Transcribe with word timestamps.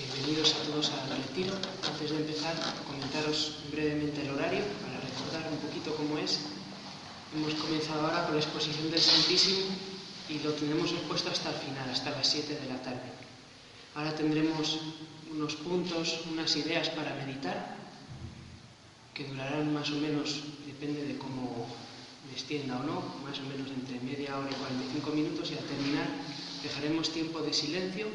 Bienvenidos 0.00 0.54
a 0.54 0.64
todos 0.64 0.90
al 0.96 1.12
retiro. 1.12 1.52
Antes 1.84 2.10
de 2.10 2.16
empezar, 2.16 2.56
comentaros 2.88 3.60
brevemente 3.70 4.22
el 4.22 4.30
horario 4.30 4.64
para 4.80 4.96
recordar 4.96 5.52
un 5.52 5.58
poquito 5.60 5.94
cómo 5.94 6.16
es. 6.16 6.40
Hemos 7.36 7.52
comenzado 7.60 8.06
ahora 8.08 8.24
con 8.24 8.34
la 8.34 8.40
exposición 8.40 8.90
del 8.90 9.00
Santísimo 9.00 9.68
y 10.30 10.38
lo 10.38 10.52
tenemos 10.54 10.90
expuesto 10.92 11.30
hasta 11.30 11.50
el 11.50 11.56
final, 11.56 11.90
hasta 11.90 12.16
las 12.16 12.26
7 12.26 12.48
de 12.48 12.66
la 12.72 12.80
tarde. 12.80 13.12
Ahora 13.94 14.14
tendremos 14.16 14.78
unos 15.30 15.54
puntos, 15.56 16.20
unas 16.32 16.56
ideas 16.56 16.88
para 16.88 17.14
meditar 17.16 17.76
que 19.12 19.28
durarán 19.28 19.74
más 19.74 19.90
o 19.90 19.96
menos, 19.96 20.40
depende 20.64 21.04
de 21.04 21.18
cómo 21.18 21.68
extienda 22.32 22.80
o 22.80 22.84
no, 22.84 23.04
más 23.20 23.36
o 23.36 23.44
menos 23.52 23.68
entre 23.68 24.00
media 24.00 24.38
hora 24.38 24.48
y 24.48 24.54
45 24.54 25.10
minutos 25.10 25.50
y 25.50 25.58
al 25.58 25.64
terminar 25.64 26.08
dejaremos 26.62 27.10
tiempo 27.10 27.40
de 27.42 27.52
silencio 27.52 28.06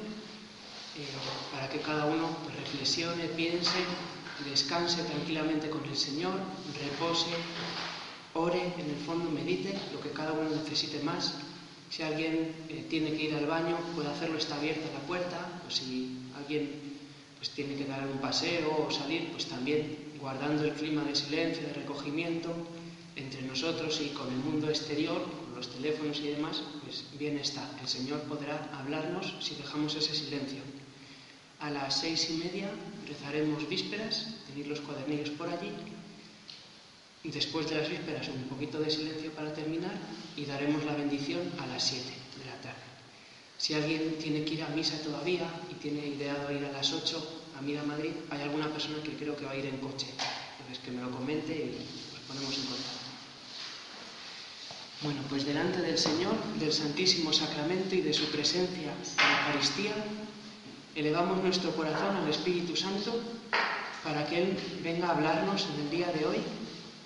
para 1.52 1.70
que 1.70 1.80
cada 1.80 2.06
uno 2.06 2.30
reflexione, 2.56 3.26
piense, 3.36 3.80
descanse 4.50 5.04
tranquilamente 5.04 5.70
con 5.70 5.84
el 5.86 5.96
Señor, 5.96 6.40
repose, 6.80 7.32
ore, 8.34 8.74
en 8.78 8.90
el 8.90 9.00
fondo 9.06 9.30
medite 9.30 9.74
lo 9.94 10.02
que 10.02 10.12
cada 10.12 10.34
uno 10.34 10.50
necesite 10.50 11.04
más. 11.04 11.36
Si 11.90 12.04
alguien 12.04 12.54
eh, 12.70 12.86
tiene 12.90 13.12
que 13.12 13.24
ir 13.30 13.36
al 13.36 13.46
baño, 13.46 13.78
puede 13.96 14.10
hacerlo, 14.10 14.38
está 14.38 14.56
abierta 14.56 14.86
la 14.94 15.06
puerta, 15.08 15.62
o 15.68 15.72
si 15.72 16.18
alguien 16.36 16.72
pues, 17.38 17.52
tiene 17.52 17.76
que 17.76 17.86
dar 17.86 18.06
un 18.08 18.18
paseo 18.20 18.86
o 18.88 18.92
salir, 18.92 19.32
pues 19.32 19.46
también 19.46 20.14
guardando 20.20 20.64
el 20.64 20.74
clima 20.74 21.04
de 21.04 21.16
silencio, 21.16 21.68
de 21.68 21.74
recogimiento 21.74 22.52
entre 23.16 23.42
nosotros 23.44 24.02
y 24.02 24.10
con 24.10 24.28
el 24.28 24.40
mundo 24.40 24.70
exterior, 24.70 25.22
con 25.22 25.56
los 25.56 25.70
teléfonos 25.70 26.20
y 26.20 26.30
demás, 26.30 26.62
pues 26.84 27.06
bien 27.18 27.38
está. 27.38 27.70
El 27.80 27.88
Señor 27.88 28.22
podrá 28.24 28.70
hablarnos 28.74 29.36
si 29.40 29.56
dejamos 29.56 29.96
ese 29.96 30.14
silencio. 30.14 30.62
A 31.66 31.72
las 31.72 32.00
seis 32.02 32.30
y 32.30 32.34
media 32.34 32.70
rezaremos 33.08 33.68
vísperas, 33.68 34.28
tenéis 34.46 34.68
los 34.68 34.82
cuadernillos 34.82 35.32
por 35.32 35.50
allí. 35.50 35.74
Y 37.24 37.32
después 37.32 37.68
de 37.68 37.82
las 37.82 37.90
vísperas 37.90 38.28
un 38.28 38.44
poquito 38.44 38.80
de 38.80 38.92
silencio 38.92 39.32
para 39.32 39.52
terminar 39.52 39.98
y 40.38 40.46
daremos 40.46 40.86
la 40.86 40.94
bendición 40.94 41.42
a 41.58 41.66
las 41.66 41.82
siete 41.82 42.14
de 42.38 42.46
la 42.46 42.62
tarde. 42.62 42.86
Si 43.58 43.74
alguien 43.74 44.16
tiene 44.22 44.46
que 44.46 44.54
ir 44.54 44.62
a 44.62 44.70
misa 44.70 45.02
todavía 45.02 45.50
y 45.72 45.74
tiene 45.82 46.06
ideado 46.06 46.52
ir 46.52 46.64
a 46.66 46.72
las 46.72 46.94
ocho 46.94 47.42
a 47.58 47.62
Mira 47.64 47.82
Madrid, 47.82 48.12
hay 48.30 48.42
alguna 48.42 48.72
persona 48.72 49.02
que 49.02 49.18
creo 49.18 49.36
que 49.36 49.46
va 49.46 49.52
a 49.54 49.58
ir 49.58 49.66
en 49.66 49.78
coche. 49.78 50.06
Entonces 50.60 50.86
que 50.86 50.92
me 50.92 51.02
lo 51.02 51.10
comente 51.10 51.52
y 51.52 52.14
nos 52.14 52.22
ponemos 52.28 52.56
en 52.60 52.66
contacto. 52.66 53.10
Bueno, 55.02 55.22
pues 55.30 55.48
delante 55.48 55.82
del 55.82 55.98
Señor, 55.98 56.36
del 56.60 56.72
Santísimo 56.72 57.34
Sacramento 57.34 57.96
y 57.96 58.02
de 58.02 58.14
su 58.14 58.26
presencia 58.26 58.94
en 58.94 59.18
la 59.18 59.48
Eucaristía, 59.48 59.96
elevamos 60.96 61.44
nuestro 61.44 61.72
corazón 61.76 62.16
al 62.16 62.30
Espíritu 62.30 62.76
Santo 62.76 63.20
para 64.04 64.26
que 64.28 64.42
Él 64.42 64.58
venga 64.82 65.08
a 65.08 65.12
hablarnos 65.12 65.68
en 65.74 65.82
el 65.82 65.90
día 65.90 66.08
de 66.08 66.26
hoy 66.26 66.38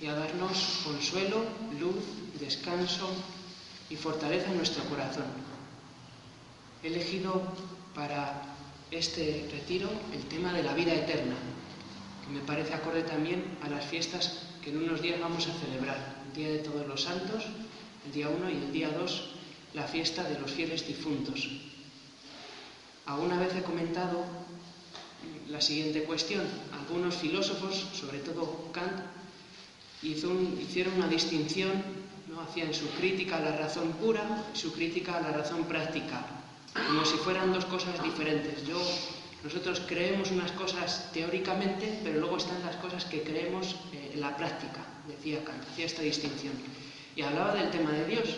y 0.01 0.05
a 0.05 0.13
darnos 0.13 0.81
consuelo, 0.85 1.43
luz, 1.79 1.97
descanso 2.39 3.09
y 3.89 3.95
fortaleza 3.95 4.51
en 4.51 4.57
nuestro 4.57 4.83
corazón. 4.85 5.25
He 6.83 6.87
elegido 6.87 7.41
para 7.95 8.43
este 8.91 9.49
retiro 9.51 9.89
el 10.13 10.23
tema 10.25 10.53
de 10.53 10.63
la 10.63 10.73
vida 10.73 10.93
eterna, 10.93 11.35
que 12.25 12.33
me 12.33 12.45
parece 12.45 12.73
acorde 12.73 13.03
también 13.03 13.57
a 13.63 13.69
las 13.69 13.85
fiestas 13.85 14.43
que 14.63 14.69
en 14.69 14.83
unos 14.83 15.01
días 15.01 15.19
vamos 15.19 15.47
a 15.47 15.53
celebrar, 15.53 16.15
el 16.27 16.33
Día 16.33 16.51
de 16.51 16.59
Todos 16.59 16.87
los 16.87 17.01
Santos, 17.01 17.45
el 18.05 18.11
día 18.11 18.29
1 18.29 18.49
y 18.49 18.53
el 18.53 18.71
día 18.71 18.89
2, 18.91 19.23
la 19.73 19.83
fiesta 19.83 20.23
de 20.23 20.39
los 20.39 20.51
fieles 20.51 20.87
difuntos. 20.87 21.49
Alguna 23.09 23.39
vez 23.39 23.55
he 23.55 23.63
comentado 23.63 24.23
la 25.49 25.59
siguiente 25.59 26.03
cuestión. 26.03 26.45
Algunos 26.71 27.15
filósofos, 27.15 27.73
sobre 27.91 28.19
todo 28.19 28.69
Kant, 28.71 29.01
hicieron 30.03 30.93
una 30.93 31.07
distinción, 31.07 31.71
¿no? 32.27 32.39
hacían 32.41 32.71
su 32.71 32.87
crítica 32.89 33.37
a 33.37 33.39
la 33.39 33.57
razón 33.57 33.93
pura 33.93 34.45
y 34.53 34.57
su 34.57 34.71
crítica 34.73 35.17
a 35.17 35.21
la 35.21 35.31
razón 35.31 35.63
práctica, 35.63 36.23
como 36.87 37.03
si 37.03 37.17
fueran 37.17 37.51
dos 37.51 37.65
cosas 37.65 38.01
diferentes. 38.03 38.67
Yo, 38.67 38.79
nosotros 39.43 39.81
creemos 39.87 40.29
unas 40.29 40.51
cosas 40.51 41.11
teóricamente, 41.11 42.01
pero 42.03 42.19
luego 42.19 42.37
están 42.37 42.61
las 42.63 42.75
cosas 42.75 43.05
que 43.05 43.23
creemos 43.23 43.75
eh, 43.91 44.11
en 44.13 44.21
la 44.21 44.37
práctica, 44.37 44.85
decía 45.07 45.43
Kant, 45.43 45.63
hacía 45.71 45.87
esta 45.87 46.03
distinción. 46.03 46.53
Y 47.15 47.23
hablaba 47.23 47.55
del 47.55 47.71
tema 47.71 47.91
de 47.91 48.05
Dios. 48.05 48.29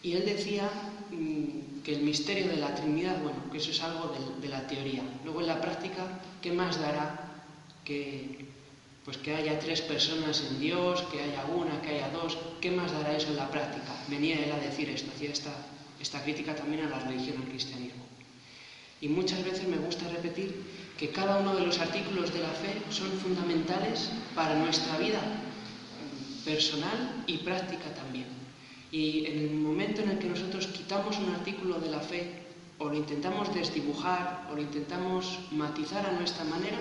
Y 0.00 0.12
él 0.12 0.24
decía 0.24 0.70
mm, 1.10 1.67
que 1.88 1.94
el 1.94 2.02
misterio 2.02 2.48
de 2.48 2.58
la 2.58 2.74
Trinidad, 2.74 3.16
bueno, 3.22 3.50
que 3.50 3.56
eso 3.56 3.70
es 3.70 3.80
algo 3.80 4.14
de, 4.42 4.48
la 4.50 4.66
teoría. 4.66 5.00
Luego 5.24 5.40
en 5.40 5.46
la 5.46 5.58
práctica, 5.58 6.20
¿qué 6.42 6.52
más 6.52 6.78
dará 6.78 7.32
que, 7.82 8.44
pues 9.06 9.16
que 9.16 9.34
haya 9.34 9.58
tres 9.58 9.80
personas 9.80 10.44
en 10.50 10.60
Dios, 10.60 11.00
que 11.10 11.22
haya 11.22 11.46
una, 11.46 11.80
que 11.80 11.94
haya 11.94 12.10
dos? 12.10 12.36
¿Qué 12.60 12.70
más 12.70 12.92
dará 12.92 13.16
eso 13.16 13.28
en 13.28 13.36
la 13.36 13.48
práctica? 13.48 13.96
Venía 14.06 14.36
él 14.36 14.52
a 14.52 14.58
decir 14.58 14.90
esto, 14.90 15.10
hacía 15.16 15.30
esta, 15.30 15.50
esta 15.98 16.22
crítica 16.22 16.54
también 16.54 16.84
a 16.84 16.90
la 16.90 16.98
religión, 16.98 17.38
al 17.38 17.48
cristianismo. 17.48 18.04
Y 19.00 19.08
muchas 19.08 19.42
veces 19.42 19.66
me 19.66 19.78
gusta 19.78 20.06
repetir 20.08 20.62
que 20.98 21.08
cada 21.08 21.38
uno 21.38 21.56
de 21.56 21.64
los 21.64 21.78
artículos 21.78 22.34
de 22.34 22.40
la 22.40 22.50
fe 22.50 22.82
son 22.90 23.10
fundamentales 23.12 24.10
para 24.34 24.56
nuestra 24.56 24.98
vida 24.98 25.22
personal 26.44 27.24
y 27.26 27.38
práctica 27.38 27.94
también. 27.94 28.37
Y 28.90 29.26
en 29.26 29.38
el 29.38 29.50
momento 29.54 30.02
en 30.02 30.10
el 30.10 30.18
que 30.18 30.28
nosotros 30.28 30.66
quitamos 30.68 31.18
un 31.18 31.34
artículo 31.34 31.78
de 31.78 31.90
la 31.90 32.00
fe 32.00 32.42
o 32.78 32.88
lo 32.88 32.94
intentamos 32.94 33.52
desdibujar 33.54 34.48
o 34.50 34.54
lo 34.54 34.62
intentamos 34.62 35.38
matizar 35.50 36.06
a 36.06 36.12
nuestra 36.12 36.44
manera, 36.44 36.78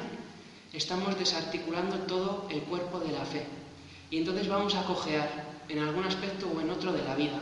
estamos 0.71 1.17
desarticulando 1.17 1.97
todo 2.07 2.47
el 2.49 2.61
cuerpo 2.61 2.99
de 2.99 3.11
la 3.11 3.25
fe. 3.25 3.45
Y 4.09 4.17
entonces 4.17 4.47
vamos 4.47 4.75
a 4.75 4.85
cojear 4.85 5.47
en 5.67 5.79
algún 5.79 6.05
aspecto 6.05 6.47
o 6.47 6.61
en 6.61 6.69
otro 6.69 6.93
de 6.93 7.03
la 7.03 7.15
vida. 7.15 7.41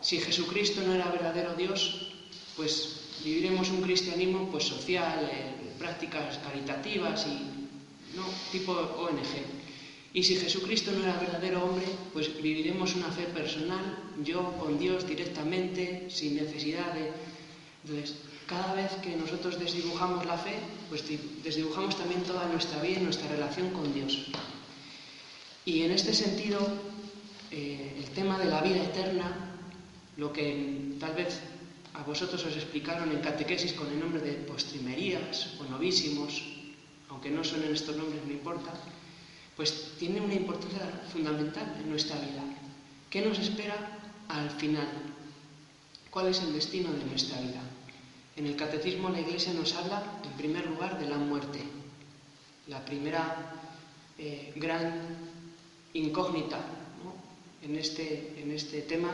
Si 0.00 0.20
Jesucristo 0.20 0.80
no 0.82 0.94
era 0.94 1.10
verdadero 1.10 1.54
Dios, 1.54 2.12
pues 2.56 3.20
viviremos 3.24 3.68
un 3.70 3.82
cristianismo 3.82 4.48
pues 4.50 4.64
social, 4.64 5.28
eh, 5.30 5.74
prácticas 5.78 6.38
caritativas 6.38 7.26
y 7.26 8.16
no 8.16 8.24
tipo 8.50 8.72
ONG. 8.72 9.57
Y 10.14 10.22
si 10.22 10.36
Jesucristo 10.36 10.90
no 10.92 11.04
era 11.04 11.18
verdadero 11.18 11.64
hombre, 11.64 11.86
pues 12.12 12.40
viviremos 12.40 12.94
una 12.96 13.10
fe 13.10 13.24
personal, 13.24 13.98
yo 14.24 14.56
con 14.58 14.78
Dios 14.78 15.06
directamente, 15.06 16.08
sin 16.08 16.36
necesidad 16.36 16.92
de... 16.94 17.12
Entonces, 17.84 18.16
cada 18.46 18.74
vez 18.74 18.90
que 19.02 19.14
nosotros 19.14 19.60
desdibujamos 19.60 20.24
la 20.24 20.38
fe, 20.38 20.54
pues 20.88 21.04
desdibujamos 21.44 21.96
también 21.96 22.22
toda 22.22 22.48
nuestra 22.48 22.80
vida 22.80 23.00
y 23.00 23.04
nuestra 23.04 23.28
relación 23.28 23.70
con 23.70 23.92
Dios. 23.92 24.26
Y 25.66 25.82
en 25.82 25.90
este 25.90 26.14
sentido, 26.14 26.58
eh, 27.50 27.94
el 27.98 28.08
tema 28.10 28.38
de 28.38 28.46
la 28.46 28.62
vida 28.62 28.82
eterna, 28.82 29.52
lo 30.16 30.32
que 30.32 30.96
tal 30.98 31.14
vez 31.14 31.40
a 31.92 32.02
vosotros 32.02 32.42
os 32.46 32.56
explicaron 32.56 33.12
en 33.12 33.20
catequesis 33.20 33.74
con 33.74 33.88
el 33.88 34.00
nombre 34.00 34.22
de 34.22 34.32
postrimerías 34.48 35.58
o 35.60 35.64
novísimos, 35.64 36.42
aunque 37.10 37.28
no 37.28 37.44
son 37.44 37.64
estos 37.64 37.96
nombres, 37.96 38.24
no 38.24 38.32
importa, 38.32 38.72
pues 39.58 39.96
tiene 39.98 40.20
una 40.20 40.34
importancia 40.34 41.02
fundamental 41.12 41.74
en 41.82 41.90
nuestra 41.90 42.14
vida. 42.20 42.44
¿Qué 43.10 43.22
nos 43.22 43.40
espera 43.40 43.98
al 44.28 44.50
final? 44.50 44.86
¿Cuál 46.10 46.28
es 46.28 46.40
el 46.42 46.52
destino 46.52 46.92
de 46.92 47.04
nuestra 47.04 47.40
vida? 47.40 47.60
En 48.36 48.46
el 48.46 48.54
catecismo 48.54 49.10
la 49.10 49.20
Iglesia 49.20 49.52
nos 49.52 49.74
habla, 49.74 50.20
en 50.22 50.30
primer 50.38 50.64
lugar, 50.64 51.00
de 51.00 51.08
la 51.08 51.18
muerte, 51.18 51.58
la 52.68 52.84
primera 52.84 53.52
eh, 54.16 54.52
gran 54.54 54.94
incógnita 55.92 56.60
en, 57.60 57.74
este, 57.74 58.40
en, 58.40 58.52
este, 58.52 58.82
tema 58.82 59.10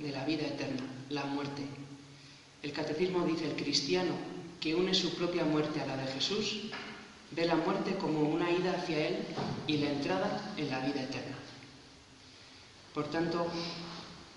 de 0.00 0.10
la 0.10 0.24
vida 0.24 0.46
eterna, 0.46 0.84
la 1.10 1.26
muerte. 1.26 1.66
El 2.62 2.72
catecismo 2.72 3.26
dice, 3.26 3.44
el 3.44 3.56
cristiano 3.56 4.14
que 4.58 4.74
une 4.74 4.94
su 4.94 5.14
propia 5.16 5.44
muerte 5.44 5.82
a 5.82 5.86
la 5.86 5.98
de 5.98 6.06
Jesús 6.12 6.70
ve 7.34 7.46
la 7.46 7.56
muerte 7.56 7.96
como 7.96 8.20
una 8.20 8.50
ida 8.50 8.72
hacia 8.72 9.08
Él 9.08 9.16
y 9.66 9.78
la 9.78 9.90
entrada 9.90 10.54
en 10.56 10.70
la 10.70 10.80
vida 10.80 11.02
eterna. 11.02 11.36
Por 12.94 13.10
tanto, 13.10 13.46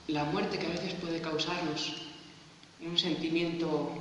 la 0.07 0.23
muerte 0.25 0.57
que 0.57 0.67
a 0.67 0.69
veces 0.69 0.93
puede 0.93 1.21
causarnos 1.21 1.93
un 2.81 2.97
sentimiento 2.97 3.91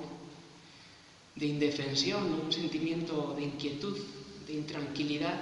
de 1.35 1.46
indefensión, 1.46 2.41
un 2.44 2.52
sentimiento 2.52 3.35
de 3.37 3.44
inquietud, 3.44 3.99
de 4.46 4.52
intranquilidad, 4.52 5.35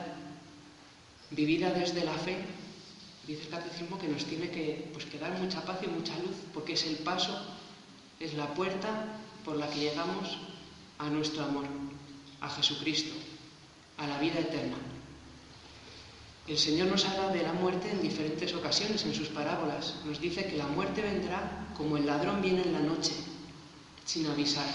vivida 1.31 1.70
desde 1.72 2.04
la 2.04 2.14
fe, 2.14 2.38
dice 3.26 3.43
el 3.43 3.49
catecismo 3.49 3.99
que 3.99 4.08
nos 4.08 4.25
tiene 4.25 4.50
que, 4.50 4.88
pues, 4.93 5.04
que 5.06 5.19
dar 5.19 5.38
mucha 5.38 5.62
paz 5.64 5.78
y 5.82 5.88
mucha 5.88 6.16
luz, 6.19 6.37
porque 6.54 6.75
es 6.75 6.84
el 6.87 6.96
paso, 6.96 7.38
es 8.20 8.34
la 8.34 8.54
puerta 8.54 9.19
por 9.44 9.56
la 9.56 9.69
que 9.69 9.81
llegamos 9.81 10.38
a 10.99 11.10
nuestro 11.10 11.44
amor, 11.44 11.64
a 12.40 12.49
Jesucristo, 12.49 13.14
a 14.02 14.06
la 14.06 14.19
vida 14.19 14.40
eterna. 14.40 14.76
El 16.49 16.58
Señor 16.58 16.88
nos 16.88 17.04
habla 17.04 17.28
de 17.28 17.43
la 17.43 17.52
muerte 17.52 17.88
en 17.88 18.02
diferentes 18.02 18.52
ocasiones 18.52 19.04
en 19.04 19.14
sus 19.14 19.28
parábolas. 19.28 19.94
Nos 20.04 20.20
dice 20.20 20.44
que 20.46 20.56
la 20.56 20.66
muerte 20.66 21.00
vendrá 21.00 21.69
como 21.76 21.96
el 21.96 22.04
ladrón 22.04 22.43
viene 22.43 22.62
en 22.62 22.72
la 22.72 22.81
noche, 22.81 23.12
sin 24.04 24.26
avisar. 24.26 24.66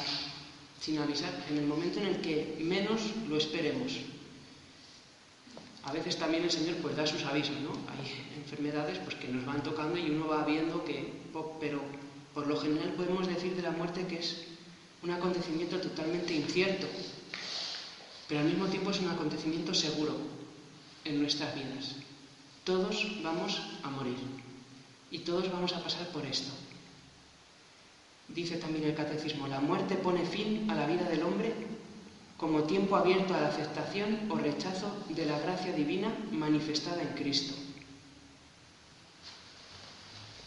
sin 0.79 0.99
avisar, 0.99 1.33
en 1.49 1.57
el 1.57 1.65
momento 1.65 1.99
en 1.99 2.07
el 2.07 2.21
que 2.21 2.57
menos 2.61 3.01
lo 3.27 3.35
esperemos. 3.37 3.97
A 5.83 5.91
veces 5.91 6.17
también 6.17 6.43
el 6.43 6.51
Señor 6.51 6.75
pues 6.77 6.95
da 6.95 7.05
sus 7.05 7.23
avisos, 7.23 7.59
¿no? 7.61 7.71
Hay 7.71 8.37
enfermedades 8.37 8.99
pues 8.99 9.15
que 9.15 9.27
nos 9.27 9.45
van 9.45 9.63
tocando 9.63 9.97
y 9.97 10.09
uno 10.09 10.27
va 10.27 10.45
viendo 10.45 10.85
que, 10.85 11.11
pero 11.59 11.81
por 12.33 12.47
lo 12.47 12.57
general 12.59 12.93
podemos 12.93 13.27
decir 13.27 13.55
de 13.55 13.63
la 13.63 13.71
muerte 13.71 14.05
que 14.07 14.19
es 14.19 14.43
un 15.03 15.11
acontecimiento 15.11 15.79
totalmente 15.79 16.33
incierto, 16.33 16.87
pero 18.27 18.41
al 18.41 18.47
mismo 18.47 18.67
tiempo 18.67 18.91
es 18.91 18.99
un 18.99 19.09
acontecimiento 19.09 19.73
seguro 19.73 20.15
en 21.05 21.19
nuestras 21.19 21.55
vidas. 21.55 21.95
Todos 22.63 23.21
vamos 23.23 23.61
a 23.83 23.89
morir 23.89 24.17
y 25.09 25.19
todos 25.19 25.51
vamos 25.51 25.73
a 25.73 25.83
pasar 25.83 26.07
por 26.09 26.25
esto. 26.25 26.51
Dice 28.27 28.57
también 28.57 28.83
el 28.83 28.95
catecismo, 28.95 29.47
la 29.47 29.61
muerte 29.61 29.95
pone 29.95 30.25
fin 30.25 30.69
a 30.69 30.75
la 30.75 30.85
vida 30.85 31.03
del 31.03 31.23
hombre 31.23 31.53
como 32.37 32.63
tiempo 32.63 32.95
abierto 32.95 33.33
a 33.33 33.41
la 33.41 33.47
aceptación 33.47 34.29
o 34.29 34.35
rechazo 34.35 34.91
de 35.09 35.25
la 35.25 35.39
gracia 35.39 35.71
divina 35.71 36.13
manifestada 36.31 37.01
en 37.01 37.15
Cristo. 37.15 37.55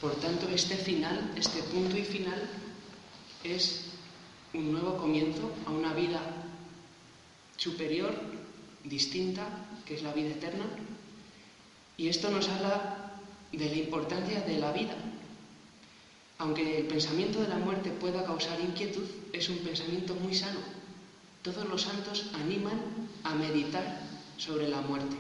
Por 0.01 0.15
tanto, 0.17 0.49
este 0.49 0.77
final, 0.77 1.33
este 1.37 1.63
punto 1.65 1.97
y 1.97 2.05
final, 2.05 2.49
es 3.45 3.87
un 4.55 4.73
nuevo 4.73 4.97
comienzo 4.97 5.51
a 5.67 5.71
una 5.71 5.93
vida 5.93 6.21
superior, 7.61 8.15
distinta, 8.85 9.47
que 9.85 9.95
es 9.95 10.03
la 10.03 10.15
vida 10.15 10.31
eterna. 10.31 10.65
Y 11.99 12.09
esto 12.09 12.31
nos 12.31 12.49
habla 12.49 13.13
de 13.53 13.69
la 13.69 13.77
importancia 13.77 14.41
de 14.41 14.59
la 14.59 14.73
vida. 14.73 14.97
Aunque 16.39 16.79
el 16.79 16.87
pensamiento 16.87 17.43
de 17.43 17.49
la 17.49 17.59
muerte 17.59 17.91
pueda 17.91 18.25
causar 18.25 18.59
inquietud, 18.61 19.05
es 19.35 19.51
un 19.51 19.59
pensamiento 19.59 20.15
muy 20.15 20.35
sano. 20.35 20.61
Todos 21.43 21.69
los 21.69 21.83
santos 21.83 22.31
animan 22.33 22.81
a 23.25 23.35
meditar 23.35 24.01
sobre 24.39 24.69
la 24.69 24.81
muerte. 24.81 25.17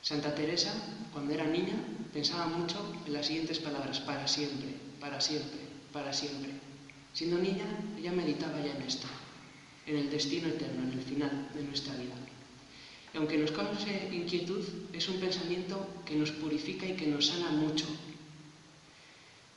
Santa 0.00 0.32
Teresa, 0.32 0.72
cuando 1.12 1.34
era 1.34 1.46
niña, 1.46 1.74
pensaba 2.12 2.46
mucho 2.46 2.78
en 3.04 3.12
las 3.14 3.26
siguientes 3.26 3.58
palabras, 3.58 3.98
para 3.98 4.28
siempre, 4.28 4.68
para 5.00 5.20
siempre, 5.20 5.58
para 5.92 6.12
siempre. 6.12 6.52
Siendo 7.12 7.38
niña, 7.38 7.66
ella 7.98 8.12
meditaba 8.12 8.60
ya 8.60 8.76
en 8.76 8.82
esto, 8.82 9.08
en 9.86 9.96
el 9.96 10.10
destino 10.10 10.48
eterno, 10.48 10.82
en 10.82 10.98
el 10.98 11.04
final 11.04 11.48
de 11.54 11.62
nuestra 11.62 11.94
vida. 11.94 12.14
Y 13.14 13.16
aunque 13.16 13.38
nos 13.38 13.52
cause 13.52 14.10
inquietud, 14.12 14.62
es 14.92 15.08
un 15.08 15.20
pensamiento 15.20 15.86
que 16.04 16.16
nos 16.16 16.32
purifica 16.32 16.86
y 16.86 16.96
que 16.96 17.06
nos 17.06 17.26
sana 17.26 17.50
mucho. 17.50 17.86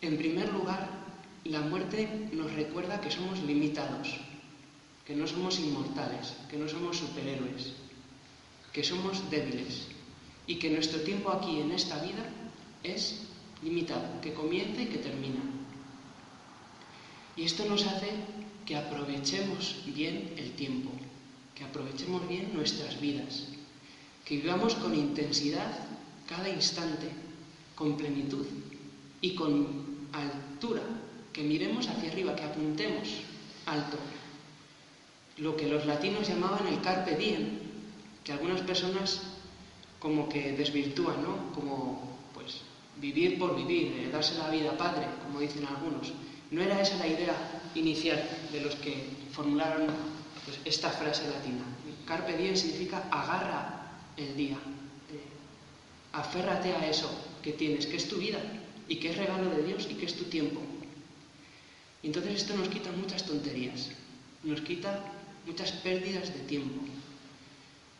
En 0.01 0.17
primer 0.17 0.53
lugar, 0.53 0.87
la 1.43 1.61
muerte 1.61 2.29
nos 2.31 2.53
recuerda 2.53 3.01
que 3.01 3.11
somos 3.11 3.41
limitados, 3.43 4.15
que 5.05 5.15
no 5.15 5.25
somos 5.25 5.59
inmortales, 5.59 6.37
que 6.49 6.57
no 6.57 6.69
somos 6.69 6.97
superhéroes, 6.97 7.73
que 8.71 8.83
somos 8.83 9.29
débiles 9.29 9.87
y 10.47 10.55
que 10.55 10.69
nuestro 10.69 11.01
tiempo 11.01 11.31
aquí 11.31 11.59
en 11.59 11.71
esta 11.71 12.01
vida 12.01 12.23
es 12.83 13.27
limitado, 13.63 14.21
que 14.21 14.33
comienza 14.33 14.81
y 14.81 14.87
que 14.87 14.99
termina. 14.99 15.41
Y 17.35 17.43
esto 17.43 17.65
nos 17.65 17.85
hace 17.85 18.11
que 18.69 18.77
aprovechemos 18.77 19.77
bien 19.87 20.31
el 20.37 20.51
tiempo, 20.51 20.91
que 21.55 21.63
aprovechemos 21.63 22.27
bien 22.29 22.53
nuestras 22.53 23.01
vidas, 23.01 23.47
que 24.23 24.37
vivamos 24.37 24.75
con 24.75 24.93
intensidad 24.93 25.73
cada 26.27 26.47
instante, 26.47 27.09
con 27.73 27.97
plenitud 27.97 28.45
y 29.21 29.33
con 29.33 29.65
altura, 30.13 30.83
que 31.33 31.41
miremos 31.41 31.87
hacia 31.87 32.11
arriba, 32.11 32.35
que 32.35 32.43
apuntemos 32.43 33.09
alto. 33.65 33.97
Lo 35.37 35.57
que 35.57 35.67
los 35.67 35.87
latinos 35.87 36.27
llamaban 36.27 36.67
el 36.67 36.79
carpe 36.81 37.15
diem, 37.15 37.57
que 38.23 38.33
algunas 38.33 38.61
personas 38.61 39.21
como 39.97 40.29
que 40.29 40.51
desvirtúan, 40.51 41.23
¿no? 41.23 41.51
Como 41.55 42.19
pues 42.35 42.61
vivir 43.01 43.39
por 43.39 43.55
vivir, 43.55 43.93
eh, 43.97 44.09
darse 44.11 44.37
la 44.37 44.51
vida 44.51 44.77
padre, 44.77 45.07
como 45.25 45.39
dicen 45.39 45.65
algunos. 45.65 46.13
No 46.51 46.61
era 46.61 46.79
esa 46.79 46.97
la 46.97 47.07
idea 47.07 47.61
inicial 47.73 48.21
de 48.51 48.61
los 48.61 48.75
que 48.75 49.05
formularon 49.31 49.87
pues, 50.45 50.59
esta 50.65 50.89
frase 50.89 51.29
latina. 51.29 51.63
Carpe 52.05 52.37
diem 52.37 52.55
significa 52.55 53.05
agarra 53.11 54.01
el 54.17 54.35
día, 54.35 54.57
eh, 54.57 55.29
aférrate 56.13 56.73
a 56.73 56.89
eso 56.89 57.09
que 57.43 57.53
tienes, 57.53 57.85
que 57.85 57.97
es 57.97 58.09
tu 58.09 58.17
vida 58.17 58.41
y 58.87 58.97
que 58.97 59.11
es 59.11 59.17
regalo 59.17 59.49
de 59.49 59.63
Dios 59.63 59.87
y 59.89 59.93
que 59.93 60.05
es 60.05 60.15
tu 60.15 60.25
tiempo. 60.25 60.59
Y 62.01 62.07
entonces 62.07 62.41
esto 62.41 62.57
nos 62.57 62.69
quita 62.69 62.91
muchas 62.91 63.25
tonterías, 63.25 63.91
nos 64.43 64.61
quita 64.61 65.03
muchas 65.45 65.71
pérdidas 65.71 66.33
de 66.33 66.39
tiempo 66.49 66.81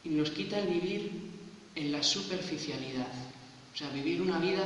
y 0.03 0.09
nos 0.09 0.31
quita 0.31 0.59
el 0.59 0.67
vivir 0.67 1.11
en 1.75 1.91
la 1.91 2.01
superficialidad, 2.01 3.11
o 3.73 3.77
sea, 3.77 3.89
vivir 3.91 4.21
una 4.21 4.39
vida 4.39 4.65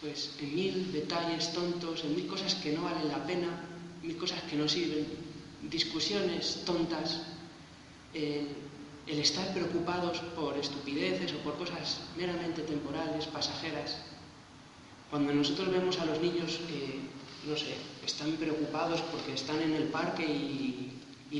pues 0.00 0.34
en 0.40 0.54
mil 0.54 0.92
detalles 0.92 1.52
tontos, 1.52 2.04
en 2.04 2.16
mil 2.16 2.26
cosas 2.26 2.54
que 2.54 2.72
no 2.72 2.82
valen 2.82 3.08
la 3.08 3.24
pena, 3.26 3.48
cosas 4.18 4.42
que 4.44 4.56
no 4.56 4.68
sirven, 4.68 5.06
discusiones 5.62 6.62
tontas, 6.64 7.22
eh, 8.14 8.46
el 9.06 9.18
estar 9.18 9.52
preocupados 9.52 10.18
por 10.36 10.56
estupideces 10.56 11.32
o 11.34 11.38
por 11.38 11.56
cosas 11.56 12.00
meramente 12.16 12.62
temporales, 12.62 13.26
pasajeras. 13.26 13.98
Cuando 15.10 15.34
nosotros 15.34 15.70
vemos 15.70 15.98
a 15.98 16.06
los 16.06 16.20
niños 16.20 16.60
que, 16.68 17.00
no 17.48 17.56
sé, 17.56 17.74
están 18.04 18.32
preocupados 18.36 19.00
porque 19.10 19.34
están 19.34 19.60
en 19.60 19.74
el 19.74 19.84
parque 19.84 20.24
y, 20.24 20.86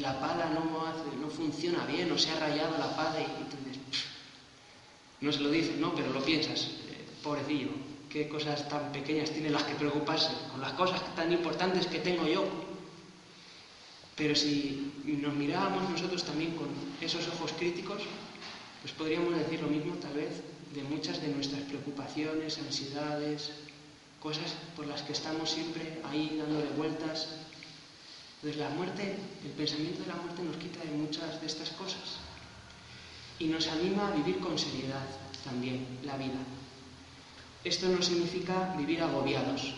la 0.00 0.20
pala 0.20 0.50
no, 0.50 0.86
hace, 0.86 1.16
no 1.20 1.28
funciona 1.28 1.84
bien 1.86 2.10
o 2.12 2.16
se 2.18 2.30
ha 2.30 2.38
rayado 2.38 2.78
la 2.78 2.94
pala 2.96 3.20
y, 3.20 3.26
no 5.24 5.32
se 5.32 5.40
lo 5.40 5.50
dicen, 5.50 5.80
¿no? 5.80 5.94
Pero 5.94 6.12
lo 6.12 6.22
piensas, 6.22 6.62
eh, 6.88 7.04
pobrecillo, 7.22 7.68
qué 8.10 8.28
cosas 8.28 8.68
tan 8.68 8.92
pequeñas 8.92 9.30
tiene 9.30 9.50
las 9.50 9.62
que 9.62 9.74
preocuparse, 9.74 10.32
con 10.50 10.60
las 10.60 10.72
cosas 10.72 11.00
tan 11.14 11.32
importantes 11.32 11.86
que 11.86 12.00
tengo 12.00 12.26
yo. 12.26 12.44
Pero 14.16 14.34
si 14.34 14.92
nos 15.06 15.34
mirábamos 15.34 15.88
nosotros 15.88 16.24
también 16.24 16.54
con 16.56 16.68
esos 17.00 17.26
ojos 17.28 17.52
críticos, 17.52 18.02
pues 18.82 18.92
podríamos 18.92 19.36
decir 19.36 19.62
lo 19.62 19.68
mismo 19.68 19.94
tal 19.94 20.12
vez 20.14 20.42
de 20.74 20.82
muchas 20.82 21.22
de 21.22 21.28
nuestras 21.28 21.62
preocupaciones, 21.62 22.58
ansiedades, 22.58 23.52
cosas 24.20 24.54
por 24.76 24.86
las 24.86 25.02
que 25.02 25.12
estamos 25.12 25.50
siempre 25.50 26.00
ahí 26.04 26.36
dándole 26.36 26.70
vueltas. 26.76 27.28
Entonces 28.36 28.60
la 28.60 28.70
muerte, 28.70 29.16
el 29.44 29.52
pensamiento 29.52 30.02
de 30.02 30.08
la 30.08 30.16
muerte 30.16 30.42
nos 30.42 30.56
quita 30.56 30.80
de 30.84 30.90
muchas 30.90 31.40
de 31.40 31.46
estas 31.46 31.70
cosas 31.70 32.18
y 33.38 33.46
nos 33.46 33.68
anima 33.68 34.08
a 34.08 34.16
vivir 34.16 34.38
con 34.40 34.58
seriedad 34.58 35.06
también 35.44 35.86
la 36.04 36.16
vida. 36.16 36.40
Esto 37.62 37.88
no 37.88 38.00
significa 38.00 38.74
vivir 38.78 39.02
agobiados. 39.02 39.74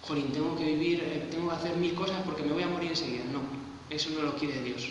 Jolín, 0.00 0.32
tengo 0.32 0.56
que 0.56 0.64
vivir, 0.64 1.00
eh, 1.00 1.28
tengo 1.30 1.50
que 1.50 1.56
hacer 1.56 1.76
mil 1.76 1.94
cosas 1.94 2.22
porque 2.24 2.42
me 2.42 2.54
voy 2.54 2.62
a 2.62 2.68
morir 2.68 2.90
enseguida. 2.90 3.24
No, 3.30 3.40
eso 3.90 4.08
no 4.10 4.22
lo 4.22 4.34
quiere 4.34 4.62
Dios. 4.62 4.88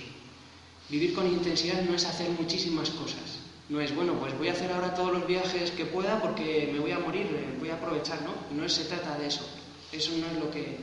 Vivir 0.88 1.16
con 1.16 1.26
intensidad 1.26 1.82
no 1.82 1.96
es 1.96 2.06
hacer 2.06 2.30
muchísimas 2.30 2.92
cosas. 2.92 3.40
No 3.70 3.82
es, 3.82 3.96
bueno, 3.96 4.14
pues 4.20 4.38
voy 4.38 4.50
a 4.50 4.52
hacer 4.52 4.72
ahora 4.72 4.94
todos 4.94 5.12
los 5.14 5.26
viajes 5.26 5.72
que 5.72 5.86
pueda 5.86 6.22
porque 6.22 6.70
me 6.72 6.80
voy 6.80 6.92
a 6.92 7.00
morir, 7.00 7.26
eh, 7.26 7.58
voy 7.60 7.70
a 7.70 7.76
aprovechar, 7.76 8.20
¿no? 8.22 8.34
No 8.56 8.70
se 8.70 8.86
trata 8.86 9.18
de 9.18 9.28
eso. 9.28 9.48
Eso 9.92 10.12
no 10.18 10.28
es 10.28 10.34
lo 10.34 10.52
que... 10.52 10.78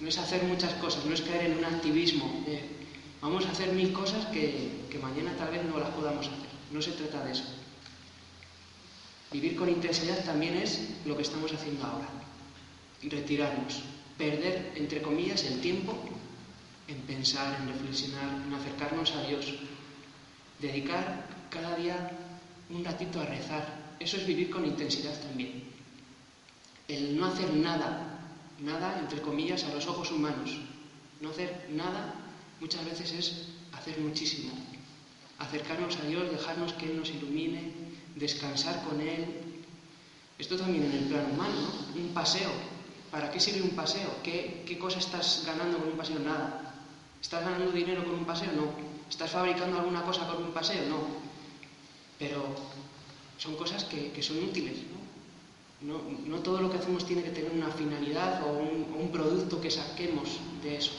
No 0.00 0.08
es 0.08 0.16
hacer 0.18 0.42
muchas 0.44 0.72
cosas, 0.74 1.04
no 1.04 1.12
es 1.12 1.20
caer 1.20 1.50
en 1.50 1.58
un 1.58 1.64
activismo. 1.64 2.44
vamos 3.20 3.44
a 3.46 3.50
hacer 3.50 3.72
mil 3.72 3.92
cosas 3.92 4.26
que, 4.26 4.86
que 4.90 4.98
mañana 4.98 5.36
tal 5.36 5.50
vez 5.50 5.62
no 5.64 5.78
las 5.78 5.90
podamos 5.90 6.26
hacer. 6.26 6.48
No 6.72 6.80
se 6.80 6.92
trata 6.92 7.22
de 7.24 7.32
eso. 7.32 7.44
Vivir 9.32 9.56
con 9.56 9.68
intensidad 9.68 10.24
también 10.24 10.56
es 10.56 10.78
lo 11.06 11.16
que 11.16 11.22
estamos 11.22 11.52
haciendo 11.52 11.84
ahora. 11.84 12.08
Retirarnos, 13.02 13.80
perder, 14.18 14.72
entre 14.76 15.00
comillas, 15.00 15.44
el 15.44 15.60
tiempo 15.60 15.96
en 16.86 17.00
pensar, 17.02 17.58
en 17.60 17.68
reflexionar, 17.68 18.42
en 18.46 18.52
acercarnos 18.52 19.10
a 19.12 19.22
Dios. 19.26 19.54
Dedicar 20.60 21.26
cada 21.50 21.76
día 21.76 22.10
un 22.68 22.84
ratito 22.84 23.20
a 23.20 23.26
rezar. 23.26 23.96
Eso 23.98 24.16
es 24.18 24.26
vivir 24.26 24.50
con 24.50 24.66
intensidad 24.66 25.18
también. 25.20 25.64
El 26.88 27.16
no 27.16 27.26
hacer 27.26 27.52
nada, 27.54 28.20
nada, 28.60 28.98
entre 29.00 29.22
comillas, 29.22 29.64
a 29.64 29.74
los 29.74 29.86
ojos 29.86 30.10
humanos. 30.10 30.50
No 31.20 31.30
hacer 31.30 31.68
nada 31.70 32.14
muchas 32.60 32.84
veces 32.84 33.12
es 33.12 33.48
hacer 33.72 33.98
muchísimo. 33.98 34.52
Acercarnos 35.38 35.96
a 35.96 36.04
Dios, 36.04 36.30
dejarnos 36.30 36.72
que 36.74 36.86
Él 36.86 36.98
nos 36.98 37.10
ilumine, 37.10 37.71
descansar 38.16 38.82
con 38.84 39.00
Él. 39.00 39.26
Esto 40.38 40.56
también 40.56 40.84
en 40.84 40.92
el 40.92 41.04
plano 41.04 41.28
humano, 41.32 41.54
¿no? 41.94 42.00
Un 42.00 42.14
paseo. 42.14 42.50
¿Para 43.10 43.30
qué 43.30 43.38
sirve 43.38 43.62
un 43.62 43.76
paseo? 43.76 44.08
¿Qué, 44.22 44.64
¿Qué 44.66 44.78
cosa 44.78 44.98
estás 44.98 45.44
ganando 45.46 45.78
con 45.78 45.88
un 45.88 45.96
paseo? 45.96 46.18
Nada. 46.18 46.74
¿Estás 47.20 47.44
ganando 47.44 47.70
dinero 47.70 48.04
con 48.04 48.14
un 48.14 48.24
paseo? 48.24 48.50
No. 48.52 48.72
¿Estás 49.08 49.30
fabricando 49.30 49.78
alguna 49.78 50.02
cosa 50.02 50.26
con 50.26 50.42
un 50.42 50.52
paseo? 50.52 50.88
No. 50.88 51.06
Pero 52.18 52.54
son 53.38 53.56
cosas 53.56 53.84
que, 53.84 54.10
que 54.12 54.22
son 54.22 54.38
útiles, 54.38 54.78
¿no? 54.90 55.02
No, 55.82 56.38
todo 56.38 56.60
lo 56.60 56.70
que 56.70 56.78
hacemos 56.78 57.04
tiene 57.04 57.24
que 57.24 57.30
tener 57.30 57.50
una 57.50 57.68
finalidad 57.68 58.42
o 58.46 58.52
un, 58.52 59.10
producto 59.10 59.60
que 59.60 59.70
saquemos 59.70 60.38
de 60.62 60.76
eso. 60.76 60.92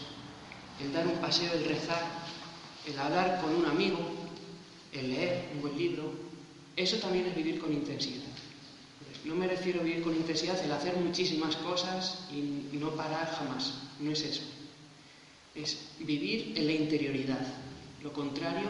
El 0.82 0.92
dar 0.92 1.08
un 1.08 1.16
paseo, 1.20 1.54
el 1.54 1.64
rezar, 1.66 2.04
el 2.86 3.00
hablar 3.00 3.42
con 3.42 3.56
un 3.56 3.66
amigo, 3.66 3.98
el 4.92 5.10
leer 5.10 5.50
un 5.56 5.62
buen 5.62 5.78
libro, 5.78 6.12
eso 6.76 6.98
también 6.98 7.28
es 7.28 7.36
vivir 7.36 7.60
con 7.60 7.72
intensidad. 7.72 8.24
No 9.26 9.36
me 9.36 9.48
refiero 9.48 9.80
a 9.80 9.84
vivir 9.84 10.04
con 10.04 10.16
intensidad 10.16 10.62
el 10.64 10.72
hacer 10.72 10.96
muchísimas 10.98 11.56
cosas 11.58 12.26
y 12.32 12.76
no 12.78 12.92
parar 12.92 13.34
jamás. 13.38 13.74
No 14.00 14.12
es 14.12 14.22
eso. 14.22 14.44
Es 15.56 15.78
vivir 16.00 16.58
en 16.58 16.68
la 16.68 16.74
interioridad. 16.74 17.46
Lo 18.02 18.12
contrario 18.12 18.70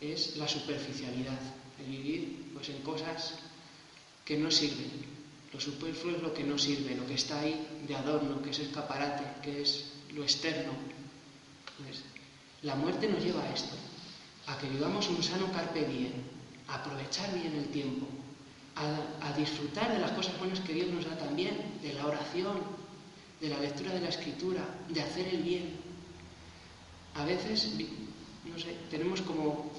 es 0.00 0.36
la 0.36 0.48
superficialidad, 0.48 1.38
el 1.78 1.86
vivir 1.86 2.50
pues, 2.52 2.68
en 2.70 2.78
cosas 2.82 3.34
que 4.24 4.36
no 4.36 4.50
sirven. 4.50 4.90
Lo 5.52 5.60
superfluo 5.60 6.16
es 6.16 6.22
lo 6.22 6.32
que 6.32 6.44
no 6.44 6.58
sirve, 6.58 6.96
lo 6.96 7.06
que 7.06 7.14
está 7.14 7.40
ahí 7.40 7.66
de 7.86 7.94
adorno, 7.94 8.40
que 8.42 8.50
es 8.50 8.58
escaparate, 8.58 9.24
que 9.42 9.62
es 9.62 9.92
lo 10.14 10.22
externo. 10.22 10.72
Pues, 11.78 12.02
la 12.62 12.74
muerte 12.74 13.08
nos 13.08 13.22
lleva 13.22 13.42
a 13.42 13.52
esto, 13.52 13.74
a 14.46 14.58
que 14.58 14.68
vivamos 14.68 15.08
un 15.08 15.22
sano 15.22 15.50
carpe 15.52 15.84
diem, 15.84 16.12
aprovechar 16.72 17.32
bien 17.34 17.54
el 17.54 17.68
tiempo, 17.68 18.06
a, 18.76 19.26
a 19.28 19.32
disfrutar 19.32 19.92
de 19.92 19.98
las 19.98 20.12
cosas 20.12 20.38
buenas 20.38 20.60
que 20.60 20.74
Dios 20.74 20.88
nos 20.88 21.04
da 21.04 21.16
también, 21.18 21.78
de 21.82 21.92
la 21.94 22.06
oración, 22.06 22.58
de 23.40 23.48
la 23.48 23.58
lectura 23.58 23.92
de 23.92 24.00
la 24.00 24.08
escritura, 24.08 24.62
de 24.88 25.00
hacer 25.00 25.28
el 25.28 25.42
bien. 25.42 25.76
A 27.14 27.24
veces, 27.24 27.72
no 28.44 28.58
sé, 28.58 28.76
tenemos 28.90 29.22
como 29.22 29.70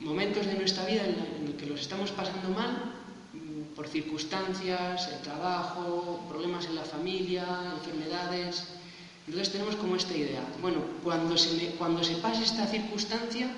momentos 0.00 0.46
de 0.46 0.54
nuestra 0.54 0.84
vida 0.86 1.04
en 1.04 1.46
los 1.46 1.54
que 1.56 1.66
los 1.66 1.80
estamos 1.80 2.10
pasando 2.12 2.50
mal 2.50 2.94
mm, 3.32 3.74
por 3.74 3.88
circunstancias, 3.88 5.08
el 5.08 5.20
trabajo, 5.20 6.24
problemas 6.28 6.66
en 6.66 6.76
la 6.76 6.84
familia, 6.84 7.44
enfermedades. 7.76 8.64
Entonces 9.26 9.52
tenemos 9.52 9.76
como 9.76 9.96
esta 9.96 10.14
idea, 10.14 10.44
bueno, 10.60 10.80
cuando 11.02 11.36
se, 11.36 11.54
me, 11.56 11.70
cuando 11.76 12.04
se 12.04 12.16
pase 12.16 12.44
esta 12.44 12.66
circunstancia, 12.66 13.50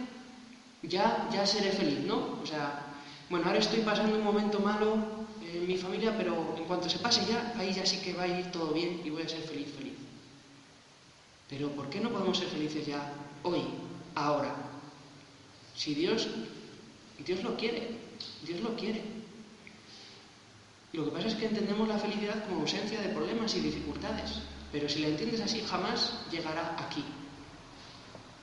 ya, 0.83 1.29
ya 1.33 1.47
seré 1.47 1.71
feliz, 1.73 2.01
¿no? 2.01 2.39
O 2.43 2.47
sea, 2.47 2.95
bueno, 3.29 3.47
ahora 3.47 3.59
estoy 3.59 3.81
pasando 3.81 4.17
un 4.17 4.25
momento 4.25 4.61
malo 4.61 4.97
en 5.43 5.67
mi 5.67 5.77
familia, 5.77 6.17
pero 6.17 6.55
en 6.57 6.65
cuanto 6.65 6.89
se 6.89 6.99
pase 6.99 7.25
ya, 7.27 7.55
ahí 7.59 7.73
ya 7.73 7.85
sí 7.85 7.99
que 7.99 8.13
va 8.13 8.25
a 8.25 8.29
ir 8.29 8.51
todo 8.53 8.73
bien 8.73 9.01
y 9.05 9.11
voy 9.11 9.23
a 9.23 9.29
ser 9.29 9.41
feliz, 9.41 9.73
feliz. 9.77 9.95
Pero 11.49 11.71
¿por 11.71 11.89
qué 11.89 12.01
no 12.01 12.11
podemos 12.11 12.39
ser 12.39 12.49
felices 12.49 12.87
ya 12.87 13.13
hoy, 13.43 13.63
ahora? 14.15 14.55
Si 15.75 15.95
Dios, 15.95 16.29
Dios 17.25 17.43
lo 17.43 17.57
quiere, 17.57 17.97
Dios 18.43 18.61
lo 18.61 18.75
quiere. 18.77 19.03
Lo 20.93 21.05
que 21.05 21.11
pasa 21.11 21.29
es 21.29 21.35
que 21.35 21.47
entendemos 21.47 21.89
la 21.89 21.99
felicidad 21.99 22.45
como 22.47 22.63
ausencia 22.63 23.01
de 23.01 23.11
problemas 23.11 23.55
y 23.55 23.61
dificultades, 23.61 24.41
pero 24.73 24.89
si 24.89 25.01
la 25.01 25.09
entiendes 25.09 25.41
así 25.41 25.61
jamás 25.61 26.21
llegará 26.31 26.77
aquí. 26.79 27.05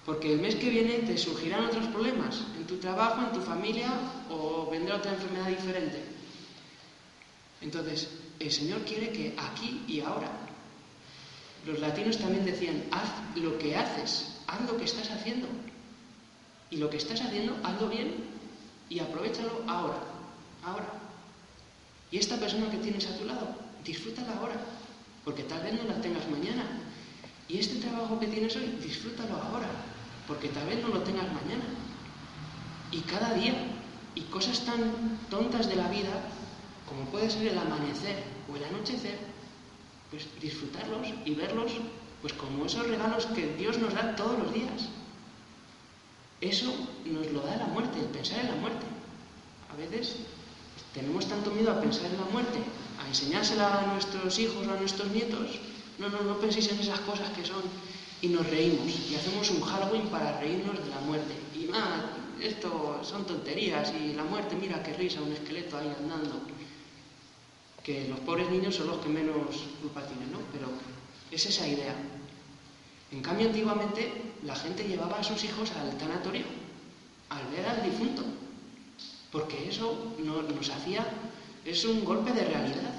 Porque 0.05 0.33
el 0.33 0.39
mes 0.39 0.55
que 0.55 0.69
viene 0.69 0.99
te 0.99 1.17
surgirán 1.17 1.65
otros 1.65 1.87
problemas 1.87 2.43
en 2.57 2.67
tu 2.67 2.77
trabajo, 2.77 3.21
en 3.21 3.31
tu 3.31 3.41
familia 3.41 3.89
o 4.29 4.69
vendrá 4.69 4.97
otra 4.97 5.13
enfermedad 5.13 5.47
diferente. 5.47 6.03
Entonces, 7.61 8.09
el 8.39 8.51
Señor 8.51 8.81
quiere 8.81 9.11
que 9.11 9.33
aquí 9.37 9.83
y 9.87 10.01
ahora. 10.01 10.29
Los 11.65 11.79
latinos 11.79 12.17
también 12.17 12.43
decían, 12.43 12.83
haz 12.91 13.09
lo 13.35 13.57
que 13.57 13.77
haces, 13.77 14.35
haz 14.47 14.61
lo 14.69 14.75
que 14.75 14.83
estás 14.83 15.09
haciendo. 15.09 15.47
Y 16.69 16.77
lo 16.77 16.89
que 16.89 16.97
estás 16.97 17.21
haciendo, 17.21 17.55
hazlo 17.63 17.87
bien 17.87 18.15
y 18.89 18.99
aprovechalo 18.99 19.63
ahora, 19.67 19.99
ahora. 20.65 20.87
Y 22.11 22.17
esta 22.17 22.37
persona 22.37 22.69
que 22.69 22.77
tienes 22.77 23.07
a 23.07 23.17
tu 23.17 23.23
lado, 23.23 23.47
disfrútala 23.85 24.35
ahora, 24.37 24.55
porque 25.23 25.43
tal 25.43 25.63
vez 25.63 25.73
no 25.73 25.83
la 25.83 26.01
tengas 26.01 26.29
mañana. 26.29 26.65
Y 27.47 27.59
este 27.59 27.79
trabajo 27.79 28.19
que 28.19 28.27
tienes 28.27 28.55
hoy, 28.55 28.77
disfrútalo 28.81 29.35
ahora, 29.35 29.69
porque 30.27 30.49
tal 30.49 30.67
vez 30.67 30.81
no 30.81 30.89
lo 30.89 31.01
tengas 31.01 31.27
mañana. 31.31 31.65
Y 32.91 33.01
cada 33.01 33.33
día, 33.33 33.55
y 34.15 34.21
cosas 34.21 34.59
tan 34.65 35.19
tontas 35.29 35.67
de 35.67 35.75
la 35.75 35.87
vida, 35.89 36.29
como 36.87 37.05
puede 37.05 37.29
ser 37.29 37.47
el 37.47 37.57
amanecer 37.57 38.23
o 38.51 38.55
el 38.55 38.63
anochecer, 38.63 39.17
pues 40.11 40.27
disfrutarlos 40.39 41.07
y 41.25 41.33
verlos 41.33 41.71
pues 42.21 42.33
como 42.33 42.65
esos 42.65 42.87
regalos 42.87 43.25
que 43.27 43.53
Dios 43.57 43.77
nos 43.79 43.93
da 43.93 44.15
todos 44.15 44.39
los 44.39 44.53
días. 44.53 44.87
Eso 46.39 46.73
nos 47.05 47.31
lo 47.31 47.41
da 47.41 47.57
la 47.57 47.67
muerte, 47.67 47.99
el 47.99 48.05
pensar 48.05 48.39
en 48.39 48.47
la 48.47 48.55
muerte. 48.55 48.85
A 49.73 49.75
veces 49.75 50.17
tenemos 50.93 51.25
tanto 51.27 51.51
miedo 51.51 51.71
a 51.71 51.81
pensar 51.81 52.05
en 52.05 52.17
la 52.17 52.31
muerte, 52.31 52.59
a 53.03 53.07
enseñársela 53.07 53.79
a 53.79 53.93
nuestros 53.93 54.39
hijos 54.39 54.67
o 54.67 54.71
a 54.71 54.79
nuestros 54.79 55.11
nietos. 55.11 55.59
No, 55.99 56.09
no, 56.09 56.21
no 56.21 56.39
penséis 56.39 56.71
en 56.71 56.79
esas 56.79 57.01
cosas 57.01 57.29
que 57.31 57.43
son. 57.43 57.61
Y 58.23 58.27
nos 58.29 58.49
reímos 58.49 58.87
y 59.11 59.15
hacemos 59.15 59.51
un 59.51 59.61
Halloween 59.61 60.07
para 60.07 60.39
reírnos 60.39 60.79
de 60.79 60.89
la 60.89 61.01
muerte. 61.01 61.33
Y 61.53 61.69
ah, 61.73 62.09
esto 62.41 63.01
son 63.03 63.25
tonterías 63.25 63.93
y 63.93 64.13
la 64.13 64.23
muerte, 64.23 64.55
mira 64.55 64.81
qué 64.81 64.93
risa, 64.93 65.21
un 65.21 65.33
esqueleto 65.33 65.77
ahí 65.77 65.93
andando 65.99 66.41
que 67.83 68.07
los 68.07 68.19
pobres 68.21 68.49
niños 68.49 68.75
son 68.75 68.87
los 68.87 68.97
que 68.97 69.09
menos 69.09 69.35
culpa 69.81 70.01
tienen, 70.07 70.31
¿no? 70.31 70.39
Pero 70.53 70.67
es 71.29 71.45
esa 71.45 71.67
idea. 71.67 71.93
En 73.11 73.21
cambio, 73.21 73.47
antiguamente 73.47 74.11
la 74.43 74.55
gente 74.55 74.87
llevaba 74.87 75.19
a 75.19 75.23
sus 75.23 75.43
hijos 75.43 75.71
al 75.71 75.97
tanatorio, 75.97 76.45
al 77.29 77.45
ver 77.51 77.65
al 77.67 77.83
difunto, 77.83 78.23
porque 79.31 79.67
eso 79.67 80.15
nos 80.23 80.69
hacía, 80.69 81.05
es 81.65 81.83
un 81.85 82.05
golpe 82.05 82.31
de 82.31 82.45
realidad, 82.45 82.93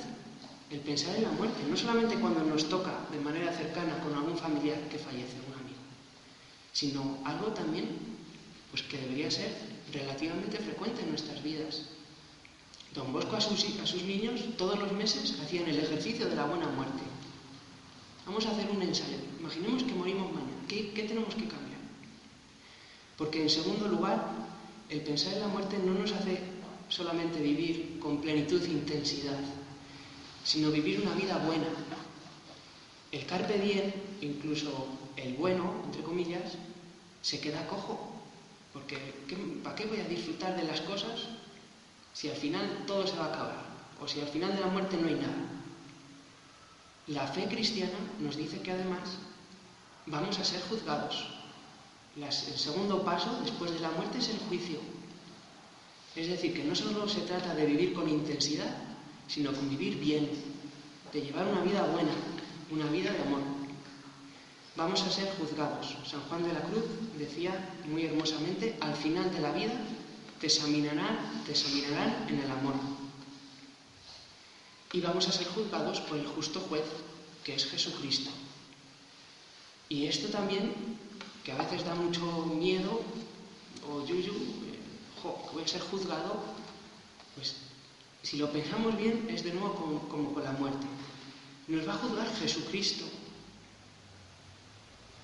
el 0.70 0.80
pensar 0.80 1.14
en 1.16 1.24
la 1.24 1.30
muerte, 1.30 1.62
no 1.68 1.76
solamente 1.76 2.16
cuando 2.16 2.42
nos 2.42 2.68
toca 2.68 3.06
de 3.12 3.20
manera 3.20 3.52
cercana 3.52 3.98
con 4.00 4.14
algún 4.14 4.36
familiar 4.36 4.78
que 4.88 4.98
fallece, 4.98 5.36
un 5.46 5.54
amigo, 5.54 5.78
sino 6.72 7.18
algo 7.24 7.48
también 7.48 7.88
pues 8.70 8.82
que 8.82 8.98
debería 8.98 9.30
ser 9.30 9.52
relativamente 9.92 10.58
frecuente 10.58 11.02
en 11.02 11.10
nuestras 11.10 11.42
vidas. 11.42 11.82
Don 12.92 13.12
Bosco 13.12 13.36
a 13.36 13.40
sus, 13.40 14.02
niños 14.04 14.40
todos 14.56 14.78
los 14.78 14.92
meses 14.92 15.38
hacían 15.40 15.68
el 15.68 15.78
ejercicio 15.78 16.28
de 16.28 16.36
la 16.36 16.44
buena 16.44 16.66
muerte. 16.66 17.02
Vamos 18.26 18.46
a 18.46 18.50
hacer 18.50 18.70
un 18.70 18.82
ensayo. 18.82 19.18
Imaginemos 19.38 19.82
que 19.82 19.94
morimos 19.94 20.32
mañana. 20.32 20.58
¿Qué, 20.68 20.90
¿Qué, 20.90 21.02
tenemos 21.04 21.34
que 21.34 21.46
cambiar? 21.46 21.80
Porque 23.16 23.42
en 23.42 23.50
segundo 23.50 23.86
lugar, 23.86 24.32
el 24.88 25.00
pensar 25.02 25.34
en 25.34 25.40
la 25.40 25.48
muerte 25.48 25.78
no 25.78 25.94
nos 25.94 26.12
hace 26.12 26.40
solamente 26.88 27.40
vivir 27.40 27.98
con 28.00 28.20
plenitud 28.20 28.62
e 28.62 28.70
intensidad, 28.70 29.38
sino 30.44 30.70
vivir 30.70 31.00
una 31.00 31.14
vida 31.14 31.38
buena. 31.38 31.66
El 33.10 33.26
carpe 33.26 33.58
diem, 33.58 33.92
incluso 34.20 34.70
el 35.16 35.34
bueno, 35.34 35.82
entre 35.84 36.02
comillas, 36.02 36.54
se 37.22 37.40
queda 37.40 37.66
cojo. 37.66 38.12
Porque 38.72 38.98
¿para 39.62 39.74
qué 39.74 39.86
voy 39.86 40.00
a 40.00 40.08
disfrutar 40.08 40.56
de 40.56 40.64
las 40.64 40.80
cosas 40.82 41.28
si 42.12 42.28
al 42.30 42.36
final 42.36 42.84
todo 42.86 43.06
se 43.06 43.16
va 43.16 43.26
a 43.26 43.34
acabar, 43.34 43.64
o 44.00 44.06
si 44.06 44.20
al 44.20 44.28
final 44.28 44.54
de 44.54 44.60
la 44.60 44.68
muerte 44.68 44.96
no 44.96 45.08
hay 45.08 45.14
nada. 45.14 45.44
La 47.08 47.26
fe 47.26 47.46
cristiana 47.46 47.98
nos 48.20 48.36
dice 48.36 48.60
que 48.60 48.70
además 48.70 49.18
vamos 50.06 50.38
a 50.38 50.44
ser 50.44 50.62
juzgados. 50.62 51.28
el 52.16 52.32
segundo 52.32 53.04
paso 53.04 53.40
después 53.42 53.72
de 53.72 53.80
la 53.80 53.90
muerte 53.90 54.18
es 54.18 54.28
el 54.28 54.38
juicio. 54.38 54.78
Es 56.14 56.28
decir, 56.28 56.54
que 56.54 56.64
no 56.64 56.74
solo 56.74 57.08
se 57.08 57.22
trata 57.22 57.54
de 57.54 57.66
vivir 57.66 57.92
con 57.92 58.08
intensidad, 58.08 58.72
sino 59.28 59.52
con 59.52 59.68
vivir 59.68 59.98
bien, 59.98 60.28
de 61.12 61.20
llevar 61.20 61.46
una 61.46 61.62
vida 61.62 61.82
buena, 61.86 62.12
una 62.70 62.86
vida 62.86 63.12
de 63.12 63.22
amor. 63.22 63.42
Vamos 64.76 65.02
a 65.02 65.10
ser 65.10 65.32
juzgados. 65.38 65.96
San 66.04 66.20
Juan 66.22 66.42
de 66.42 66.52
la 66.52 66.62
Cruz 66.62 66.84
decía 67.16 67.52
muy 67.86 68.06
hermosamente, 68.06 68.76
al 68.80 68.94
final 68.94 69.32
de 69.32 69.40
la 69.40 69.52
vida 69.52 69.72
te 70.40 70.46
examinarán, 70.46 71.42
te 71.46 71.52
examinarán 71.52 72.26
en 72.28 72.40
el 72.40 72.50
amor. 72.50 72.74
Y 74.92 75.00
vamos 75.00 75.28
a 75.28 75.32
ser 75.32 75.46
juzgados 75.46 76.00
por 76.00 76.18
el 76.18 76.26
justo 76.26 76.60
juez, 76.60 76.84
que 77.44 77.54
es 77.54 77.66
Jesucristo. 77.66 78.30
Y 79.88 80.06
esto 80.06 80.28
también, 80.28 80.72
que 81.44 81.52
a 81.52 81.56
veces 81.56 81.84
da 81.84 81.94
mucho 81.94 82.20
miedo, 82.46 83.02
o 83.88 84.06
yuyu, 84.06 84.32
eh, 84.32 84.78
que 85.22 85.54
voy 85.54 85.62
a 85.62 85.68
ser 85.68 85.82
juzgado, 85.82 86.42
pues 87.34 87.56
si 88.24 88.38
lo 88.38 88.50
pensamos 88.50 88.96
bien 88.96 89.28
es 89.28 89.44
de 89.44 89.52
nuevo 89.52 89.74
como, 90.08 90.32
con 90.32 90.42
la 90.42 90.52
muerte. 90.52 90.86
Nos 91.68 91.86
va 91.86 91.92
a 91.94 91.98
juzgar 91.98 92.26
Jesucristo. 92.36 93.04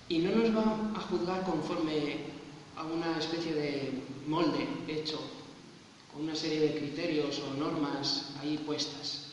Y 0.08 0.18
no 0.18 0.30
nos 0.36 0.54
va 0.54 0.90
a 0.94 1.00
juzgar 1.00 1.42
conforme 1.44 2.26
a 2.76 2.84
una 2.84 3.18
especie 3.18 3.54
de 3.54 4.02
molde 4.26 4.66
hecho 4.86 5.18
con 6.12 6.24
una 6.24 6.34
serie 6.34 6.60
de 6.60 6.78
criterios 6.78 7.38
o 7.38 7.54
normas 7.54 8.34
ahí 8.40 8.58
puestas, 8.58 9.28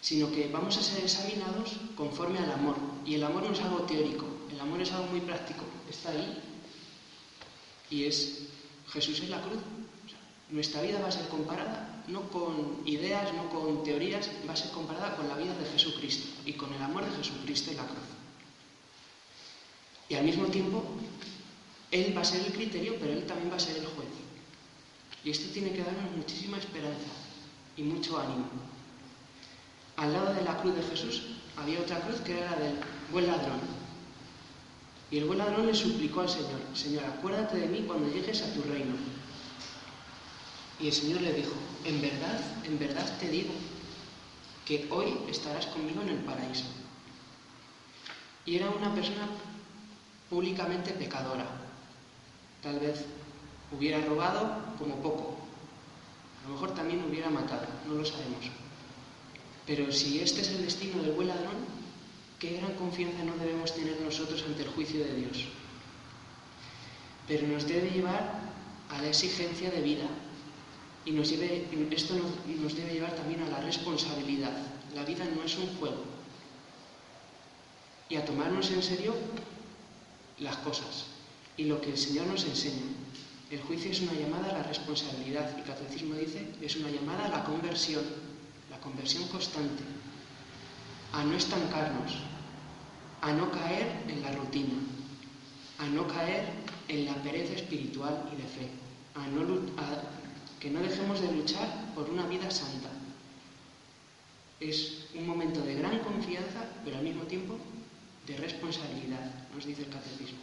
sino 0.00 0.30
que 0.30 0.48
vamos 0.48 0.76
a 0.76 0.82
ser 0.82 1.02
examinados 1.02 1.72
conforme 1.96 2.38
al 2.38 2.52
amor. 2.52 2.76
Y 3.04 3.14
el 3.14 3.24
amor 3.24 3.44
no 3.44 3.52
es 3.52 3.60
algo 3.60 3.80
teórico, 3.80 4.26
el 4.52 4.60
amor 4.60 4.80
es 4.80 4.92
algo 4.92 5.06
muy 5.06 5.20
práctico, 5.20 5.64
está 5.90 6.10
ahí 6.10 6.38
y 7.90 8.04
es 8.04 8.48
Jesús 8.92 9.20
en 9.20 9.30
la 9.30 9.40
cruz. 9.40 9.60
Nuestra 10.52 10.82
vida 10.82 11.00
va 11.00 11.08
a 11.08 11.12
ser 11.12 11.26
comparada 11.28 11.92
no 12.08 12.28
con 12.30 12.82
ideas, 12.84 13.32
no 13.34 13.48
con 13.48 13.82
teorías, 13.84 14.28
va 14.48 14.52
a 14.52 14.56
ser 14.56 14.70
comparada 14.70 15.16
con 15.16 15.28
la 15.28 15.36
vida 15.36 15.54
de 15.54 15.64
Jesucristo 15.66 16.28
y 16.44 16.52
con 16.54 16.72
el 16.74 16.82
amor 16.82 17.04
de 17.04 17.16
Jesucristo 17.16 17.70
en 17.70 17.76
la 17.78 17.84
cruz. 17.86 17.98
Y 20.08 20.14
al 20.14 20.24
mismo 20.24 20.46
tiempo, 20.46 20.84
Él 21.90 22.16
va 22.16 22.22
a 22.22 22.24
ser 22.24 22.44
el 22.44 22.52
criterio, 22.52 22.96
pero 23.00 23.12
Él 23.12 23.24
también 23.24 23.50
va 23.50 23.56
a 23.56 23.60
ser 23.60 23.76
el 23.76 23.86
juez. 23.86 24.08
Y 25.24 25.30
esto 25.30 25.50
tiene 25.52 25.72
que 25.72 25.84
darnos 25.84 26.16
muchísima 26.16 26.58
esperanza 26.58 27.12
y 27.76 27.82
mucho 27.82 28.18
ánimo. 28.18 28.46
Al 29.96 30.12
lado 30.12 30.34
de 30.34 30.42
la 30.42 30.58
cruz 30.58 30.74
de 30.74 30.82
Jesús 30.82 31.22
había 31.56 31.80
otra 31.80 32.00
cruz 32.00 32.20
que 32.20 32.38
era 32.38 32.50
la 32.50 32.56
del 32.56 32.74
buen 33.10 33.26
ladrón. 33.26 33.60
Y 35.10 35.18
el 35.18 35.26
buen 35.26 35.38
ladrón 35.38 35.66
le 35.66 35.74
suplicó 35.74 36.22
al 36.22 36.28
Señor, 36.28 36.60
Señor, 36.74 37.04
acuérdate 37.04 37.58
de 37.58 37.68
mí 37.68 37.84
cuando 37.86 38.12
llegues 38.12 38.42
a 38.42 38.52
tu 38.52 38.62
reino. 38.62 38.94
Y 40.82 40.88
el 40.88 40.92
Señor 40.92 41.20
le 41.20 41.32
dijo, 41.32 41.52
en 41.84 42.02
verdad, 42.02 42.40
en 42.64 42.76
verdad 42.76 43.18
te 43.20 43.28
digo 43.28 43.52
que 44.66 44.88
hoy 44.90 45.16
estarás 45.30 45.66
conmigo 45.66 46.02
en 46.02 46.08
el 46.08 46.16
paraíso. 46.16 46.64
Y 48.44 48.56
era 48.56 48.68
una 48.68 48.92
persona 48.92 49.28
públicamente 50.28 50.90
pecadora. 50.90 51.46
Tal 52.62 52.80
vez 52.80 53.04
hubiera 53.70 54.00
robado 54.00 54.58
como 54.76 54.96
poco. 54.96 55.36
A 56.42 56.48
lo 56.48 56.54
mejor 56.54 56.74
también 56.74 57.04
hubiera 57.08 57.30
matado, 57.30 57.66
no 57.86 57.94
lo 57.94 58.04
sabemos. 58.04 58.50
Pero 59.64 59.92
si 59.92 60.20
este 60.20 60.40
es 60.40 60.48
el 60.48 60.64
destino 60.64 61.00
del 61.00 61.12
buen 61.12 61.28
ladrón, 61.28 61.54
qué 62.40 62.56
gran 62.56 62.74
confianza 62.74 63.22
no 63.22 63.36
debemos 63.36 63.72
tener 63.72 64.00
nosotros 64.00 64.42
ante 64.48 64.62
el 64.62 64.70
juicio 64.70 65.04
de 65.04 65.14
Dios. 65.14 65.46
Pero 67.28 67.46
nos 67.46 67.68
debe 67.68 67.90
llevar 67.90 68.40
a 68.90 69.00
la 69.00 69.08
exigencia 69.08 69.70
de 69.70 69.80
vida, 69.80 70.06
y 71.04 71.10
nos 71.10 71.30
esto 71.32 72.14
nos, 72.14 72.76
debe 72.76 72.94
llevar 72.94 73.14
también 73.14 73.42
a 73.42 73.48
la 73.48 73.60
responsabilidad. 73.60 74.52
La 74.94 75.04
vida 75.04 75.24
no 75.24 75.42
es 75.42 75.56
un 75.58 75.66
juego. 75.76 76.04
Y 78.08 78.16
a 78.16 78.24
tomarnos 78.24 78.70
en 78.70 78.82
serio 78.82 79.14
las 80.38 80.56
cosas 80.58 81.06
y 81.56 81.64
lo 81.64 81.80
que 81.80 81.90
el 81.90 81.98
Señor 81.98 82.26
nos 82.26 82.44
enseña. 82.44 82.82
El 83.50 83.60
juicio 83.62 83.90
es 83.90 84.00
una 84.00 84.14
llamada 84.14 84.50
a 84.50 84.58
la 84.58 84.62
responsabilidad. 84.62 85.58
El 85.58 85.64
catecismo 85.64 86.14
dice 86.14 86.46
es 86.60 86.76
una 86.76 86.90
llamada 86.90 87.26
a 87.26 87.28
la 87.28 87.44
conversión, 87.44 88.04
la 88.70 88.78
conversión 88.78 89.26
constante, 89.28 89.82
a 91.12 91.24
no 91.24 91.36
estancarnos, 91.36 92.12
a 93.20 93.32
no 93.32 93.50
caer 93.50 94.04
en 94.08 94.22
la 94.22 94.32
rutina, 94.32 94.74
a 95.78 95.86
no 95.86 96.06
caer 96.06 96.48
en 96.88 97.06
la 97.06 97.14
pereza 97.22 97.54
espiritual 97.54 98.30
y 98.32 98.36
de 98.36 98.48
fe, 98.48 98.68
a 99.14 99.26
no, 99.26 99.42
a, 99.78 100.21
que 100.62 100.70
no 100.70 100.80
dejemos 100.80 101.20
de 101.20 101.32
luchar 101.32 101.92
por 101.92 102.08
una 102.08 102.24
vida 102.28 102.48
santa. 102.48 102.88
Es 104.60 105.08
un 105.12 105.26
momento 105.26 105.60
de 105.60 105.74
gran 105.74 105.98
confianza, 105.98 106.64
pero 106.84 106.98
al 106.98 107.02
mismo 107.02 107.24
tiempo 107.24 107.58
de 108.28 108.36
responsabilidad, 108.36 109.48
nos 109.52 109.66
dice 109.66 109.82
el 109.82 109.88
catecismo. 109.88 110.38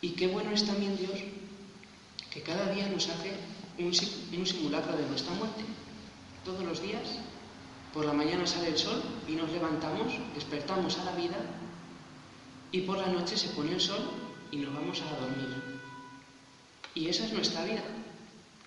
Y 0.00 0.12
qué 0.12 0.28
bueno 0.28 0.50
es 0.50 0.64
también 0.64 0.96
Dios 0.96 1.20
que 2.30 2.40
cada 2.40 2.72
día 2.72 2.88
nos 2.88 3.06
hace 3.10 3.32
un, 3.78 3.92
un 4.38 4.46
simulacro 4.46 4.96
de 4.96 5.06
nuestra 5.06 5.34
muerte. 5.34 5.62
Todos 6.42 6.64
los 6.64 6.80
días, 6.80 7.18
por 7.92 8.06
la 8.06 8.14
mañana 8.14 8.46
sale 8.46 8.68
el 8.68 8.78
sol 8.78 9.02
y 9.28 9.32
nos 9.32 9.52
levantamos, 9.52 10.14
despertamos 10.34 10.98
a 10.98 11.04
la 11.04 11.16
vida 11.16 11.36
y 12.72 12.80
por 12.80 12.96
la 12.96 13.08
noche 13.08 13.36
se 13.36 13.50
pone 13.50 13.72
el 13.74 13.80
sol 13.80 14.00
y 14.50 14.56
nos 14.56 14.72
vamos 14.72 15.02
a 15.02 15.20
dormir. 15.20 15.69
Y 17.00 17.08
esa 17.08 17.24
es 17.24 17.32
nuestra 17.32 17.64
vida. 17.64 17.82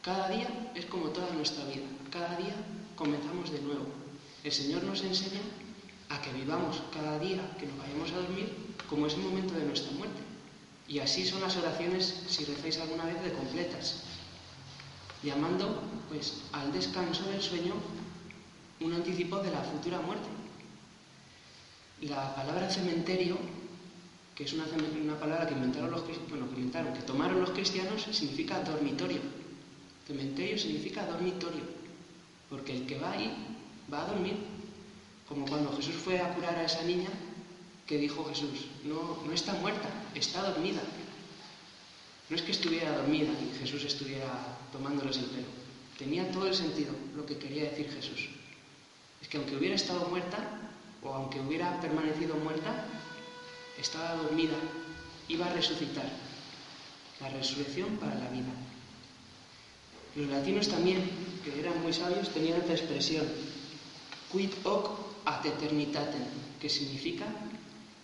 Cada 0.01 0.27
día 0.27 0.47
es 0.73 0.87
como 0.87 1.09
toda 1.09 1.29
nuestra 1.33 1.65
vida. 1.65 1.85
Cada 2.11 2.35
día 2.35 2.55
comenzamos 2.95 3.51
de 3.51 3.61
nuevo. 3.61 3.85
El 4.43 4.51
Señor 4.51 4.83
nos 4.85 5.03
enseña 5.03 5.39
a 6.09 6.19
que 6.19 6.33
vivamos 6.33 6.81
cada 6.91 7.19
día 7.19 7.55
que 7.59 7.67
nos 7.67 7.77
vayamos 7.77 8.11
a 8.11 8.25
dormir 8.25 8.73
como 8.89 9.05
es 9.05 9.13
el 9.13 9.19
momento 9.19 9.53
de 9.53 9.65
nuestra 9.65 9.91
muerte. 9.91 10.19
Y 10.87 10.97
así 10.97 11.23
son 11.23 11.41
las 11.41 11.55
oraciones, 11.57 12.23
si 12.27 12.43
recéis 12.45 12.79
alguna 12.79 13.05
vez, 13.05 13.21
de 13.21 13.33
completas, 13.33 14.01
llamando 15.21 15.83
pues 16.09 16.41
al 16.53 16.73
descanso 16.73 17.25
del 17.29 17.41
sueño 17.41 17.75
un 18.79 18.93
anticipo 18.93 19.37
de 19.43 19.51
la 19.51 19.61
futura 19.61 20.01
muerte. 20.01 20.27
La 22.01 22.33
palabra 22.33 22.67
cementerio 22.67 23.37
que 24.35 24.43
es 24.45 24.53
una, 24.53 24.65
palabra 25.19 25.47
que 25.47 25.53
inventaron 25.53 25.91
los 25.91 26.03
bueno, 26.29 26.49
que 26.49 26.55
inventaron, 26.55 26.93
que 26.93 27.01
tomaron 27.01 27.39
los 27.39 27.51
cristianos, 27.51 28.07
significa 28.11 28.59
dormitorio. 28.61 29.21
Cementerio 30.07 30.57
significa 30.57 31.05
dormitorio, 31.05 31.63
porque 32.49 32.73
el 32.73 32.85
que 32.85 32.97
va 32.97 33.11
ahí 33.11 33.31
va 33.91 34.03
a 34.03 34.07
dormir, 34.07 34.35
como 35.27 35.45
cuando 35.45 35.71
Jesús 35.77 35.95
fue 35.95 36.19
a 36.19 36.33
curar 36.33 36.55
a 36.55 36.65
esa 36.65 36.83
niña, 36.83 37.09
que 37.85 37.97
dijo 37.97 38.25
Jesús, 38.25 38.67
no, 38.85 39.21
no 39.25 39.31
está 39.33 39.53
muerta, 39.53 39.89
está 40.15 40.41
dormida. 40.49 40.81
No 42.29 42.35
es 42.35 42.41
que 42.41 42.51
estuviera 42.51 42.97
dormida 42.97 43.31
y 43.31 43.59
Jesús 43.59 43.83
estuviera 43.83 44.57
tomándoles 44.71 45.17
el 45.17 45.25
pelo. 45.25 45.47
Tenía 45.97 46.31
todo 46.31 46.47
el 46.47 46.55
sentido 46.55 46.91
lo 47.15 47.25
que 47.25 47.37
quería 47.37 47.69
decir 47.69 47.91
Jesús. 47.91 48.29
Es 49.21 49.27
que 49.27 49.37
aunque 49.37 49.55
hubiera 49.55 49.75
estado 49.75 50.07
muerta, 50.07 50.37
o 51.03 51.13
aunque 51.13 51.39
hubiera 51.39 51.79
permanecido 51.81 52.35
muerta, 52.37 52.85
estaba 53.77 54.15
dormida, 54.15 54.55
iba 55.27 55.45
a 55.45 55.53
resucitar. 55.53 56.09
La 57.19 57.29
resurrección 57.29 57.97
para 57.97 58.15
la 58.15 58.29
vida. 58.29 58.51
Los 60.15 60.29
latinos 60.29 60.67
también, 60.67 61.09
que 61.43 61.59
eran 61.59 61.81
muy 61.81 61.93
sabios, 61.93 62.29
tenían 62.29 62.59
esta 62.59 62.73
expresión, 62.73 63.25
quid 64.31 64.51
hoc 64.63 64.91
ad 65.25 65.45
eternitatem, 65.45 66.21
que 66.59 66.69
significa, 66.69 67.25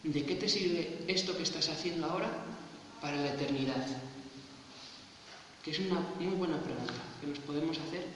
¿de 0.04 0.26
qué 0.26 0.36
te 0.36 0.48
sirve 0.48 1.04
esto 1.08 1.36
que 1.36 1.44
estás 1.44 1.70
haciendo 1.70 2.08
ahora 2.08 2.32
para 3.02 3.18
la 3.18 3.34
eternidad? 3.34 3.86
Que 5.64 5.72
es 5.72 5.80
una 5.80 6.00
muy 6.20 6.34
buena 6.36 6.62
pregunta 6.62 6.94
que 7.20 7.28
nos 7.28 7.40
podemos 7.40 7.78
hacer 7.78 8.08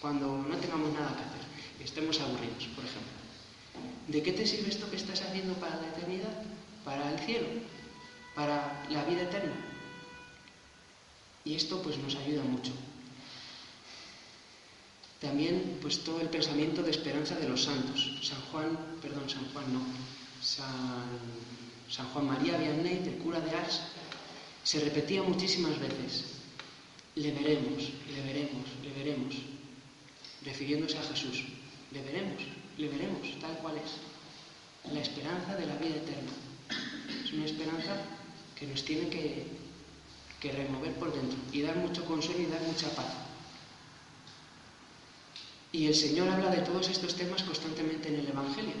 cuando 0.00 0.36
no 0.36 0.56
tengamos 0.56 0.92
nada 0.92 1.16
que 1.16 1.24
hacer, 1.24 1.44
estemos 1.84 2.20
aburridos, 2.20 2.66
por 2.74 2.84
ejemplo. 2.84 3.16
¿De 4.08 4.22
qué 4.22 4.32
te 4.32 4.46
sirve 4.46 4.70
esto 4.70 4.90
que 4.90 4.96
estás 4.96 5.22
haciendo 5.22 5.54
para 5.54 5.76
la 5.76 5.88
eternidad? 5.88 6.42
Para 6.86 7.12
el 7.12 7.18
cielo, 7.18 7.48
para 8.34 8.86
la 8.88 9.04
vida 9.04 9.22
eterna. 9.22 9.52
Y 11.44 11.54
esto 11.54 11.82
pues 11.82 11.98
nos 11.98 12.14
ayuda 12.14 12.42
mucho. 12.44 12.72
También 15.20 15.78
pues 15.82 16.04
todo 16.04 16.20
el 16.20 16.28
pensamiento 16.28 16.82
de 16.82 16.92
esperanza 16.92 17.34
de 17.34 17.48
los 17.48 17.64
santos. 17.64 18.18
San 18.22 18.40
Juan, 18.52 18.78
perdón, 19.02 19.28
San 19.28 19.44
Juan 19.52 19.72
no, 19.72 19.80
San, 20.40 22.06
Juan 22.12 22.26
María 22.26 22.56
Vianney, 22.56 23.02
el 23.04 23.18
cura 23.18 23.40
de 23.40 23.50
Ars, 23.50 23.80
se 24.62 24.80
repetía 24.80 25.22
muchísimas 25.22 25.78
veces, 25.80 26.24
le 27.14 27.32
veremos, 27.32 27.90
le 28.08 28.22
veremos, 28.22 28.66
le 28.82 28.90
veremos, 28.92 29.34
refiriéndose 30.44 30.98
a 30.98 31.02
Jesús, 31.02 31.44
le 31.92 32.02
veremos, 32.02 32.42
le 32.76 32.88
veremos, 32.88 33.40
tal 33.40 33.56
cual 33.58 33.76
es, 33.78 34.92
la 34.92 35.00
esperanza 35.00 35.56
de 35.56 35.66
la 35.66 35.76
vida 35.76 35.96
eterna. 35.96 36.45
Es 37.24 37.32
una 37.32 37.44
esperanza 37.44 37.96
que 38.58 38.66
nos 38.66 38.84
tiene 38.84 39.08
que, 39.08 39.66
remover 40.46 40.94
por 40.94 41.12
dentro 41.12 41.36
y 41.50 41.62
dar 41.62 41.74
mucho 41.74 42.04
consuelo 42.04 42.40
y 42.40 42.46
dar 42.46 42.62
mucha 42.62 42.88
paz. 42.90 43.12
Y 45.72 45.88
el 45.88 45.94
Señor 45.94 46.28
habla 46.28 46.50
de 46.50 46.62
todos 46.62 46.88
estos 46.88 47.16
temas 47.16 47.42
constantemente 47.42 48.08
en 48.08 48.20
el 48.20 48.28
Evangelio. 48.28 48.74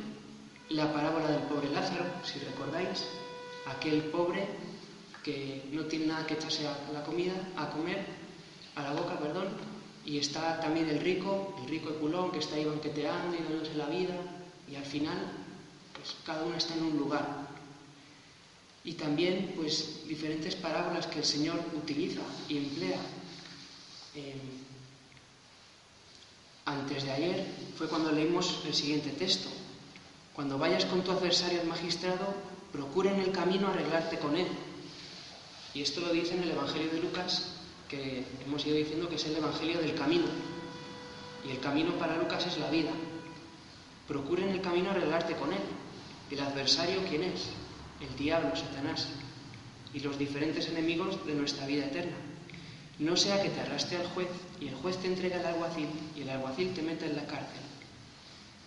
La 0.68 0.92
parábola 0.92 1.28
del 1.28 1.42
pobre 1.42 1.68
Lázaro, 1.70 2.04
si 2.22 2.38
recordáis, 2.38 3.02
aquel 3.66 4.04
pobre 4.04 4.46
que 5.24 5.64
no 5.72 5.86
tiene 5.86 6.06
nada 6.06 6.24
que 6.24 6.34
echarse 6.34 6.68
a 6.68 6.78
la 6.92 7.02
comida, 7.02 7.34
a 7.56 7.70
comer, 7.70 8.06
a 8.76 8.82
la 8.82 8.92
boca, 8.92 9.18
perdón, 9.18 9.48
y 10.04 10.18
está 10.18 10.60
también 10.60 10.88
el 10.88 11.00
rico, 11.00 11.56
el 11.62 11.68
rico 11.68 11.90
culón 11.96 12.30
que 12.30 12.38
está 12.38 12.54
ahí 12.54 12.64
banqueteando 12.64 13.36
y 13.36 13.42
dándose 13.42 13.74
la 13.74 13.86
vida, 13.86 14.14
y 14.70 14.76
al 14.76 14.84
final, 14.84 15.18
pues 15.94 16.14
cada 16.24 16.44
uno 16.44 16.56
está 16.56 16.74
en 16.74 16.84
un 16.84 16.96
lugar 16.96 17.45
y 18.86 18.92
también 18.92 19.52
pues 19.56 20.06
diferentes 20.06 20.54
parábolas 20.54 21.08
que 21.08 21.18
el 21.18 21.24
Señor 21.24 21.58
utiliza 21.76 22.20
y 22.48 22.58
emplea. 22.58 23.00
Em, 24.14 24.38
antes 26.64 27.02
de 27.02 27.10
ayer 27.10 27.46
fue 27.76 27.88
cuando 27.88 28.12
leímos 28.12 28.62
el 28.64 28.72
siguiente 28.72 29.10
texto. 29.10 29.48
Cuando 30.34 30.56
vayas 30.56 30.84
con 30.84 31.02
tu 31.02 31.10
adversario 31.10 31.60
al 31.60 31.66
magistrado, 31.66 32.32
procura 32.70 33.10
en 33.10 33.20
el 33.20 33.32
camino 33.32 33.66
arreglarte 33.66 34.18
con 34.18 34.36
él. 34.36 34.46
Y 35.74 35.82
esto 35.82 36.00
lo 36.00 36.12
dice 36.12 36.36
en 36.36 36.44
el 36.44 36.52
Evangelio 36.52 36.88
de 36.92 37.00
Lucas, 37.00 37.56
que 37.88 38.24
hemos 38.46 38.64
ido 38.66 38.76
diciendo 38.76 39.08
que 39.08 39.16
es 39.16 39.24
el 39.24 39.34
Evangelio 39.34 39.80
del 39.80 39.96
camino. 39.96 40.26
Y 41.44 41.50
el 41.50 41.58
camino 41.58 41.90
para 41.98 42.16
Lucas 42.18 42.46
es 42.46 42.56
la 42.58 42.70
vida. 42.70 42.92
Procura 44.06 44.44
en 44.44 44.50
el 44.50 44.60
camino 44.60 44.90
arreglarte 44.90 45.34
con 45.34 45.52
él. 45.52 45.62
¿El 46.30 46.38
adversario 46.38 47.02
quién 47.08 47.24
es? 47.24 47.50
El 48.00 48.16
diablo, 48.16 48.54
Satanás, 48.54 49.08
y 49.92 50.00
los 50.00 50.18
diferentes 50.18 50.68
enemigos 50.68 51.24
de 51.26 51.34
nuestra 51.34 51.66
vida 51.66 51.86
eterna. 51.86 52.16
no 52.98 53.16
sea 53.16 53.42
que 53.42 53.50
te 53.50 53.60
arrastre 53.60 53.98
al 53.98 54.06
juez 54.08 54.28
y 54.60 54.68
el 54.68 54.74
juez 54.74 54.96
te 54.98 55.08
entregue 55.08 55.34
al 55.34 55.46
alguacil 55.46 55.88
y 56.16 56.22
el 56.22 56.30
alguacil 56.30 56.72
te 56.72 56.82
meta 56.82 57.06
en 57.06 57.16
la 57.16 57.26
cárcel. 57.26 57.60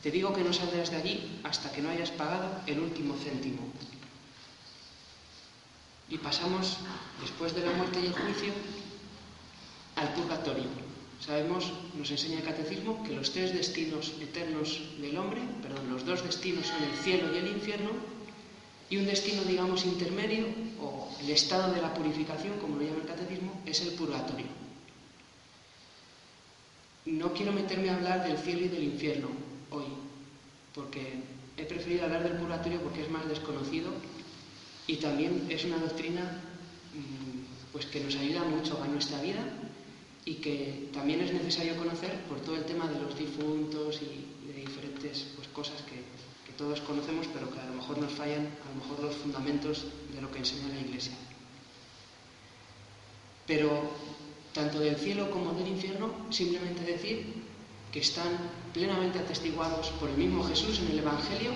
Te 0.03 0.11
digo 0.11 0.33
que 0.33 0.43
no 0.43 0.53
saldrás 0.53 0.91
de 0.91 0.97
allí 0.97 1.41
hasta 1.43 1.71
que 1.71 1.81
no 1.81 1.89
hayas 1.89 2.11
pagado 2.11 2.61
el 2.67 2.79
último 2.79 3.15
céntimo. 3.15 3.61
Y 6.09 6.17
pasamos, 6.17 6.77
después 7.21 7.53
de 7.53 7.65
la 7.65 7.71
muerte 7.73 7.99
y 8.01 8.05
el 8.07 8.13
juicio, 8.13 8.53
al 9.95 10.13
purgatorio. 10.13 10.69
Sabemos, 11.19 11.71
nos 11.95 12.09
enseña 12.09 12.37
el 12.39 12.45
catecismo, 12.45 13.03
que 13.03 13.13
los 13.13 13.31
tres 13.33 13.53
destinos 13.53 14.13
eternos 14.21 14.79
del 15.01 15.17
hombre, 15.17 15.41
perdón, 15.61 15.91
los 15.91 16.05
dos 16.05 16.23
destinos 16.23 16.65
son 16.65 16.81
el 16.81 16.97
cielo 17.03 17.35
y 17.35 17.37
el 17.37 17.47
infierno, 17.47 17.91
y 18.89 18.97
un 18.97 19.05
destino, 19.05 19.43
digamos, 19.43 19.85
intermedio, 19.85 20.45
o 20.81 21.09
el 21.21 21.29
estado 21.29 21.73
de 21.73 21.81
la 21.81 21.93
purificación, 21.93 22.57
como 22.59 22.77
lo 22.77 22.83
llama 22.83 23.01
el 23.01 23.07
catecismo, 23.07 23.61
es 23.65 23.81
el 23.81 23.89
purgatorio. 23.93 24.47
No 27.05 27.33
quiero 27.33 27.51
meterme 27.51 27.89
a 27.89 27.95
hablar 27.95 28.27
del 28.27 28.37
cielo 28.37 28.65
y 28.65 28.69
del 28.69 28.83
infierno 28.83 29.27
hoy, 29.71 29.85
porque 30.73 31.21
he 31.57 31.65
preferido 31.65 32.05
hablar 32.05 32.23
del 32.23 32.37
purgatorio 32.37 32.81
porque 32.81 33.01
es 33.01 33.09
más 33.09 33.27
desconocido 33.27 33.91
y 34.87 34.95
también 34.95 35.45
es 35.49 35.65
una 35.65 35.77
doctrina 35.77 36.41
mm, 36.93 37.71
pues 37.71 37.85
que 37.85 37.99
nos 37.99 38.15
ayuda 38.15 38.43
mucho 38.43 38.81
a 38.81 38.87
nuestra 38.87 39.21
vida 39.21 39.43
y 40.25 40.35
que 40.35 40.89
también 40.93 41.21
es 41.21 41.33
necesario 41.33 41.77
conocer 41.77 42.21
por 42.29 42.39
todo 42.41 42.55
el 42.55 42.65
tema 42.65 42.87
de 42.87 42.99
los 42.99 43.17
difuntos 43.17 43.99
y 44.01 44.47
de 44.47 44.59
diferentes 44.61 45.27
pues, 45.35 45.47
cosas 45.49 45.81
que, 45.83 45.95
que 45.95 46.18
todos 46.59 46.81
conocemos, 46.81 47.25
pero 47.31 47.49
que 47.49 47.57
a 47.57 47.65
lo 47.71 47.79
mejor 47.79 47.97
nos 47.99 48.11
fallan, 48.11 48.43
a 48.43 48.67
lo 48.67 48.83
mejor 48.83 48.99
los 48.99 49.15
fundamentos 49.15 49.87
de 50.13 50.19
lo 50.19 50.29
que 50.29 50.39
enseña 50.39 50.67
la 50.67 50.81
Iglesia. 50.81 51.15
Pero 53.47 53.71
tanto 54.51 54.79
del 54.79 54.97
cielo 54.97 55.31
como 55.31 55.53
del 55.53 55.69
infierno, 55.69 56.11
simplemente 56.29 56.83
decir 56.83 57.47
que 57.93 58.01
están 58.01 58.27
plenamente 58.73 59.19
atestiguados 59.19 59.87
por 60.03 60.09
el 60.09 60.17
mismo 60.17 60.43
Jesús 60.43 60.79
en 60.79 60.91
el 60.91 60.99
Evangelio, 60.99 61.51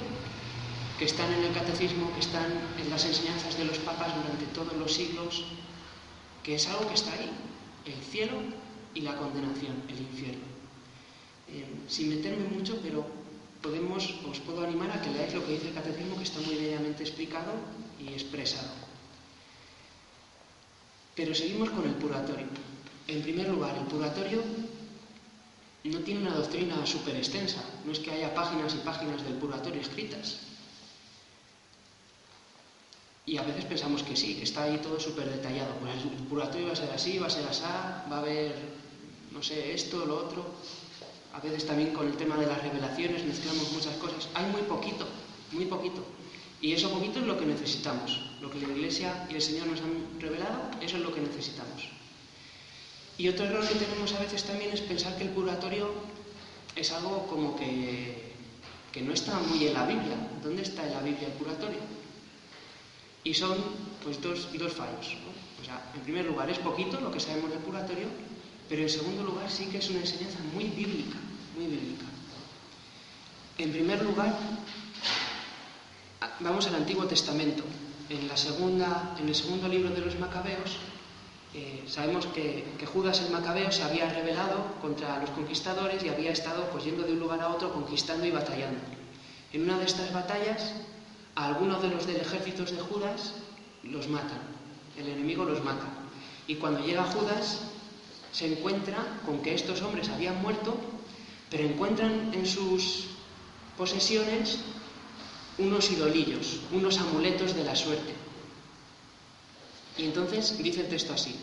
que 0.98 1.04
están 1.04 1.34
en 1.34 1.44
el 1.44 1.54
catecismo, 1.54 2.10
que 2.14 2.22
están 2.22 2.48
en 2.80 2.90
las 2.90 3.04
enseñanzas 3.04 3.58
de 3.58 3.66
los 3.66 3.80
papas 3.80 4.16
durante 4.16 4.46
todos 4.56 4.74
los 4.78 4.94
siglos, 4.94 5.44
que 6.44 6.56
es 6.56 6.66
algo 6.70 6.88
que 6.88 6.94
está 6.94 7.12
ahí, 7.12 7.30
el 7.86 8.02
cielo 8.10 8.40
y 8.94 9.02
la 9.02 9.18
condenación, 9.18 9.84
el 9.90 10.00
infierno. 10.00 10.48
Eh, 11.50 11.68
sin 11.90 12.08
meterme 12.08 12.48
mucho, 12.48 12.80
pero 12.82 13.23
podemos, 13.64 14.04
os 14.28 14.40
puedo 14.44 14.62
animar 14.62 14.92
a 14.92 15.02
que 15.02 15.10
leáis 15.10 15.34
lo 15.34 15.42
que 15.48 15.56
dice 15.56 15.72
el 15.72 15.80
catecismo, 15.80 16.20
que 16.20 16.28
está 16.28 16.44
muy 16.44 16.60
bellamente 16.60 17.02
explicado 17.02 17.56
y 17.98 18.12
expresado. 18.12 18.70
Pero 21.16 21.34
seguimos 21.34 21.72
con 21.72 21.88
el 21.88 21.96
purgatorio. 21.96 22.48
En 23.08 23.24
primer 23.24 23.48
lugar, 23.48 23.78
el 23.80 23.88
purgatorio 23.88 24.44
no 25.84 26.00
tiene 26.00 26.22
una 26.28 26.36
doctrina 26.36 26.86
súper 26.86 27.16
extensa, 27.16 27.64
no 27.86 27.92
es 27.92 28.00
que 28.00 28.12
haya 28.12 28.36
páginas 28.36 28.76
y 28.76 28.84
páginas 28.84 29.24
del 29.24 29.36
purgatorio 29.36 29.82
escritas. 29.82 30.40
Y 33.26 33.38
a 33.38 33.44
veces 33.44 33.64
pensamos 33.64 34.04
que 34.04 34.18
sí, 34.18 34.36
que 34.36 34.44
está 34.44 34.64
ahí 34.64 34.78
todo 34.80 35.00
súper 35.00 35.30
detallado. 35.30 35.76
Pues 35.80 35.96
el 35.96 36.28
purgatorio 36.28 36.68
va 36.68 36.74
a 36.74 36.76
ser 36.76 36.92
así, 36.92 37.18
va 37.18 37.28
a 37.28 37.30
ser 37.30 37.48
así, 37.48 37.64
va 37.64 38.18
a 38.18 38.20
haber, 38.20 38.56
no 39.32 39.42
sé, 39.42 39.74
esto, 39.74 40.06
lo 40.06 40.28
otro. 40.28 40.44
A 41.34 41.40
veces 41.40 41.66
también 41.66 41.94
con 41.94 42.08
el 42.08 42.16
tema 42.16 42.38
de 42.38 42.46
las 42.46 42.62
revelaciones 42.62 43.26
mezclamos 43.26 43.72
muchas 43.72 43.96
cosas. 43.98 44.30
Hay 44.36 44.46
muy 44.52 44.62
poquito, 44.62 45.08
muy 45.52 45.66
poquito. 45.66 46.06
Y 46.62 46.74
eso 46.74 46.90
poquito 46.92 47.20
es 47.20 47.26
lo 47.26 47.38
que 47.38 47.46
necesitamos. 47.46 48.22
Lo 48.40 48.50
que 48.50 48.62
la 48.62 48.70
Iglesia 48.70 49.28
y 49.30 49.36
el 49.36 49.42
Señor 49.42 49.68
nos 49.68 49.82
han 49.82 50.20
revelado, 50.20 50.70
eso 50.82 50.98
es 50.98 51.04
lo 51.04 51.14
que 51.14 51.22
necesitamos. 51.22 51.90
Y 53.18 53.28
otro 53.28 53.46
error 53.46 53.68
que 53.68 53.76
tenemos 53.76 54.14
a 54.14 54.20
veces 54.20 54.44
también 54.44 54.72
es 54.72 54.82
pensar 54.82 55.18
que 55.18 55.24
el 55.24 55.30
purgatorio 55.32 55.90
es 56.76 56.92
algo 56.92 57.28
como 57.28 57.56
que, 57.56 58.34
que 58.92 59.02
no 59.02 59.14
está 59.14 59.38
muy 59.40 59.68
en 59.68 59.74
la 59.74 59.86
Biblia. 59.86 60.16
¿Dónde 60.44 60.62
está 60.62 60.86
en 60.86 60.94
la 60.94 61.02
Biblia 61.02 61.28
el 61.28 61.34
purgatorio? 61.34 61.80
Y 63.24 63.34
son 63.34 63.58
pues 64.04 64.22
dos, 64.22 64.50
dos 64.54 64.74
fallos. 64.74 65.18
O 65.62 65.66
sea, 65.66 65.92
en 65.96 66.02
primer 66.02 66.26
lugar 66.26 66.50
es 66.50 66.60
poquito 66.60 67.00
lo 67.00 67.12
que 67.12 67.20
sabemos 67.20 67.50
del 67.50 67.60
purgatorio, 67.60 68.08
pero 68.70 68.82
en 68.82 68.90
segundo 68.90 69.24
lugar 69.24 69.50
sí 69.50 69.66
que 69.68 69.78
es 69.78 69.90
una 69.90 70.00
enseñanza 70.00 70.40
muy 70.54 70.66
bíblica, 70.66 71.18
muy 71.56 71.68
bíblica. 71.68 72.06
En 73.58 73.72
primer 73.72 74.04
lugar, 74.04 74.38
vamos 76.40 76.68
al 76.68 76.76
Antiguo 76.76 77.06
Testamento. 77.06 77.64
En, 78.10 78.28
la 78.28 78.38
segunda, 78.38 79.16
en 79.20 79.28
el 79.28 79.36
segundo 79.36 79.68
libro 79.68 79.90
de 79.90 80.02
los 80.02 80.20
Macabeos 80.20 80.78
eh, 81.54 81.84
sabemos 81.86 82.26
que, 82.28 82.66
Judas 82.92 83.22
el 83.22 83.32
Macabeo 83.32 83.72
se 83.72 83.84
había 83.84 84.10
rebelado 84.10 84.76
contra 84.82 85.20
los 85.20 85.30
conquistadores 85.30 86.04
y 86.04 86.10
había 86.10 86.32
estado 86.32 86.68
pues, 86.72 86.84
yendo 86.84 87.04
de 87.04 87.14
un 87.14 87.20
lugar 87.20 87.42
a 87.42 87.50
otro 87.50 87.72
conquistando 87.72 88.26
y 88.26 88.32
batallando. 88.32 88.80
En 89.52 89.64
una 89.64 89.78
de 89.78 89.86
estas 89.86 90.12
batallas, 90.12 90.74
a 91.36 91.46
algunos 91.46 91.82
de 91.82 91.90
los 91.90 92.08
del 92.08 92.18
ejército 92.18 92.66
de 92.66 92.82
Judas 92.82 93.34
los 93.84 94.08
matan, 94.10 94.42
el 94.98 95.10
enemigo 95.10 95.46
los 95.46 95.64
mata. 95.64 95.86
Y 96.48 96.56
cuando 96.56 96.84
llega 96.84 97.04
Judas, 97.04 97.62
se 98.34 98.52
encuentra 98.52 99.22
con 99.26 99.42
que 99.42 99.54
estos 99.54 99.82
hombres 99.84 100.10
habían 100.10 100.42
muerto, 100.42 100.76
pero 101.50 101.64
encuentran 101.64 102.34
en 102.34 102.48
sus 102.48 103.06
posesiones 103.78 104.58
unos 105.60 105.92
idolillos, 105.92 106.60
unos 106.72 106.98
amuletos 106.98 107.56
de 107.56 107.64
la 107.64 107.76
suerte. 107.76 108.14
Y 110.00 110.06
entonces 110.06 110.58
dice 110.58 110.82
el 110.82 110.90
texto 110.90 111.14
así. 111.14 111.36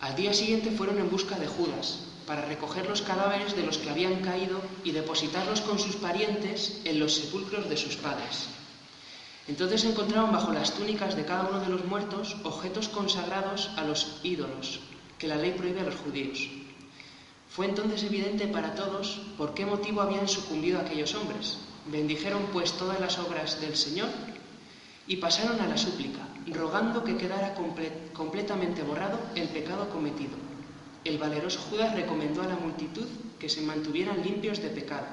Al 0.00 0.16
día 0.16 0.32
siguiente 0.32 0.70
fueron 0.70 0.98
en 0.98 1.10
busca 1.10 1.38
de 1.38 1.46
Judas 1.46 2.00
para 2.26 2.46
recoger 2.46 2.88
los 2.88 3.02
cadáveres 3.02 3.54
de 3.54 3.66
los 3.66 3.76
que 3.76 3.90
habían 3.90 4.22
caído 4.22 4.62
y 4.84 4.92
depositarlos 4.92 5.60
con 5.60 5.78
sus 5.78 5.96
parientes 5.96 6.80
en 6.84 6.98
los 6.98 7.14
sepulcros 7.14 7.68
de 7.68 7.76
sus 7.76 7.96
padres. 7.96 8.48
Entonces 9.48 9.84
encontraron 9.84 10.32
bajo 10.32 10.52
las 10.52 10.72
túnicas 10.72 11.14
de 11.14 11.26
cada 11.26 11.46
uno 11.48 11.60
de 11.60 11.68
los 11.68 11.84
muertos 11.84 12.36
objetos 12.44 12.88
consagrados 12.88 13.68
a 13.76 13.84
los 13.84 14.20
ídolos 14.22 14.80
que 15.20 15.28
la 15.28 15.36
ley 15.36 15.52
prohíbe 15.52 15.80
a 15.80 15.84
los 15.84 15.96
judíos. 15.96 16.48
Fue 17.50 17.66
entonces 17.66 18.02
evidente 18.04 18.46
para 18.46 18.74
todos 18.74 19.20
por 19.36 19.52
qué 19.52 19.66
motivo 19.66 20.00
habían 20.00 20.26
sucumbido 20.26 20.80
aquellos 20.80 21.14
hombres. 21.14 21.58
Bendijeron 21.86 22.46
pues 22.52 22.72
todas 22.72 22.98
las 23.00 23.18
obras 23.18 23.60
del 23.60 23.76
Señor 23.76 24.08
y 25.06 25.16
pasaron 25.16 25.60
a 25.60 25.66
la 25.66 25.76
súplica, 25.76 26.26
rogando 26.46 27.04
que 27.04 27.18
quedara 27.18 27.54
completamente 28.14 28.82
borrado 28.82 29.20
el 29.34 29.48
pecado 29.48 29.90
cometido. 29.90 30.32
El 31.04 31.18
valeroso 31.18 31.60
Judas 31.68 31.94
recomendó 31.94 32.42
a 32.42 32.46
la 32.46 32.56
multitud 32.56 33.06
que 33.38 33.48
se 33.48 33.62
mantuvieran 33.62 34.22
limpios 34.22 34.62
de 34.62 34.68
pecado, 34.68 35.06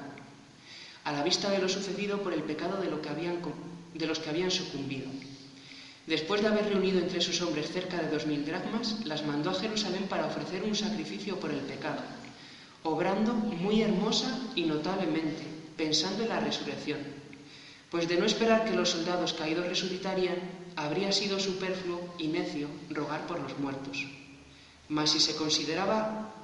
a 1.04 1.12
la 1.12 1.22
vista 1.22 1.50
de 1.50 1.58
lo 1.58 1.68
sucedido 1.68 2.22
por 2.22 2.32
el 2.32 2.42
pecado 2.44 2.80
de, 2.80 2.90
lo 2.90 3.02
que 3.02 3.08
habían, 3.08 3.40
de 3.94 4.06
los 4.06 4.20
que 4.20 4.30
habían 4.30 4.50
sucumbido. 4.50 5.08
Después 6.08 6.40
de 6.40 6.48
haber 6.48 6.66
reunido 6.70 6.98
entre 6.98 7.20
sus 7.20 7.40
hombres 7.42 7.70
cerca 7.70 7.98
de 7.98 8.08
dos 8.08 8.26
mil 8.26 8.44
dracmas, 8.44 9.04
las 9.04 9.26
mandó 9.26 9.50
a 9.50 9.60
Jerusalén 9.60 10.08
para 10.08 10.26
ofrecer 10.26 10.62
un 10.64 10.74
sacrificio 10.74 11.38
por 11.38 11.50
el 11.50 11.60
pecado, 11.60 12.00
obrando 12.82 13.34
muy 13.34 13.82
hermosa 13.82 14.40
y 14.56 14.62
notablemente, 14.62 15.44
pensando 15.76 16.22
en 16.22 16.30
la 16.30 16.40
resurrección 16.40 17.18
pues 17.90 18.08
de 18.08 18.18
no 18.18 18.26
esperar 18.26 18.64
que 18.64 18.76
los 18.76 18.90
soldados 18.90 19.32
caídos 19.32 19.66
resucitarían, 19.66 20.36
habría 20.76 21.10
sido 21.10 21.40
superfluo 21.40 22.14
y 22.18 22.28
necio 22.28 22.68
rogar 22.90 23.26
por 23.26 23.40
los 23.40 23.58
muertos. 23.58 24.06
Mas 24.88 25.10
si 25.10 25.20
se 25.20 25.36
consideraba, 25.36 26.34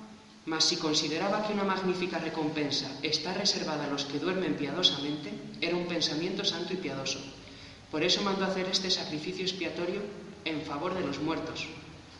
mas 0.46 0.64
si 0.64 0.77
consideraba 0.77 1.46
que 1.46 1.53
una 1.53 1.64
magnífica 1.64 2.18
recompensa 2.18 2.88
está 3.03 3.35
reservada 3.35 3.85
a 3.85 3.90
los 3.90 4.05
que 4.05 4.18
duermen 4.18 4.57
piadosamente, 4.57 5.33
era 5.61 5.77
un 5.77 5.87
pensamiento 5.87 6.44
santo 6.44 6.72
y 6.72 6.77
piadoso. 6.77 7.20
Por 7.94 8.02
eso 8.02 8.22
mandó 8.22 8.44
hacer 8.44 8.66
este 8.66 8.90
sacrificio 8.90 9.44
expiatorio 9.44 10.02
en 10.44 10.62
favor 10.62 10.98
de 10.98 11.07
los 11.07 11.20
muertos, 11.20 11.68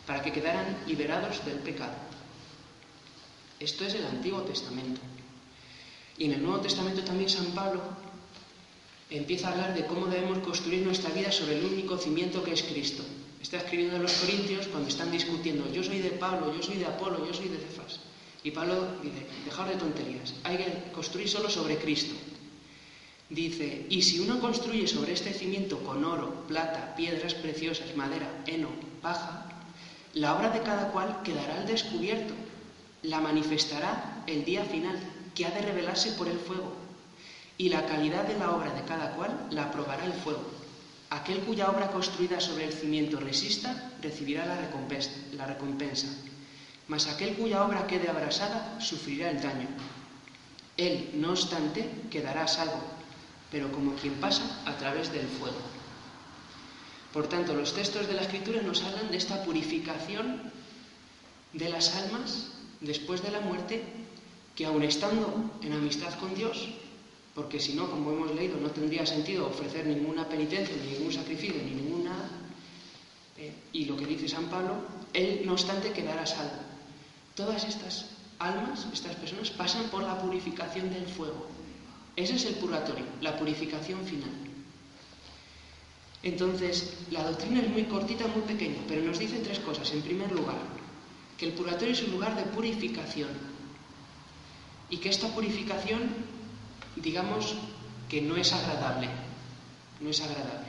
para 0.07 0.21
que 0.21 0.31
quedaran 0.31 0.77
liberados 0.87 1.43
del 1.43 1.59
pecado. 1.59 1.91
Esto 3.59 3.83
es 3.83 3.95
el 3.95 4.05
Antiguo 4.05 4.39
Testamento. 4.43 5.01
Y 6.17 6.23
en 6.23 6.31
el 6.31 6.43
Nuevo 6.43 6.61
Testamento 6.61 7.03
también 7.03 7.29
San 7.29 7.47
Pablo 7.47 7.81
empieza 9.09 9.49
a 9.49 9.51
hablar 9.51 9.73
de 9.75 9.85
cómo 9.85 10.05
debemos 10.05 10.37
construir 10.39 10.81
nuestra 10.81 11.09
vida 11.09 11.29
sobre 11.29 11.59
el 11.59 11.65
único 11.65 11.97
cimiento 11.97 12.41
que 12.41 12.53
es 12.53 12.63
Cristo. 12.63 13.03
Está 13.41 13.57
escribiendo 13.57 13.97
a 13.97 13.99
los 13.99 14.13
Corintios 14.13 14.67
cuando 14.67 14.87
están 14.87 15.11
discutiendo, 15.11 15.69
yo 15.73 15.83
soy 15.83 15.99
de 15.99 16.11
Pablo, 16.11 16.55
yo 16.55 16.63
soy 16.63 16.77
de 16.77 16.85
Apolo, 16.85 17.27
yo 17.27 17.33
soy 17.33 17.49
de 17.49 17.57
Cefas. 17.57 17.99
Y 18.45 18.51
Pablo 18.51 18.95
dice, 19.03 19.27
dejad 19.43 19.67
de 19.67 19.75
tonterías, 19.75 20.35
hay 20.45 20.55
que 20.55 20.91
construir 20.93 21.27
solo 21.27 21.49
sobre 21.49 21.75
Cristo. 21.75 22.15
Dice, 23.29 23.87
y 23.89 24.03
si 24.03 24.19
uno 24.19 24.39
construye 24.39 24.87
sobre 24.87 25.13
este 25.13 25.33
cimiento 25.33 25.79
con 25.79 26.03
oro, 26.03 26.45
plata, 26.47 26.95
piedras 26.95 27.33
preciosas, 27.33 27.95
madera, 27.95 28.29
heno, 28.45 28.69
paja, 29.01 29.47
la 30.13 30.35
obra 30.35 30.49
de 30.51 30.61
cada 30.61 30.91
cual 30.91 31.21
quedará 31.23 31.55
al 31.55 31.67
descubierto, 31.67 32.33
la 33.01 33.19
manifestará 33.19 34.23
el 34.27 34.45
día 34.45 34.63
final, 34.63 34.97
que 35.33 35.45
ha 35.45 35.51
de 35.51 35.61
revelarse 35.61 36.11
por 36.13 36.27
el 36.27 36.39
fuego 36.39 36.71
y 37.57 37.69
la 37.69 37.85
calidad 37.85 38.23
de 38.23 38.37
la 38.37 38.51
obra 38.51 38.73
de 38.73 38.83
cada 38.83 39.15
cual 39.15 39.47
la 39.51 39.65
aprobará 39.65 40.05
el 40.05 40.13
fuego. 40.13 40.43
Aquel 41.09 41.39
cuya 41.39 41.69
obra 41.69 41.91
construida 41.91 42.39
sobre 42.39 42.65
el 42.65 42.73
cimiento 42.73 43.19
resista 43.19 43.93
recibirá 44.01 44.45
la 44.45 44.57
recompensa. 44.57 45.11
La 45.33 45.45
recompensa. 45.45 46.07
mas 46.87 47.07
aquel 47.07 47.33
cuya 47.33 47.65
obra 47.65 47.87
quede 47.87 48.09
abrasada 48.09 48.77
sufrirá 48.79 49.31
el 49.31 49.41
daño. 49.41 49.67
Él, 50.77 51.09
no 51.15 51.31
obstante, 51.31 51.89
quedará 52.11 52.47
salvo, 52.47 52.77
pero 53.55 53.71
como 53.71 53.95
quien 53.95 54.15
pasa 54.15 54.43
a 54.65 54.75
través 54.75 55.13
del 55.13 55.25
fuego. 55.27 55.55
Por 57.13 57.29
tanto, 57.31 57.53
los 57.53 57.71
textos 57.71 58.05
de 58.05 58.13
la 58.13 58.23
Escritura 58.23 58.61
nos 58.61 58.83
hablan 58.83 59.09
de 59.09 59.15
esta 59.15 59.45
purificación 59.45 60.51
de 61.53 61.69
las 61.69 61.95
almas 61.95 62.51
después 62.81 63.23
de 63.23 63.31
la 63.31 63.39
muerte, 63.39 63.81
que 64.57 64.65
aun 64.65 64.83
estando 64.83 65.55
en 65.63 65.71
amistad 65.71 66.13
con 66.19 66.35
Dios, 66.35 66.67
porque 67.33 67.61
si 67.61 67.75
no, 67.75 67.89
como 67.89 68.11
hemos 68.11 68.35
leído, 68.35 68.59
no 68.59 68.71
tendría 68.71 69.05
sentido 69.05 69.47
ofrecer 69.47 69.87
ninguna 69.87 70.27
penitencia, 70.27 70.75
ni 70.75 70.91
ningún 70.91 71.13
sacrificio, 71.13 71.63
ni 71.63 71.79
ninguna... 71.79 72.11
Eh, 73.37 73.53
y 73.71 73.85
lo 73.85 73.95
que 73.95 74.05
dice 74.05 74.27
San 74.27 74.47
Pablo, 74.47 74.83
él 75.13 75.43
no 75.45 75.53
obstante 75.53 75.93
quedará 75.93 76.25
salvo. 76.25 76.59
Todas 77.35 77.63
estas 77.63 78.07
almas, 78.37 78.85
estas 78.91 79.15
personas, 79.15 79.49
pasan 79.51 79.83
por 79.83 80.03
la 80.03 80.19
purificación 80.19 80.89
del 80.91 81.07
fuego. 81.07 81.54
Ese 82.15 82.35
es 82.35 82.45
el 82.45 82.55
purgatorio, 82.55 83.05
la 83.21 83.37
purificación 83.37 84.05
final. 84.05 84.31
Entonces, 86.23 86.93
la 87.11 87.23
doctrina 87.23 87.61
es 87.61 87.69
muy 87.69 87.83
cortita, 87.83 88.25
muy 88.27 88.41
pequeña, 88.41 88.79
pero 88.87 89.03
nos 89.03 89.19
dice 89.19 89.39
tres 89.39 89.59
cosas. 89.59 89.91
En 89.91 90.01
primer 90.01 90.31
lugar, 90.31 90.57
que 91.37 91.45
el 91.45 91.53
purgatorio 91.53 91.93
es 91.93 92.01
un 92.03 92.11
lugar 92.11 92.35
de 92.35 92.43
purificación 92.43 93.29
y 94.89 94.97
que 94.97 95.09
esta 95.09 95.27
purificación, 95.29 96.01
digamos, 96.95 97.55
que 98.09 98.21
no 98.21 98.37
es 98.37 98.53
agradable, 98.53 99.09
no 99.99 100.09
es 100.09 100.21
agradable. 100.21 100.67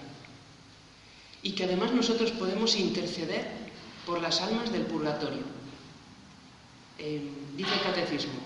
Y 1.43 1.53
que 1.53 1.65
además 1.65 1.93
nosotros 1.93 2.33
podemos 2.33 2.77
interceder 2.77 3.47
por 4.05 4.21
las 4.21 4.41
almas 4.41 4.73
del 4.73 4.83
purgatorio. 4.83 5.43
Eh, 6.99 7.31
dice 7.57 7.75
el 7.75 7.83
catecismo, 7.83 8.46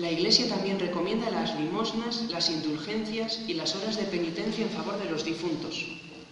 la 0.00 0.10
Iglesia 0.10 0.48
también 0.48 0.80
recomienda 0.80 1.30
las 1.30 1.54
limosnas, 1.60 2.22
las 2.30 2.48
indulgencias 2.48 3.40
y 3.46 3.52
las 3.52 3.76
horas 3.76 3.96
de 3.96 4.04
penitencia 4.04 4.64
en 4.64 4.70
favor 4.70 4.98
de 4.98 5.10
los 5.10 5.26
difuntos, 5.26 5.84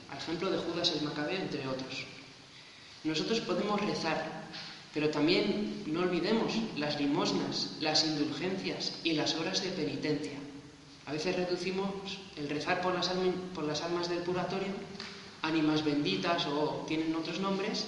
al 0.08 0.16
ejemplo 0.16 0.50
de 0.50 0.56
Judas 0.56 0.94
el 0.96 1.02
Macabeo, 1.04 1.38
entre 1.38 1.68
otros. 1.68 2.06
Nosotros 3.04 3.40
podemos 3.40 3.78
rezar, 3.82 4.48
pero 4.94 5.10
también 5.10 5.82
no 5.86 6.00
olvidemos 6.00 6.54
las 6.78 6.98
limosnas, 6.98 7.76
las 7.80 8.06
indulgencias 8.06 8.94
y 9.04 9.12
las 9.12 9.34
horas 9.34 9.62
de 9.62 9.68
penitencia. 9.68 10.38
A 11.04 11.12
veces 11.12 11.36
reducimos 11.36 11.90
el 12.36 12.48
rezar 12.48 12.80
por 12.80 12.94
las, 12.94 13.10
almas, 13.10 13.34
por 13.54 13.64
las 13.64 13.82
almas 13.82 14.08
del 14.08 14.20
purgatorio, 14.20 14.72
ánimas 15.42 15.84
benditas 15.84 16.46
o 16.46 16.86
tienen 16.88 17.14
otros 17.14 17.38
nombres, 17.38 17.84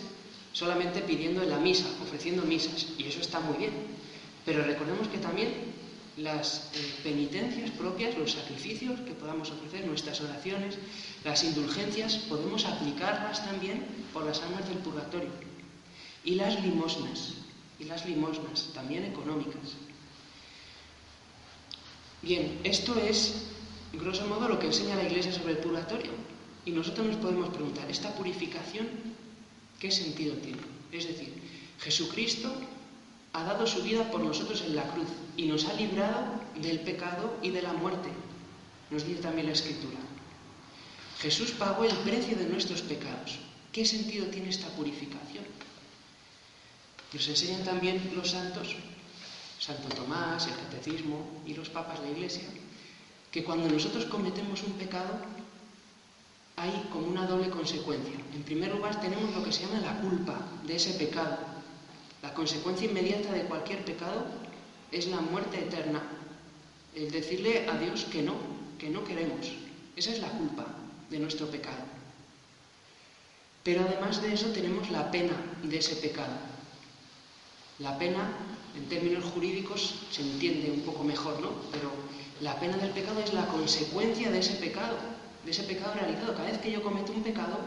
solamente 0.53 1.01
pidiendo 1.01 1.43
en 1.43 1.49
la 1.49 1.59
misa, 1.59 1.87
ofreciendo 2.03 2.43
misas, 2.43 2.89
y 2.99 3.05
eso 3.05 3.21
está 3.23 3.41
muy 3.41 3.57
bien. 3.57 4.00
Pero 4.45 4.65
recordemos 4.65 5.09
que 5.09 5.19
también 5.19 5.49
las 6.17 6.71
eh, 6.75 6.95
penitencias 7.03 7.71
propias, 7.71 8.17
los 8.19 8.33
sacrificios 8.33 9.01
que 9.01 9.13
podamos 9.13 9.51
ofrecer, 9.51 9.87
nuestras 9.87 10.21
oraciones, 10.21 10.77
las 11.25 11.45
indulgencias, 11.45 12.17
podemos 12.29 12.65
aplicarlas 12.65 13.45
también 13.45 13.85
por 14.13 14.25
las 14.25 14.43
almas 14.43 14.69
del 14.69 14.79
purgatorio. 14.79 15.31
Y 16.25 16.35
las 16.35 16.63
limosnas, 16.63 17.35
y 17.79 17.85
las 17.85 18.07
limosnas, 18.07 18.71
también 18.75 19.05
económicas. 19.05 19.77
Bien, 22.23 22.61
esto 22.65 22.99
es, 23.01 23.47
grosso 23.93 24.27
modo, 24.27 24.49
lo 24.49 24.59
que 24.59 24.67
enseña 24.67 24.97
la 24.97 25.05
Iglesia 25.05 25.33
sobre 25.33 25.53
el 25.53 25.59
purgatorio. 25.59 26.13
Y 26.67 26.73
nosotros 26.73 27.07
nos 27.07 27.17
podemos 27.17 27.49
preguntar, 27.49 27.91
¿esta 27.91 28.15
purificación 28.15 28.87
qué 29.79 29.91
sentido 29.91 30.35
tiene? 30.37 30.61
Es 30.93 31.07
decir, 31.07 31.33
Jesucristo 31.79 32.53
ha 33.33 33.45
dado 33.45 33.67
su 33.67 33.83
vida 33.83 34.11
por 34.11 34.21
nosotros 34.21 34.63
en 34.63 34.77
la 34.77 34.85
cruz 34.93 35.09
y 35.37 35.47
nos 35.47 35.65
ha 35.67 35.75
librado 35.75 36.41
del 36.61 36.81
pecado 36.81 37.37
y 37.43 37.51
de 37.51 37.63
la 37.63 37.73
muerte, 37.73 38.11
nos 38.91 39.07
dice 39.07 39.23
también 39.23 39.47
la 39.47 39.53
Escritura. 39.53 39.99
Jesús 41.21 41.53
pagó 41.53 41.85
el 41.85 41.95
precio 41.99 42.37
de 42.37 42.47
nuestros 42.47 42.83
pecados. 42.83 43.39
¿Qué 43.73 43.85
sentido 43.85 44.27
tiene 44.27 44.49
esta 44.49 44.69
purificación? 44.69 45.45
Nos 47.13 47.29
enseñan 47.29 47.63
también 47.63 48.13
los 48.17 48.31
santos, 48.31 48.77
Santo 49.59 49.89
Tomás, 49.95 50.47
el 50.47 50.55
Catecismo 50.55 51.43
y 51.47 51.55
los 51.55 51.69
papas 51.69 52.01
de 52.01 52.07
la 52.07 52.13
Iglesia, 52.13 52.45
que 53.31 53.45
cuando 53.45 53.69
nosotros 53.69 54.07
cometemos 54.07 54.63
un 54.63 54.73
pecado 54.73 55.21
hay 56.57 56.89
como 56.93 57.07
una 57.07 57.27
doble 57.27 57.49
consecuencia. 57.49 58.17
En 58.35 58.43
primer 58.43 58.75
lugar 58.75 59.01
tenemos 59.01 59.35
lo 59.35 59.43
que 59.43 59.53
se 59.53 59.67
llama 59.67 59.81
la 59.81 60.01
culpa 60.01 60.39
de 60.67 60.77
ese 60.77 60.93
pecado. 60.95 61.39
La 62.23 62.35
consecuencia 62.35 62.89
inmediata 62.89 63.33
de 63.33 63.45
cualquier 63.45 63.85
pecado 63.85 64.27
es 64.93 65.07
la 65.07 65.21
muerte 65.21 65.59
eterna. 65.59 66.03
El 66.95 67.11
decirle 67.11 67.69
a 67.69 67.79
Dios 67.79 68.05
que 68.05 68.23
no, 68.23 68.35
que 68.79 68.91
no 68.91 69.05
queremos. 69.05 69.47
Esa 69.97 70.11
es 70.13 70.21
la 70.21 70.29
culpa 70.29 70.67
de 71.09 71.19
nuestro 71.19 71.47
pecado. 71.47 71.83
Pero 73.63 73.83
además 73.83 74.21
de 74.21 74.35
eso 74.35 74.49
tenemos 74.49 74.91
la 74.91 75.11
pena 75.11 75.33
de 75.63 75.79
ese 75.79 75.97
pecado. 75.97 76.33
La 77.79 77.97
pena, 77.99 78.29
en 78.77 78.87
términos 78.89 79.25
jurídicos, 79.25 79.95
se 80.11 80.23
entiende 80.23 80.71
un 80.71 80.81
poco 80.81 81.05
mejor, 81.05 81.41
¿no? 81.41 81.51
Pero 81.73 81.91
la 82.41 82.59
pena 82.61 82.77
del 82.77 82.91
pecado 82.91 83.21
es 83.21 83.33
la 83.33 83.47
consecuencia 83.47 84.31
de 84.31 84.41
ese 84.41 84.55
pecado, 84.55 84.97
de 85.45 85.51
ese 85.51 85.63
pecado 85.63 85.95
realizado. 85.95 86.35
Cada 86.35 86.51
vez 86.51 86.59
que 86.59 86.71
yo 86.71 86.83
cometo 86.83 87.13
un 87.13 87.23
pecado, 87.23 87.59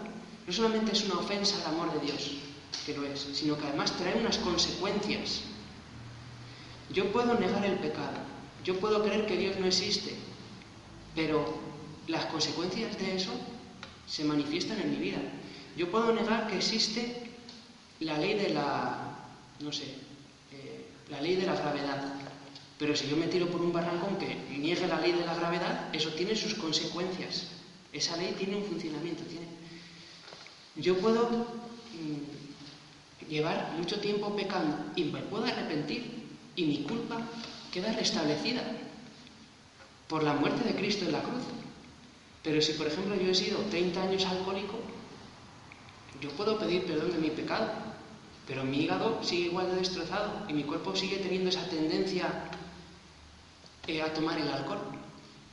no 0.46 0.54
solamente 0.54 0.92
es 0.92 1.06
una 1.06 1.20
ofensa 1.20 1.58
al 1.62 1.74
amor 1.74 1.94
de 1.94 2.06
Dios, 2.06 2.32
que 2.86 2.96
lo 2.96 3.04
es, 3.06 3.28
sino 3.34 3.58
que 3.58 3.68
además 3.68 3.96
trae 3.98 4.20
unas 4.20 4.38
consecuencias. 4.38 5.42
Yo 6.92 7.12
puedo 7.12 7.34
negar 7.36 7.66
el 7.66 7.80
pecado, 7.80 8.18
yo 8.64 8.80
puedo 8.80 9.04
creer 9.04 9.26
que 9.26 9.38
Dios 9.38 9.58
no 9.60 9.66
existe, 9.66 10.16
pero 11.16 11.60
las 12.08 12.26
consecuencias 12.26 12.98
de 12.98 13.16
eso 13.16 13.32
se 14.08 14.24
manifiestan 14.24 14.80
en 14.82 14.92
mi 14.92 14.98
vida. 14.98 15.20
Yo 15.78 15.90
puedo 15.90 16.14
negar 16.14 16.48
que 16.48 16.58
existe 16.58 17.32
la 18.00 18.18
ley 18.18 18.36
de 18.36 18.50
la, 18.50 19.18
no 19.60 19.72
sé, 19.72 19.86
eh, 20.52 20.86
la 21.10 21.22
ley 21.22 21.36
de 21.36 21.46
la 21.46 21.56
gravedad, 21.56 22.14
pero 22.78 22.96
si 22.96 23.08
yo 23.08 23.16
me 23.16 23.28
tiro 23.28 23.48
por 23.48 23.62
un 23.62 23.72
barranco 23.72 24.18
que 24.18 24.36
niegue 24.58 24.88
la 24.88 25.00
ley 25.00 25.14
de 25.14 25.26
la 25.26 25.36
gravedad, 25.36 25.90
eso 25.94 26.10
tiene 26.10 26.36
sus 26.36 26.56
consecuencias. 26.56 27.48
Esa 27.92 28.18
ley 28.18 28.36
tiene 28.38 28.58
un 28.58 28.66
funcionamiento. 28.66 29.24
Tiene... 29.24 29.48
Yo 30.76 30.98
puedo 30.98 31.30
mm, 31.30 32.43
llevar 33.30 33.74
mucho 33.78 34.00
tiempo 34.00 34.36
pecando 34.36 34.78
y 34.96 35.06
me 35.06 35.22
puedo 35.22 35.46
arrepentir 35.46 36.24
y 36.56 36.66
mi 36.66 36.84
culpa 36.84 37.18
queda 37.72 37.92
restablecida 37.94 38.62
por 40.08 40.24
la 40.24 40.34
muerte 40.34 40.64
de 40.64 40.76
Cristo 40.76 41.06
en 41.06 41.14
la 41.14 41.22
cruz. 41.22 41.44
Pero 42.44 42.62
si, 42.62 42.74
por 42.74 42.88
ejemplo, 42.88 43.16
yo 43.16 43.32
he 43.32 43.36
sido 43.36 43.60
30 43.60 44.02
años 44.02 44.26
alcohólico, 44.26 44.80
yo 46.22 46.30
puedo 46.32 46.60
pedir 46.60 46.86
perdón 46.86 47.12
de 47.12 47.18
mi 47.18 47.30
pecado, 47.30 47.72
pero 48.48 48.64
mi 48.64 48.84
hígado 48.84 49.24
sigue 49.24 49.48
igual 49.48 49.70
de 49.72 49.78
destrozado 49.78 50.46
y 50.48 50.54
mi 50.54 50.64
cuerpo 50.64 50.96
sigue 50.96 51.18
teniendo 51.18 51.50
esa 51.50 51.68
tendencia 51.68 52.28
eh, 53.88 54.02
a 54.02 54.14
tomar 54.14 54.38
el 54.38 54.50
alcohol. 54.50 54.80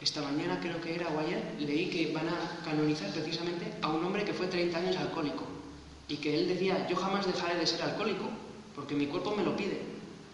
Esta 0.00 0.22
mañana 0.22 0.58
creo 0.60 0.80
que 0.80 0.94
era 0.94 1.08
o 1.08 1.20
ayer 1.20 1.56
leí 1.58 1.90
que 1.90 2.12
van 2.12 2.28
a 2.28 2.64
canonizar 2.64 3.10
precisamente 3.12 3.72
a 3.82 3.88
un 3.88 4.04
hombre 4.04 4.24
que 4.24 4.32
fue 4.32 4.46
30 4.46 4.78
años 4.78 4.96
alcohólico 4.96 5.49
y 6.10 6.16
que 6.16 6.36
él 6.36 6.48
decía, 6.48 6.88
yo 6.88 6.96
jamás 6.96 7.24
dejaré 7.24 7.58
de 7.58 7.66
ser 7.66 7.82
alcohólico 7.82 8.28
porque 8.74 8.96
mi 8.96 9.06
cuerpo 9.06 9.30
me 9.30 9.44
lo 9.44 9.56
pide. 9.56 9.80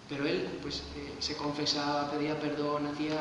Pero 0.08 0.26
él 0.26 0.48
pues 0.62 0.78
eh, 0.96 1.14
se 1.18 1.36
confesaba, 1.36 2.10
pedía 2.10 2.40
perdón, 2.40 2.86
hacía 2.86 3.18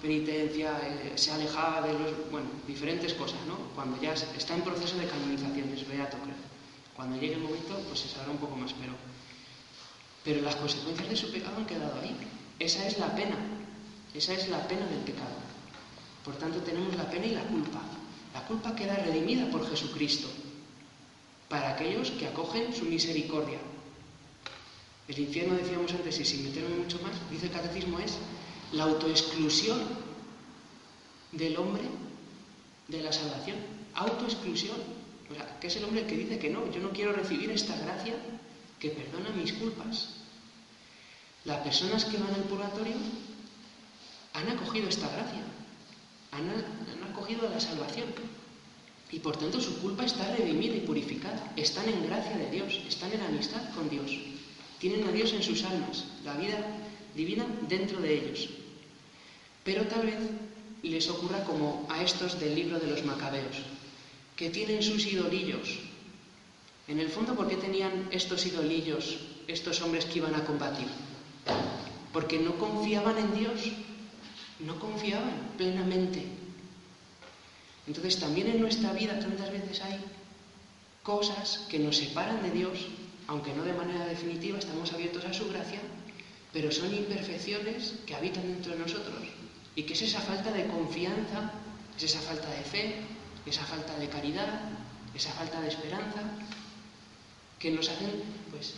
penitencia, 0.00 0.78
eh, 0.84 1.12
se 1.16 1.32
alejaba 1.32 1.84
de 1.86 1.94
los, 1.94 2.30
bueno, 2.30 2.46
diferentes 2.66 3.12
cosas, 3.14 3.40
¿no? 3.48 3.56
Cuando 3.74 4.00
ya 4.00 4.12
está 4.12 4.54
en 4.54 4.62
proceso 4.62 4.96
de 4.98 5.08
canonización, 5.08 5.72
es 5.72 5.88
beato, 5.88 6.16
creo. 6.18 6.36
Cuando 6.94 7.18
llegue 7.18 7.34
el 7.34 7.40
momento, 7.40 7.74
pues 7.88 8.00
se 8.00 8.08
sabrá 8.08 8.30
un 8.30 8.38
poco 8.38 8.54
más, 8.54 8.72
pero, 8.74 8.92
pero 10.22 10.42
las 10.42 10.56
consecuencias 10.56 11.08
de 11.08 11.16
su 11.16 11.32
pecado 11.32 11.56
han 11.56 11.66
quedado 11.66 12.00
ahí. 12.00 12.16
Esa 12.60 12.86
es 12.86 12.98
la 12.98 13.14
pena, 13.16 13.36
esa 14.14 14.32
es 14.32 14.48
la 14.48 14.68
pena 14.68 14.86
del 14.86 15.00
pecado. 15.00 15.34
Por 16.24 16.36
tanto, 16.36 16.60
tenemos 16.60 16.94
la 16.96 17.10
pena 17.10 17.26
y 17.26 17.30
la 17.30 17.42
culpa. 17.42 17.80
La 18.32 18.46
culpa 18.46 18.76
queda 18.76 18.94
redimida 18.96 19.50
por 19.50 19.68
Jesucristo 19.68 20.28
para 21.48 21.74
aquellos 21.74 22.10
que 22.12 22.26
acogen 22.26 22.74
su 22.74 22.84
misericordia. 22.86 23.58
El 25.08 25.18
infierno, 25.20 25.54
decíamos 25.54 25.92
antes, 25.92 26.18
y 26.18 26.24
sin 26.24 26.44
meterme 26.44 26.76
mucho 26.76 26.98
más, 27.00 27.12
dice 27.30 27.46
el 27.46 27.52
catecismo, 27.52 27.98
es 28.00 28.18
la 28.72 28.84
autoexclusión 28.84 29.78
del 31.32 31.56
hombre 31.56 31.84
de 32.88 33.02
la 33.02 33.12
salvación. 33.12 33.56
Autoexclusión. 33.94 34.76
O 35.30 35.34
sea, 35.34 35.58
que 35.60 35.68
es 35.68 35.76
el 35.76 35.84
hombre 35.84 36.06
que 36.06 36.16
dice 36.16 36.38
que 36.38 36.50
no, 36.50 36.70
yo 36.70 36.80
no 36.80 36.90
quiero 36.90 37.12
recibir 37.12 37.50
esta 37.50 37.76
gracia 37.76 38.14
que 38.80 38.90
perdona 38.90 39.30
mis 39.30 39.52
culpas. 39.52 40.08
Las 41.44 41.60
personas 41.60 42.04
que 42.04 42.18
van 42.18 42.34
al 42.34 42.42
purgatorio 42.42 42.94
han 44.34 44.48
acogido 44.50 44.88
esta 44.88 45.08
gracia, 45.08 45.42
han, 46.32 46.48
han 46.50 47.10
acogido 47.10 47.48
la 47.48 47.60
salvación. 47.60 48.06
Y 49.10 49.20
por 49.20 49.36
tanto 49.36 49.60
su 49.60 49.78
culpa 49.78 50.04
está 50.04 50.34
redimida 50.34 50.76
y 50.76 50.80
purificada. 50.80 51.52
Están 51.56 51.88
en 51.88 52.06
gracia 52.06 52.36
de 52.36 52.50
Dios, 52.50 52.80
están 52.88 53.12
en 53.12 53.20
amistad 53.20 53.62
con 53.74 53.88
Dios. 53.88 54.10
Tienen 54.78 55.04
a 55.04 55.12
Dios 55.12 55.32
en 55.32 55.42
sus 55.42 55.62
almas, 55.64 56.04
la 56.24 56.34
vida 56.34 56.58
divina 57.14 57.46
dentro 57.68 58.00
de 58.00 58.14
ellos. 58.14 58.48
Pero 59.64 59.86
tal 59.86 60.06
vez 60.06 60.18
les 60.82 61.08
ocurra 61.08 61.44
como 61.44 61.86
a 61.88 62.02
estos 62.02 62.38
del 62.38 62.54
libro 62.54 62.78
de 62.78 62.88
los 62.88 63.04
macabeos, 63.04 63.56
que 64.36 64.50
tienen 64.50 64.82
sus 64.82 65.06
idolillos. 65.06 65.78
En 66.88 67.00
el 67.00 67.08
fondo, 67.08 67.34
¿por 67.34 67.48
qué 67.48 67.56
tenían 67.56 68.08
estos 68.10 68.46
idolillos, 68.46 69.18
estos 69.48 69.80
hombres 69.82 70.04
que 70.04 70.18
iban 70.18 70.34
a 70.34 70.44
combatir? 70.44 70.86
Porque 72.12 72.38
no 72.38 72.56
confiaban 72.58 73.18
en 73.18 73.34
Dios, 73.34 73.60
no 74.60 74.78
confiaban 74.78 75.54
plenamente 75.56 76.45
entonces 77.86 78.18
también 78.18 78.48
en 78.48 78.60
nuestra 78.60 78.92
vida 78.92 79.18
tantas 79.18 79.50
veces 79.50 79.80
hay 79.82 80.00
cosas 81.02 81.66
que 81.68 81.78
nos 81.78 81.96
separan 81.96 82.42
de 82.42 82.50
Dios, 82.50 82.86
aunque 83.28 83.54
no 83.54 83.62
de 83.62 83.72
manera 83.72 84.06
definitiva, 84.06 84.58
estamos 84.58 84.92
abiertos 84.92 85.24
a 85.24 85.32
su 85.32 85.48
gracia, 85.48 85.80
pero 86.52 86.72
son 86.72 86.92
imperfecciones 86.92 87.94
que 88.06 88.14
habitan 88.14 88.42
dentro 88.42 88.72
de 88.72 88.78
nosotros. 88.78 89.22
Y 89.76 89.84
que 89.84 89.92
es 89.92 90.02
esa 90.02 90.20
falta 90.20 90.50
de 90.50 90.66
confianza, 90.66 91.52
es 91.96 92.02
esa 92.04 92.20
falta 92.20 92.50
de 92.50 92.62
fe, 92.62 92.94
esa 93.44 93.64
falta 93.64 93.96
de 93.98 94.08
caridad, 94.08 94.60
esa 95.14 95.30
falta 95.32 95.60
de 95.60 95.68
esperanza, 95.68 96.22
que 97.58 97.70
nos 97.70 97.88
hacen 97.88 98.10
pues, 98.50 98.74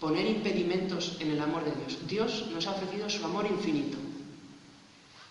poner 0.00 0.26
impedimentos 0.26 1.16
en 1.20 1.32
el 1.32 1.40
amor 1.40 1.64
de 1.64 1.72
Dios. 1.72 1.98
Dios 2.08 2.46
nos 2.52 2.66
ha 2.66 2.72
ofrecido 2.72 3.10
su 3.10 3.24
amor 3.24 3.46
infinito, 3.46 3.98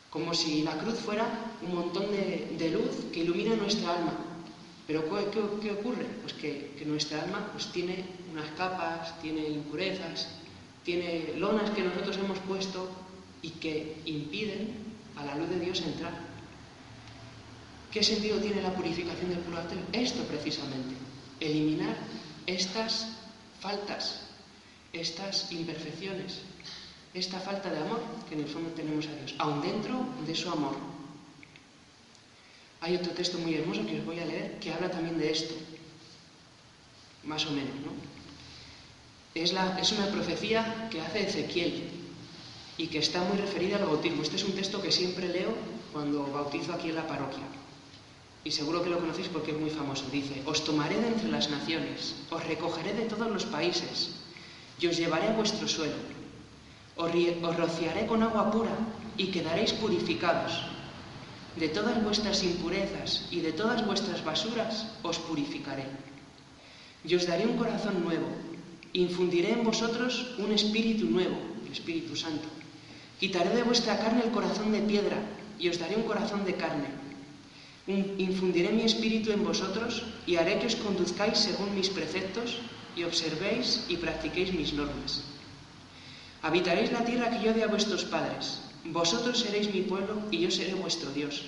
como 0.09 0.33
si 0.33 0.63
la 0.63 0.77
cruz 0.77 0.95
fuera 0.95 1.27
un 1.61 1.75
montón 1.75 2.05
de, 2.11 2.71
luz 2.71 3.11
que 3.11 3.21
ilumina 3.21 3.55
nuestra 3.55 3.95
alma. 3.95 4.13
Pero 4.87 5.03
¿qué, 5.61 5.71
ocurre? 5.71 6.05
Pues 6.21 6.33
que, 6.33 6.83
nuestra 6.85 7.21
alma 7.21 7.49
pues, 7.51 7.71
tiene 7.71 8.05
unas 8.31 8.49
capas, 8.51 9.19
tiene 9.21 9.47
impurezas, 9.47 10.27
tiene 10.83 11.33
lonas 11.37 11.69
que 11.71 11.83
nosotros 11.83 12.17
hemos 12.17 12.39
puesto 12.39 12.89
y 13.41 13.51
que 13.51 13.97
impiden 14.05 14.73
a 15.15 15.25
la 15.25 15.35
luz 15.35 15.49
de 15.49 15.59
Dios 15.59 15.81
entrar. 15.81 16.13
¿Qué 17.91 18.03
sentido 18.03 18.39
tiene 18.39 18.61
la 18.61 18.73
purificación 18.73 19.29
del 19.29 19.39
purgatorio? 19.39 19.83
Esto 19.93 20.23
precisamente, 20.23 20.95
eliminar 21.39 21.95
estas 22.47 23.09
faltas, 23.59 24.21
estas 24.93 25.51
imperfecciones, 25.51 26.41
esta 27.13 27.39
falta 27.39 27.69
de 27.69 27.79
amor 27.79 28.01
que 28.27 28.35
en 28.35 28.41
el 28.41 28.47
fondo 28.47 28.69
tenemos 28.71 29.07
a 29.07 29.15
Dios, 29.15 29.33
aun 29.39 29.61
dentro 29.61 30.05
de 30.25 30.35
su 30.35 30.49
amor. 30.49 30.75
Hay 32.81 32.95
otro 32.95 33.11
texto 33.11 33.37
muy 33.39 33.55
hermoso 33.55 33.85
que 33.85 33.99
os 33.99 34.05
voy 34.05 34.19
a 34.19 34.25
leer 34.25 34.59
que 34.59 34.71
habla 34.71 34.89
también 34.89 35.17
de 35.17 35.31
esto, 35.31 35.53
más 37.23 37.45
o 37.45 37.51
menos, 37.51 37.75
¿no? 37.83 37.91
Es, 39.35 39.53
la, 39.53 39.77
es 39.79 39.91
una 39.91 40.07
profecía 40.07 40.87
que 40.89 41.01
hace 41.01 41.27
Ezequiel 41.27 41.89
y 42.77 42.87
que 42.87 42.99
está 42.99 43.21
muy 43.23 43.37
referida 43.37 43.77
al 43.77 43.85
bautismo. 43.85 44.21
Este 44.23 44.37
es 44.37 44.43
un 44.43 44.53
texto 44.53 44.81
que 44.81 44.91
siempre 44.91 45.27
leo 45.27 45.53
cuando 45.91 46.25
bautizo 46.31 46.73
aquí 46.73 46.89
en 46.89 46.95
la 46.95 47.07
parroquia. 47.07 47.43
Y 48.43 48.51
seguro 48.51 48.81
que 48.81 48.89
lo 48.89 48.99
conocéis 48.99 49.27
porque 49.27 49.51
es 49.51 49.59
muy 49.59 49.69
famoso. 49.69 50.05
Dice, 50.11 50.41
os 50.45 50.63
tomaré 50.63 50.99
de 50.99 51.07
entre 51.07 51.29
las 51.29 51.49
naciones, 51.49 52.15
os 52.31 52.43
recogeré 52.45 52.93
de 52.93 53.05
todos 53.05 53.29
los 53.29 53.45
países 53.45 54.11
y 54.79 54.87
os 54.87 54.97
llevaré 54.97 55.27
a 55.27 55.33
vuestro 55.33 55.67
suelo 55.67 56.18
os 56.99 57.55
rociaré 57.55 58.03
con 58.11 58.19
agua 58.27 58.51
pura 58.51 58.75
y 59.15 59.31
quedaréis 59.31 59.71
purificados. 59.71 60.51
De 61.55 61.71
todas 61.71 62.03
vuestras 62.03 62.43
impurezas 62.43 63.27
y 63.31 63.39
de 63.39 63.53
todas 63.55 63.87
vuestras 63.87 64.23
basuras 64.23 64.99
os 65.01 65.17
purificaré. 65.19 65.87
Y 67.07 67.15
os 67.15 67.23
daré 67.23 67.47
un 67.47 67.55
corazón 67.55 68.03
nuevo, 68.03 68.27
infundiré 68.91 69.55
en 69.55 69.63
vosotros 69.63 70.35
un 70.43 70.51
espíritu 70.51 71.07
nuevo, 71.07 71.39
el 71.65 71.71
Espíritu 71.71 72.15
Santo. 72.19 72.47
Quitaré 73.19 73.55
de 73.55 73.63
vuestra 73.63 73.97
carne 73.99 74.23
el 74.27 74.35
corazón 74.35 74.71
de 74.71 74.83
piedra 74.83 75.23
y 75.57 75.69
os 75.69 75.79
daré 75.79 75.95
un 75.95 76.03
corazón 76.03 76.43
de 76.43 76.55
carne. 76.55 76.91
Infundiré 77.87 78.69
mi 78.75 78.83
espíritu 78.83 79.31
en 79.31 79.43
vosotros 79.43 80.03
y 80.27 80.35
haré 80.35 80.59
que 80.59 80.67
os 80.67 80.75
conduzcáis 80.75 81.39
según 81.39 81.73
mis 81.73 81.89
preceptos 81.89 82.59
y 82.95 83.03
observéis 83.03 83.87
y 83.87 83.95
practiquéis 83.97 84.53
mis 84.53 84.73
normas. 84.73 85.38
Habitaréis 86.41 86.91
la 86.91 87.03
tierra 87.03 87.29
que 87.29 87.43
yo 87.43 87.53
di 87.53 87.61
a 87.61 87.67
vuestros 87.67 88.05
padres. 88.05 88.61
Vosotros 88.85 89.39
seréis 89.39 89.73
mi 89.73 89.81
pueblo 89.81 90.23
y 90.31 90.39
yo 90.39 90.51
seré 90.51 90.73
vuestro 90.73 91.11
Dios. 91.11 91.43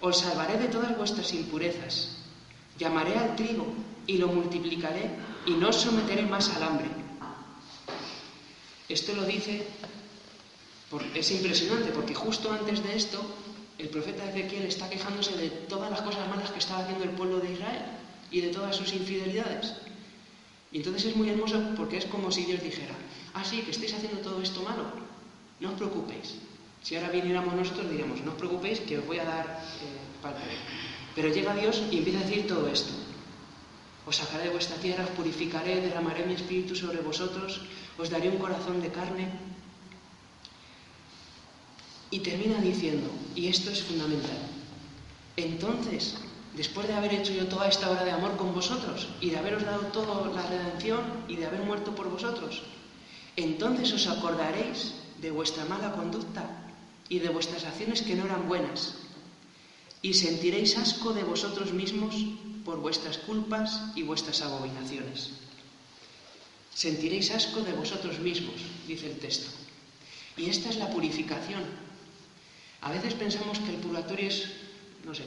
Os 0.00 0.18
salvaré 0.18 0.58
de 0.58 0.68
todas 0.68 0.96
vuestras 0.96 1.32
impurezas. 1.34 2.16
Llamaré 2.78 3.16
al 3.16 3.36
trigo 3.36 3.66
y 4.06 4.16
lo 4.18 4.28
multiplicaré 4.28 5.10
y 5.46 5.52
no 5.52 5.68
os 5.68 5.76
someteré 5.76 6.22
más 6.22 6.48
al 6.56 6.62
hambre. 6.62 6.88
Esto 8.88 9.12
lo 9.14 9.24
dice, 9.24 9.66
es 11.14 11.30
impresionante 11.30 11.92
porque 11.92 12.14
justo 12.14 12.50
antes 12.50 12.82
de 12.82 12.96
esto 12.96 13.20
el 13.78 13.88
profeta 13.88 14.28
Ezequiel 14.28 14.64
está 14.64 14.88
quejándose 14.88 15.36
de 15.36 15.50
todas 15.68 15.90
las 15.90 16.02
cosas 16.02 16.28
malas 16.28 16.50
que 16.50 16.58
estaba 16.58 16.80
haciendo 16.80 17.04
el 17.04 17.10
pueblo 17.10 17.40
de 17.40 17.52
Israel 17.52 17.82
y 18.30 18.40
de 18.40 18.48
todas 18.48 18.74
sus 18.74 18.92
infidelidades. 18.92 19.74
Y 20.72 20.78
entonces 20.78 21.06
es 21.06 21.16
muy 21.16 21.28
hermoso 21.28 21.60
porque 21.76 21.98
es 21.98 22.06
como 22.06 22.32
si 22.32 22.44
Dios 22.44 22.62
dijera, 22.62 22.94
ah, 23.34 23.44
sí, 23.44 23.62
que 23.62 23.70
estáis 23.70 23.94
haciendo 23.94 24.20
todo 24.20 24.42
esto 24.42 24.62
malo, 24.62 24.84
no 25.60 25.70
os 25.70 25.78
preocupéis. 25.78 26.38
Si 26.82 26.96
ahora 26.96 27.10
viniéramos 27.10 27.54
nosotros 27.54 27.88
diríamos, 27.88 28.20
no 28.26 28.32
os 28.34 28.38
preocupéis 28.38 28.80
que 28.82 28.98
os 28.98 29.06
voy 29.06 29.18
a 29.18 29.24
dar 29.24 29.46
eh, 29.46 30.12
Pero 31.14 31.28
llega 31.28 31.54
Dios 31.54 31.82
y 31.90 31.98
empieza 31.98 32.20
a 32.20 32.26
decir 32.26 32.46
todo 32.46 32.66
esto. 32.66 32.92
Os 34.04 34.16
sacaré 34.16 34.50
de 34.50 34.56
vuestra 34.56 34.76
tierra, 34.82 35.06
os 35.06 35.14
purificaré, 35.14 35.78
derramaré 35.78 36.26
mi 36.26 36.34
espíritu 36.34 36.74
sobre 36.74 36.98
vosotros, 36.98 37.62
os 37.94 38.10
daré 38.10 38.28
un 38.28 38.42
corazón 38.42 38.82
de 38.82 38.90
carne. 38.90 39.30
Y 42.10 42.18
termina 42.20 42.60
diciendo, 42.60 43.08
y 43.34 43.46
esto 43.46 43.70
es 43.70 43.82
fundamental, 43.82 44.36
entonces 45.36 46.18
después 46.54 46.86
de 46.86 46.94
haber 46.94 47.14
hecho 47.14 47.32
yo 47.32 47.46
toda 47.46 47.68
esta 47.68 47.90
obra 47.90 48.04
de 48.04 48.10
amor 48.10 48.36
con 48.36 48.52
vosotros 48.52 49.08
y 49.20 49.30
de 49.30 49.38
haberos 49.38 49.64
dado 49.64 49.86
toda 49.86 50.28
la 50.28 50.42
redención 50.42 51.00
y 51.28 51.36
de 51.36 51.46
haber 51.46 51.62
muerto 51.62 51.94
por 51.94 52.10
vosotros, 52.10 52.62
entonces 53.36 53.92
os 53.92 54.06
acordaréis 54.06 54.92
de 55.20 55.30
vuestra 55.30 55.64
mala 55.64 55.92
conducta 55.92 56.44
y 57.08 57.18
de 57.18 57.28
vuestras 57.28 57.64
acciones 57.64 58.02
que 58.02 58.14
no 58.14 58.24
eran 58.24 58.48
buenas, 58.48 58.94
y 60.02 60.14
sentiréis 60.14 60.76
asco 60.76 61.12
de 61.12 61.22
vosotros 61.22 61.72
mismos 61.72 62.14
por 62.64 62.78
vuestras 62.78 63.18
culpas 63.18 63.94
y 63.94 64.02
vuestras 64.02 64.42
abominaciones. 64.42 65.30
Sentiréis 66.74 67.30
asco 67.30 67.60
de 67.60 67.72
vosotros 67.72 68.18
mismos, 68.18 68.56
dice 68.88 69.06
el 69.10 69.18
texto. 69.18 69.50
Y 70.36 70.48
esta 70.48 70.70
es 70.70 70.76
la 70.76 70.90
purificación. 70.90 71.62
A 72.80 72.90
veces 72.90 73.14
pensamos 73.14 73.58
que 73.60 73.70
el 73.70 73.76
purgatorio 73.76 74.28
es, 74.28 74.50
no 75.04 75.14
sé, 75.14 75.24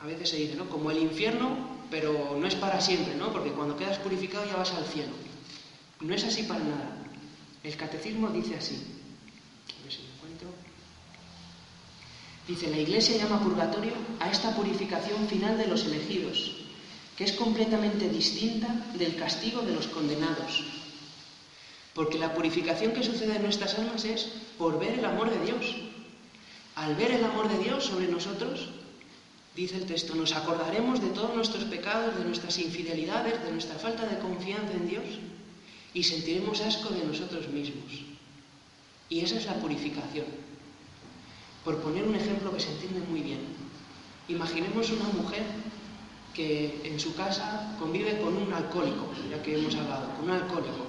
a 0.00 0.06
veces 0.06 0.30
se 0.30 0.36
dice, 0.36 0.56
¿no? 0.56 0.68
Como 0.68 0.90
el 0.90 0.98
infierno, 0.98 1.56
pero 1.90 2.36
no 2.40 2.46
es 2.46 2.56
para 2.56 2.80
siempre, 2.80 3.14
¿no? 3.14 3.32
Porque 3.32 3.52
cuando 3.52 3.76
quedas 3.76 3.98
purificado 3.98 4.46
ya 4.46 4.56
vas 4.56 4.72
al 4.72 4.86
cielo. 4.86 5.12
No 6.00 6.12
es 6.12 6.24
así 6.24 6.42
para 6.42 6.64
nada. 6.64 7.01
El 7.62 7.76
catecismo 7.76 8.28
dice 8.30 8.56
así. 8.56 8.74
A 8.74 9.82
ver 9.84 9.92
si 9.92 10.02
lo 10.02 10.08
encuentro. 10.14 10.48
Dice, 12.48 12.70
la 12.70 12.78
Iglesia 12.78 13.18
llama 13.18 13.40
purgatorio 13.40 13.92
a 14.18 14.30
esta 14.30 14.54
purificación 14.54 15.28
final 15.28 15.56
de 15.56 15.68
los 15.68 15.84
elegidos, 15.84 16.56
que 17.16 17.24
es 17.24 17.32
completamente 17.32 18.08
distinta 18.08 18.66
del 18.94 19.14
castigo 19.14 19.62
de 19.62 19.74
los 19.74 19.86
condenados. 19.86 20.64
Porque 21.94 22.18
la 22.18 22.34
purificación 22.34 22.92
que 22.92 23.04
sucede 23.04 23.36
en 23.36 23.42
nuestras 23.42 23.78
almas 23.78 24.04
es 24.04 24.24
por 24.58 24.80
ver 24.80 24.98
el 24.98 25.04
amor 25.04 25.30
de 25.30 25.44
Dios. 25.44 25.76
Al 26.74 26.96
ver 26.96 27.12
el 27.12 27.24
amor 27.24 27.48
de 27.48 27.62
Dios 27.62 27.84
sobre 27.84 28.08
nosotros, 28.08 28.70
dice 29.54 29.76
el 29.76 29.86
texto, 29.86 30.16
nos 30.16 30.32
acordaremos 30.32 31.00
de 31.00 31.10
todos 31.10 31.36
nuestros 31.36 31.64
pecados, 31.64 32.18
de 32.18 32.24
nuestras 32.24 32.58
infidelidades, 32.58 33.40
de 33.44 33.52
nuestra 33.52 33.76
falta 33.76 34.06
de 34.06 34.18
confianza 34.18 34.72
en 34.72 34.88
Dios 34.88 35.04
y 35.94 36.02
sentiremos 36.02 36.60
asco 36.60 36.90
de 36.90 37.04
nosotros 37.04 37.48
mismos. 37.48 38.04
Y 39.08 39.20
esa 39.20 39.36
es 39.36 39.46
la 39.46 39.54
purificación. 39.54 40.26
Por 41.64 41.78
poner 41.78 42.04
un 42.04 42.14
ejemplo 42.14 42.52
que 42.52 42.60
se 42.60 42.72
entiende 42.72 43.00
muy 43.08 43.20
bien. 43.20 43.40
Imaginemos 44.28 44.90
una 44.90 45.04
mujer 45.04 45.44
que 46.34 46.80
en 46.84 46.98
su 46.98 47.14
casa 47.14 47.76
convive 47.78 48.20
con 48.20 48.36
un 48.36 48.52
alcohólico, 48.52 49.10
ya 49.30 49.42
que 49.42 49.58
hemos 49.58 49.74
hablado, 49.74 50.14
con 50.16 50.24
un 50.24 50.30
alcohólico. 50.30 50.86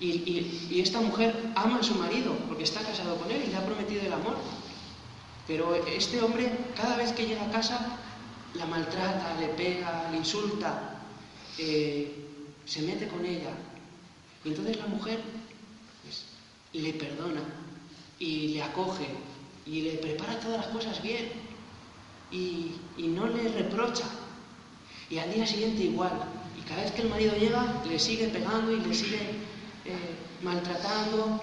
Y, 0.00 0.80
esta 0.80 1.00
mujer 1.00 1.34
ama 1.54 1.78
a 1.78 1.82
su 1.82 1.94
marido 1.94 2.36
porque 2.48 2.64
está 2.64 2.80
casado 2.80 3.16
con 3.16 3.30
él 3.30 3.44
y 3.46 3.50
le 3.50 3.56
ha 3.56 3.64
prometido 3.64 4.02
el 4.02 4.12
amor. 4.12 4.36
Pero 5.46 5.74
este 5.74 6.20
hombre, 6.20 6.50
cada 6.74 6.96
vez 6.96 7.12
que 7.12 7.26
llega 7.26 7.44
a 7.44 7.50
casa, 7.50 7.98
la 8.54 8.66
maltrata, 8.66 9.36
le 9.40 9.48
pega, 9.48 10.08
le 10.10 10.18
insulta, 10.18 11.00
eh, 11.58 12.26
se 12.64 12.82
mete 12.82 13.08
con 13.08 13.24
ella, 13.24 13.50
y 14.46 14.50
entonces 14.50 14.76
la 14.76 14.86
mujer 14.86 15.18
pues, 16.04 16.24
le 16.72 16.92
perdona 16.92 17.42
y 18.20 18.48
le 18.48 18.62
acoge 18.62 19.08
y 19.66 19.80
le 19.82 19.92
prepara 19.94 20.38
todas 20.38 20.58
las 20.58 20.68
cosas 20.68 21.02
bien. 21.02 21.32
y, 22.30 22.76
no 22.98 23.26
le 23.26 23.48
reprocha. 23.48 24.04
Y 25.10 25.18
al 25.18 25.32
día 25.34 25.46
siguiente 25.46 25.82
igual. 25.82 26.12
Y 26.58 26.62
cada 26.62 26.82
vez 26.82 26.92
que 26.92 27.02
el 27.02 27.08
marido 27.08 27.34
llega, 27.36 27.82
le 27.88 27.98
sigue 27.98 28.28
pegando 28.28 28.70
y 28.70 28.80
le 28.80 28.94
sigue 28.94 29.18
eh, 29.84 30.14
maltratando. 30.42 31.42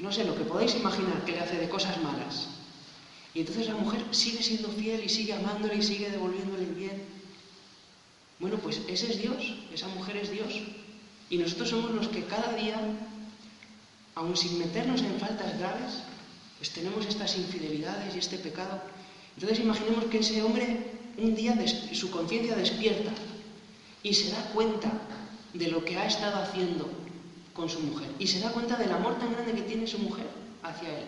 no 0.00 0.12
sé, 0.12 0.24
lo 0.24 0.36
que 0.36 0.44
podáis 0.44 0.74
imaginar 0.74 1.24
que 1.26 1.32
le 1.32 1.40
hace 1.40 1.58
de 1.58 1.68
cosas 1.68 2.00
malas. 2.02 2.48
Y 3.34 3.40
entonces 3.40 3.66
la 3.68 3.74
mujer 3.74 4.02
sigue 4.10 4.42
siendo 4.42 4.68
fiel 4.70 5.04
y 5.04 5.08
sigue 5.10 5.34
amándole 5.34 5.76
y 5.76 5.82
sigue 5.82 6.10
devolviéndole 6.10 6.64
bien. 6.64 7.02
Bueno, 8.38 8.56
pues 8.58 8.80
ese 8.88 9.10
es 9.10 9.20
Dios, 9.20 9.54
esa 9.72 9.88
mujer 9.88 10.16
es 10.16 10.30
Dios. 10.30 10.62
Y 11.30 11.38
nosotros 11.38 11.70
somos 11.70 11.92
los 11.92 12.08
que 12.08 12.24
cada 12.24 12.52
día, 12.54 12.76
aun 14.16 14.36
sin 14.36 14.58
meternos 14.58 15.00
en 15.00 15.18
faltas 15.18 15.58
graves, 15.58 16.02
pues 16.58 16.70
tenemos 16.70 17.06
estas 17.06 17.38
infidelidades 17.38 18.14
y 18.14 18.18
este 18.18 18.36
pecado. 18.36 18.82
Entonces 19.36 19.60
imaginemos 19.60 20.04
que 20.06 20.18
ese 20.18 20.42
hombre 20.42 20.90
un 21.16 21.34
día 21.34 21.54
su 21.92 22.10
conciencia 22.10 22.56
despierta 22.56 23.12
y 24.02 24.12
se 24.12 24.30
da 24.30 24.42
cuenta 24.52 24.90
de 25.54 25.68
lo 25.68 25.84
que 25.84 25.96
ha 25.96 26.06
estado 26.06 26.42
haciendo 26.42 26.90
con 27.54 27.68
su 27.68 27.80
mujer 27.80 28.10
y 28.18 28.26
se 28.26 28.40
da 28.40 28.50
cuenta 28.50 28.76
del 28.76 28.92
amor 28.92 29.18
tan 29.18 29.32
grande 29.32 29.52
que 29.52 29.62
tiene 29.62 29.86
su 29.86 29.98
mujer 29.98 30.26
hacia 30.62 30.98
él. 30.98 31.06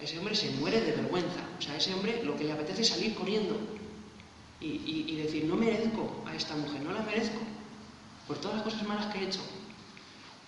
Ese 0.00 0.18
hombre 0.18 0.34
se 0.34 0.50
muere 0.50 0.80
de 0.80 0.92
vergüenza. 0.92 1.40
O 1.58 1.62
sea, 1.62 1.76
ese 1.76 1.94
hombre 1.94 2.22
lo 2.22 2.36
que 2.36 2.44
le 2.44 2.52
apetece 2.52 2.82
es 2.82 2.88
salir 2.88 3.14
corriendo 3.14 3.56
y, 4.60 5.16
decir, 5.16 5.44
no 5.44 5.54
merezco 5.54 6.24
a 6.26 6.34
esta 6.34 6.56
mujer, 6.56 6.82
no 6.82 6.92
la 6.92 7.02
merezco 7.02 7.40
por 8.26 8.38
todas 8.38 8.56
las 8.56 8.64
cosas 8.64 8.86
malas 8.86 9.12
que 9.12 9.20
he 9.20 9.26
hecho. 9.26 9.40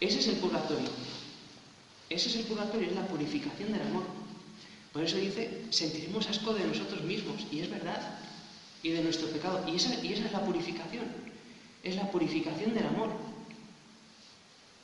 Ese 0.01 0.19
es 0.19 0.29
el 0.29 0.37
purgatorio. 0.37 0.89
Ese 2.11 2.29
es 2.29 2.37
el 2.37 2.45
purgatorio, 2.45 2.89
es 2.89 2.95
la 2.95 3.07
purificación 3.07 3.73
del 3.73 3.83
amor. 3.83 4.05
Por 4.93 5.05
eso 5.05 5.17
dice, 5.17 5.67
sentiremos 5.71 6.29
asco 6.29 6.55
de 6.55 6.65
nosotros 6.65 7.03
mismos, 7.03 7.47
y 7.53 7.61
es 7.61 7.71
verdad, 7.71 8.19
y 8.83 8.91
de 8.91 9.03
nuestro 9.03 9.29
pecado. 9.29 9.65
Y 9.69 9.77
esa, 9.77 9.95
y 10.03 10.13
esa 10.13 10.27
es 10.27 10.33
la 10.33 10.45
purificación, 10.45 11.05
es 11.83 11.97
la 11.97 12.11
purificación 12.11 12.75
del 12.75 12.87
amor. 12.87 13.11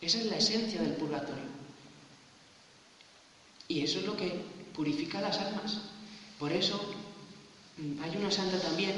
Esa 0.01 0.19
es 0.19 0.27
la 0.27 0.37
esencia 0.37 0.83
del 0.83 0.93
purgatorio. 0.93 1.45
Y 3.69 3.81
eso 3.81 4.01
es 4.01 4.07
lo 4.07 4.17
que 4.17 4.43
purifica 4.75 5.21
las 5.21 5.39
almas. 5.39 5.79
Por 6.39 6.53
eso 6.53 6.79
mm, 7.79 8.03
hay 8.03 8.17
una 8.17 8.31
santa 8.31 8.61
también, 8.61 8.93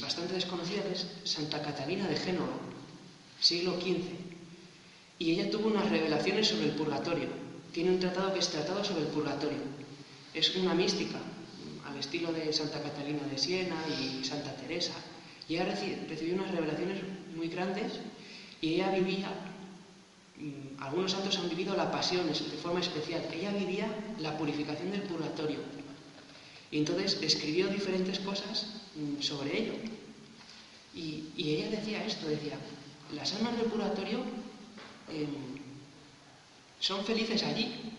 bastante 0.00 0.34
desconocida, 0.34 0.82
que 0.82 0.92
es 0.92 1.06
Santa 1.24 1.62
Catalina 1.62 2.08
de 2.08 2.16
Génova, 2.16 2.65
siglo 3.40 3.80
XV. 3.80 4.04
Y 5.18 5.32
ella 5.32 5.50
tuvo 5.50 5.68
unas 5.68 5.90
revelaciones 5.90 6.48
sobre 6.48 6.66
el 6.66 6.72
purgatorio. 6.72 7.28
Tiene 7.72 7.90
un 7.90 8.00
tratado 8.00 8.32
que 8.32 8.40
es 8.40 8.48
tratado 8.48 8.84
sobre 8.84 9.02
el 9.02 9.08
purgatorio. 9.08 9.58
Es 10.34 10.54
una 10.56 10.74
mística, 10.74 11.18
al 11.86 11.96
estilo 11.98 12.32
de 12.32 12.52
Santa 12.52 12.82
Catalina 12.82 13.22
de 13.30 13.38
Siena 13.38 13.76
y 13.88 14.24
Santa 14.24 14.54
Teresa. 14.56 14.94
Y 15.48 15.54
ella 15.54 15.64
recibió 16.08 16.34
unas 16.34 16.50
revelaciones 16.50 16.98
muy 17.34 17.48
grandes 17.48 17.92
y 18.60 18.74
ella 18.74 18.90
vivía 18.90 19.30
Mm, 20.38 20.82
algunos 20.82 21.12
santos 21.12 21.38
han 21.38 21.48
vivido 21.48 21.74
la 21.74 21.90
pasión 21.90 22.26
de 22.26 22.34
forma 22.34 22.80
especial. 22.80 23.22
Ella 23.32 23.52
vivía 23.52 23.88
la 24.20 24.36
purificación 24.36 24.90
del 24.90 25.02
purgatorio. 25.02 25.60
Y 26.70 26.78
entonces 26.78 27.18
escribió 27.22 27.68
diferentes 27.68 28.18
cosas 28.20 28.66
mm, 28.96 29.22
sobre 29.22 29.58
ello. 29.58 29.72
Y, 30.94 31.24
ella 31.36 31.70
decía 31.70 32.04
esto, 32.04 32.28
decía, 32.28 32.58
las 33.14 33.34
almas 33.34 33.56
del 33.56 33.66
purgatorio 33.66 34.20
em, 35.08 35.28
son 36.80 37.04
felices 37.04 37.42
allí, 37.42 37.92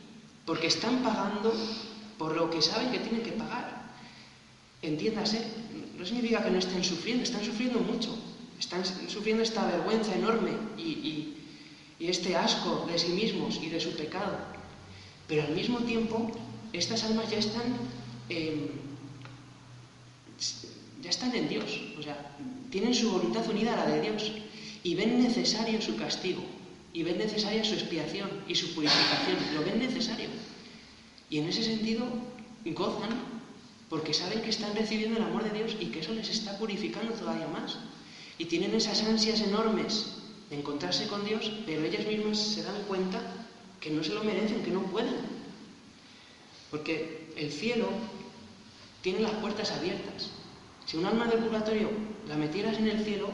porque 0.45 0.67
están 0.67 1.03
pagando 1.03 1.53
por 2.17 2.35
lo 2.35 2.49
que 2.49 2.61
saben 2.61 2.91
que 2.91 2.99
tienen 2.99 3.23
que 3.23 3.31
pagar. 3.31 3.91
Entiéndase, 4.81 5.41
no 5.97 6.05
significa 6.05 6.43
que 6.43 6.51
no 6.51 6.59
estén 6.59 6.83
sufriendo, 6.83 7.23
están 7.23 7.43
sufriendo 7.43 7.79
mucho, 7.79 8.15
están 8.59 8.83
sufriendo 8.85 9.43
esta 9.43 9.65
vergüenza 9.65 10.13
enorme 10.15 10.51
y 10.77 11.37
y 11.99 12.07
este 12.07 12.35
asco 12.35 12.85
de 12.91 12.97
sí 12.99 13.09
mismos 13.09 13.59
y 13.61 13.69
de 13.69 13.79
su 13.79 13.91
pecado. 13.95 14.37
Pero 15.27 15.43
al 15.43 15.53
mismo 15.53 15.79
tiempo, 15.79 16.31
estas 16.73 17.03
almas 17.03 17.29
ya 17.29 17.39
están, 17.39 17.75
ya 21.01 21.09
están 21.09 21.35
en 21.35 21.49
Dios, 21.49 21.81
o 21.97 22.01
sea, 22.01 22.35
tienen 22.69 22.93
su 22.93 23.11
voluntad 23.11 23.47
unida 23.49 23.73
a 23.73 23.77
la 23.77 23.95
de 23.95 24.01
Dios 24.01 24.31
y 24.83 24.95
ven 24.95 25.21
necesario 25.21 25.81
su 25.81 25.95
castigo, 25.95 26.43
y 26.93 27.03
ven 27.03 27.17
necesaria 27.17 27.63
su 27.63 27.73
expiación 27.73 28.29
y 28.47 28.55
su 28.55 28.73
purificación, 28.73 29.37
lo 29.55 29.63
ven 29.63 29.79
necesario. 29.79 30.29
Y 31.29 31.39
en 31.39 31.47
ese 31.47 31.63
sentido 31.63 32.05
gozan 32.65 33.09
porque 33.89 34.13
saben 34.13 34.41
que 34.41 34.49
están 34.49 34.75
recibiendo 34.75 35.17
el 35.17 35.23
amor 35.23 35.43
de 35.43 35.57
Dios 35.57 35.75
y 35.79 35.87
que 35.87 35.99
eso 35.99 36.13
les 36.13 36.29
está 36.29 36.57
purificando 36.57 37.13
todavía 37.13 37.47
más. 37.47 37.77
Y 38.37 38.45
tienen 38.45 38.73
esas 38.73 39.01
ansias 39.03 39.41
enormes 39.41 40.17
de 40.49 40.57
encontrarse 40.57 41.07
con 41.07 41.25
Dios, 41.25 41.51
pero 41.65 41.83
ellas 41.83 42.05
mismas 42.05 42.37
se 42.37 42.63
dan 42.63 42.81
cuenta 42.87 43.21
que 43.79 43.89
no 43.89 44.03
se 44.03 44.13
lo 44.13 44.23
merecen, 44.23 44.63
que 44.63 44.71
no 44.71 44.83
pueden. 44.83 45.15
Porque 46.69 47.31
el 47.37 47.51
cielo 47.51 47.87
tiene 49.01 49.19
las 49.19 49.31
puertas 49.33 49.71
abiertas. 49.71 50.31
Si 50.85 50.97
un 50.97 51.05
alma 51.05 51.27
del 51.27 51.39
purgatorio 51.39 51.89
la 52.27 52.35
metieras 52.35 52.77
en 52.77 52.87
el 52.87 53.03
cielo, 53.03 53.29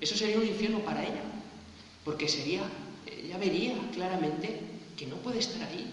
eso 0.00 0.16
sería 0.16 0.38
un 0.38 0.46
infierno 0.46 0.80
para 0.80 1.02
ella. 1.02 1.22
Porque 2.04 2.28
sería, 2.28 2.62
ella 3.06 3.38
vería 3.38 3.74
claramente 3.92 4.60
que 4.96 5.06
no 5.06 5.16
puede 5.16 5.38
estar 5.40 5.62
ahí, 5.68 5.86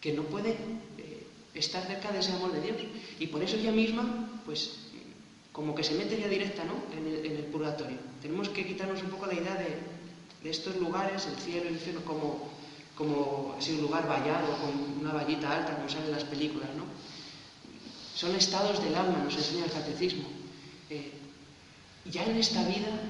que 0.00 0.12
no 0.12 0.22
puede 0.24 0.50
eh, 0.98 1.26
estar 1.54 1.86
cerca 1.86 2.10
de 2.10 2.18
ese 2.20 2.32
amor 2.32 2.52
de 2.52 2.60
Dios. 2.60 2.76
Y 3.20 3.26
por 3.28 3.42
eso 3.42 3.56
ella 3.56 3.72
misma, 3.72 4.42
pues 4.44 4.82
como 5.52 5.74
que 5.74 5.84
se 5.84 5.94
mete 5.94 6.18
ya 6.18 6.28
directa 6.28 6.64
¿no? 6.64 6.74
en, 6.96 7.06
el, 7.06 7.44
purgatorio. 7.44 7.98
Tenemos 8.20 8.48
que 8.48 8.66
quitarnos 8.66 9.02
un 9.02 9.10
poco 9.10 9.26
la 9.26 9.34
idea 9.34 9.54
de, 9.54 10.50
estos 10.50 10.76
lugares, 10.76 11.26
el 11.26 11.36
cielo, 11.36 11.68
el 11.68 11.74
infierno, 11.74 12.00
como, 12.04 12.48
como 12.96 13.54
así 13.56 13.72
un 13.72 13.82
lugar 13.82 14.08
vallado, 14.08 14.58
con 14.58 15.00
una 15.00 15.12
vallita 15.12 15.56
alta, 15.56 15.76
como 15.76 15.88
sale 15.88 16.06
en 16.06 16.12
las 16.12 16.24
películas. 16.24 16.68
¿no? 16.76 16.84
Son 18.14 18.34
estados 18.34 18.82
del 18.82 18.94
alma, 18.94 19.22
nos 19.22 19.36
enseña 19.36 19.66
el 19.66 19.70
catecismo. 19.70 20.24
Eh, 20.90 21.12
ya 22.04 22.24
en 22.24 22.36
esta 22.36 22.66
vida 22.66 23.00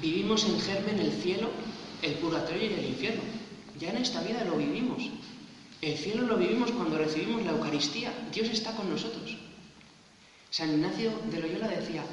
vivimos 0.00 0.44
en 0.44 0.60
germen 0.60 0.98
el 0.98 1.12
cielo, 1.12 1.50
el 2.02 2.14
purgatorio 2.14 2.70
y 2.70 2.74
el 2.74 2.86
infierno. 2.86 3.22
Ya 3.78 3.90
en 3.90 3.98
esta 3.98 4.22
vida 4.22 4.44
lo 4.44 4.56
vivimos. 4.56 5.02
El 5.80 5.96
cielo 5.96 6.26
lo 6.26 6.36
vivimos 6.36 6.72
cuando 6.72 6.98
recibimos 6.98 7.44
la 7.44 7.52
Eucaristía. 7.52 8.12
Dios 8.32 8.48
está 8.48 8.74
con 8.74 8.90
nosotros. 8.90 9.36
San 10.50 10.70
Ignacio 10.70 11.12
de 11.30 11.40
Loyola 11.40 11.68
decía, 11.68 12.04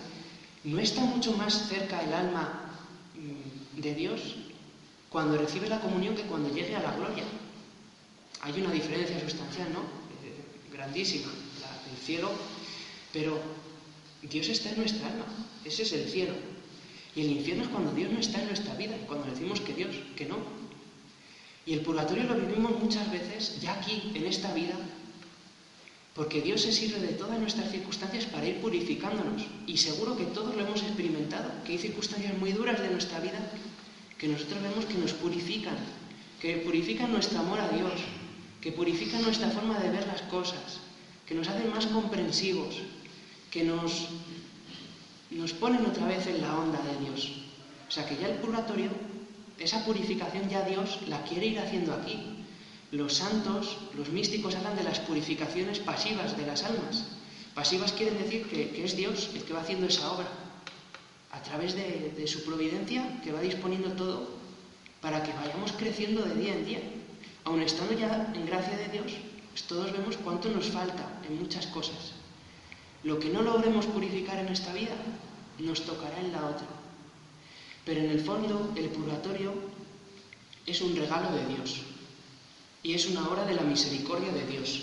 ¿no 0.66 0.80
está 0.80 1.02
mucho 1.02 1.32
más 1.34 1.68
cerca 1.68 2.04
el 2.04 2.14
alma 2.14 2.70
mm, 3.16 3.82
de 3.82 3.96
Dios 3.96 4.36
cuando 5.10 5.38
recibe 5.38 5.68
la 5.68 5.80
comunión 5.80 6.16
que 6.16 6.24
cuando 6.24 6.54
llegue 6.54 6.76
a 6.76 6.82
la 6.82 6.96
gloria? 6.96 7.24
Hay 8.42 8.62
una 8.62 8.72
diferencia 8.72 9.20
sustancial, 9.20 9.74
¿no? 9.74 9.80
Eh, 9.80 10.72
grandísima, 10.72 11.32
el 11.92 12.06
cielo, 12.06 12.30
pero 13.12 13.40
Dios 14.28 14.50
está 14.50 14.70
en 14.72 14.78
nuestra 14.78 15.08
alma, 15.08 15.26
ese 15.64 15.84
es 15.84 15.94
el 15.94 16.10
cielo. 16.10 16.34
Y 17.16 17.22
el 17.22 17.32
infierno 17.32 17.64
es 17.64 17.70
cuando 17.70 17.94
Dios 17.94 18.12
no 18.12 18.20
está 18.20 18.42
en 18.42 18.48
nuestra 18.48 18.76
vida, 18.76 18.98
cuando 19.08 19.28
decimos 19.28 19.62
que 19.62 19.74
Dios, 19.74 19.96
que 20.16 20.26
no. 20.26 20.38
Y 21.66 21.74
el 21.74 21.82
purgatorio 21.82 22.24
lo 22.26 22.36
vivimos 22.36 22.80
muchas 22.80 23.10
veces, 23.12 23.60
ya 23.62 23.74
aquí, 23.74 24.12
en 24.14 24.26
esta 24.26 24.54
vida, 24.54 24.76
porque 26.14 26.42
Dios 26.42 26.62
se 26.62 26.72
sirve 26.72 27.00
de 27.00 27.14
todas 27.14 27.40
nuestras 27.40 27.72
circunstancias 27.72 28.26
para 28.26 28.48
ir 28.48 28.62
purificándonos. 28.62 29.44
Y 29.68 29.78
seguro 29.78 30.16
que 30.16 30.26
todos 30.26 30.56
lo 30.56 30.62
hemos 30.62 30.82
experimentado, 30.82 31.52
que 31.66 31.74
hay 31.74 31.78
circunstancias 31.78 32.38
muy 32.38 32.52
duras 32.52 32.80
de 32.80 32.90
nuestra 32.90 33.20
vida 33.20 33.40
que 34.18 34.28
nosotros 34.28 34.62
vemos 34.62 34.86
que 34.86 34.98
nos 34.98 35.14
purifican, 35.14 35.76
que 36.40 36.58
purifican 36.58 37.12
nuestro 37.12 37.40
amor 37.40 37.60
a 37.60 37.70
Dios, 37.70 38.00
que 38.62 38.72
purifican 38.72 39.22
nuestra 39.24 39.50
forma 39.50 39.78
de 39.80 39.90
ver 39.90 40.08
las 40.08 40.22
cosas, 40.24 40.80
que 41.28 41.36
nos 41.36 41.48
hacen 41.48 41.70
más 41.70 41.86
comprensivos, 41.88 42.76
que 43.56 43.64
nos, 43.64 44.10
nos 45.32 45.54
ponen 45.54 45.86
otra 45.86 46.06
vez 46.08 46.28
en 46.28 46.42
la 46.42 46.60
onda 46.60 46.78
de 46.84 47.06
Dios. 47.06 47.32
O 47.88 47.92
sea 47.92 48.06
que 48.06 48.18
ya 48.18 48.28
el 48.28 48.36
purgatorio, 48.44 48.92
esa 49.58 49.86
purificación 49.86 50.50
ya 50.50 50.68
Dios 50.68 51.00
la 51.08 51.24
quiere 51.24 51.46
ir 51.46 51.60
haciendo 51.60 51.94
aquí. 51.94 52.20
Los 52.92 53.14
santos, 53.14 53.78
los 53.96 54.10
místicos 54.10 54.56
hablan 54.56 54.76
de 54.76 54.84
las 54.84 55.00
purificaciones 55.00 55.80
pasivas 55.80 56.36
de 56.36 56.46
las 56.46 56.66
almas. 56.66 57.06
Pasivas 57.54 57.94
quieren 57.94 58.18
decir 58.18 58.44
que, 58.48 58.84
es 58.84 58.98
Dios 58.98 59.30
el 59.34 59.44
que 59.44 59.54
va 59.54 59.62
haciendo 59.62 59.88
esa 59.88 60.12
obra, 60.12 60.28
a 61.32 61.42
través 61.42 61.76
de, 61.76 62.28
su 62.28 62.44
providencia, 62.44 63.22
que 63.24 63.32
va 63.32 63.40
disponiendo 63.40 63.94
todo 63.94 64.36
para 65.00 65.24
que 65.24 65.32
vayamos 65.32 65.72
creciendo 65.72 66.24
de 66.24 66.36
día 66.36 66.56
en 66.56 66.66
día. 66.66 66.82
Aun 67.46 67.62
estando 67.62 67.94
ya 67.94 68.34
en 68.36 68.46
gracia 68.46 68.76
de 68.76 68.90
Dios, 68.90 69.14
pues 69.52 69.64
todos 69.64 69.94
vemos 69.94 70.18
cuánto 70.18 70.50
nos 70.50 70.68
falta 70.68 71.22
en 71.26 71.40
muchas 71.40 71.68
cosas. 71.68 72.25
Lo 73.06 73.20
que 73.20 73.30
no 73.30 73.44
logremos 73.44 73.86
purificar 73.86 74.40
en 74.40 74.48
esta 74.48 74.74
vida, 74.74 74.96
nos 75.60 75.86
tocará 75.86 76.20
en 76.20 76.32
la 76.32 76.44
otra. 76.44 76.66
Pero 77.86 78.02
en 78.02 78.10
el 78.10 78.20
fondo, 78.20 78.74
el 78.76 78.90
purgatorio 78.90 79.54
es 80.66 80.82
un 80.82 80.96
regalo 80.96 81.30
de 81.38 81.46
Dios 81.46 81.82
y 82.82 82.96
es 82.96 83.06
una 83.06 83.30
obra 83.30 83.46
de 83.46 83.54
la 83.54 83.62
misericordia 83.62 84.32
de 84.32 84.48
Dios. 84.48 84.82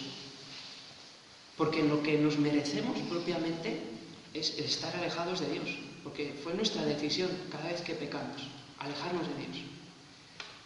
Porque 1.57 1.83
lo 1.83 2.01
que 2.05 2.17
nos 2.19 2.39
merecemos 2.39 2.97
propiamente 3.11 3.83
es 4.33 4.57
estar 4.57 4.95
alejados 4.95 5.41
de 5.41 5.55
Dios, 5.55 5.79
porque 6.05 6.33
fue 6.45 6.55
nuestra 6.55 6.85
decisión 6.85 7.29
cada 7.51 7.65
vez 7.73 7.81
que 7.81 7.95
pecamos, 7.95 8.47
alejarnos 8.79 9.27
de 9.27 9.35
Dios. 9.35 9.65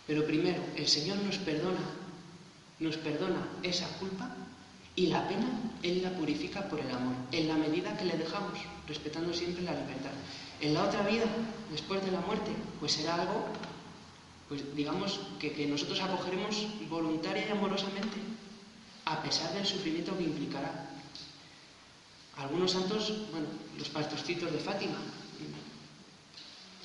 Pero 0.07 0.27
primero, 0.27 0.63
el 0.77 0.87
Señor 0.87 1.17
nos 1.25 1.39
perdona, 1.39 1.81
nos 2.81 2.99
perdona 2.99 3.49
esa 3.63 3.89
culpa 3.99 4.46
y 4.97 5.09
la 5.09 5.29
pena 5.29 5.47
Él 5.83 6.03
la 6.03 6.11
purifica 6.11 6.69
por 6.69 6.81
el 6.81 6.91
amor, 6.91 7.15
en 7.31 7.49
la 7.49 7.55
medida 7.55 7.97
que 7.97 8.07
le 8.07 8.17
dejamos, 8.17 8.59
respetando 8.89 9.33
siempre 9.33 9.63
la 9.63 9.73
libertad. 9.73 10.11
En 10.61 10.73
la 10.73 10.85
otra 10.85 11.07
vida, 11.07 11.27
después 11.71 12.03
de 12.05 12.11
la 12.11 12.21
muerte, 12.21 12.51
pues 12.81 12.93
será 12.93 13.15
algo, 13.15 13.45
pues 14.49 14.75
digamos, 14.75 15.21
que, 15.39 15.53
que 15.53 15.67
nosotros 15.67 16.01
acogeremos 16.01 16.67
voluntaria 16.89 17.47
y 17.47 17.51
amorosamente, 17.53 18.17
a 19.05 19.23
pesar 19.23 19.53
del 19.53 19.67
sufrimiento 19.67 20.17
que 20.17 20.25
implicará. 20.25 20.91
Algunos 22.39 22.73
santos, 22.73 23.13
bueno, 23.31 23.47
los 23.79 23.89
pastorcitos 23.91 24.51
de 24.51 24.59
Fátima, 24.59 24.97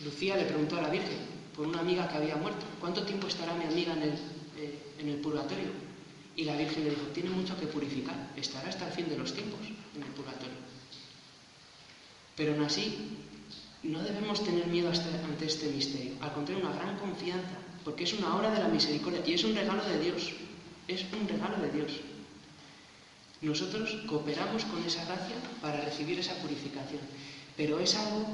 Lucía 0.04 0.36
le 0.36 0.46
preguntó 0.46 0.78
a 0.78 0.82
la 0.82 0.90
Virgen, 0.90 1.20
por 1.56 1.68
una 1.68 1.80
amiga 1.80 2.08
que 2.10 2.18
había 2.18 2.36
muerto, 2.36 2.66
¿cuánto 2.80 3.04
tiempo 3.04 3.28
estará 3.28 3.54
mi 3.54 3.66
amiga 3.66 3.94
en 3.94 4.02
el, 4.04 4.14
eh, 4.58 4.80
en 5.00 5.10
el 5.10 5.18
purgatorio? 5.18 5.91
Y 6.36 6.46
la 6.46 6.56
Virgen 6.56 6.86
le 6.86 6.92
dijo, 6.92 7.02
tiene 7.14 7.30
mucho 7.30 7.60
que 7.60 7.68
purificar, 7.68 8.32
estará 8.36 8.70
hasta 8.70 8.88
el 8.88 8.94
fin 8.94 9.10
de 9.10 9.18
los 9.18 9.34
tiempos 9.34 9.60
en 9.96 10.02
el 10.02 10.10
purgatorio. 10.10 10.56
Pero 12.36 12.54
aún 12.54 12.64
así, 12.64 13.18
no 13.84 14.02
debemos 14.02 14.44
tener 14.44 14.68
miedo 14.68 14.90
ante 14.90 15.46
este 15.46 15.68
misterio, 15.70 16.14
al 16.22 16.34
contrario, 16.34 16.66
una 16.66 16.76
gran 16.76 16.98
confianza, 16.98 17.58
porque 17.84 18.04
es 18.04 18.14
una 18.14 18.36
obra 18.36 18.52
de 18.52 18.60
la 18.60 18.68
misericordia 18.68 19.22
y 19.26 19.34
es 19.34 19.44
un 19.44 19.56
regalo 19.56 19.84
de 19.84 20.00
Dios, 20.00 20.32
es 20.88 21.06
un 21.14 21.28
regalo 21.28 21.58
de 21.58 21.72
Dios. 21.72 21.92
Nosotros 23.42 23.90
cooperamos 24.06 24.66
con 24.66 24.84
esa 24.84 25.04
gracia 25.06 25.36
para 25.62 25.82
recibir 25.82 26.20
esa 26.20 26.36
purificación, 26.36 27.02
pero 27.58 27.80
es 27.80 27.96
algo 27.96 28.26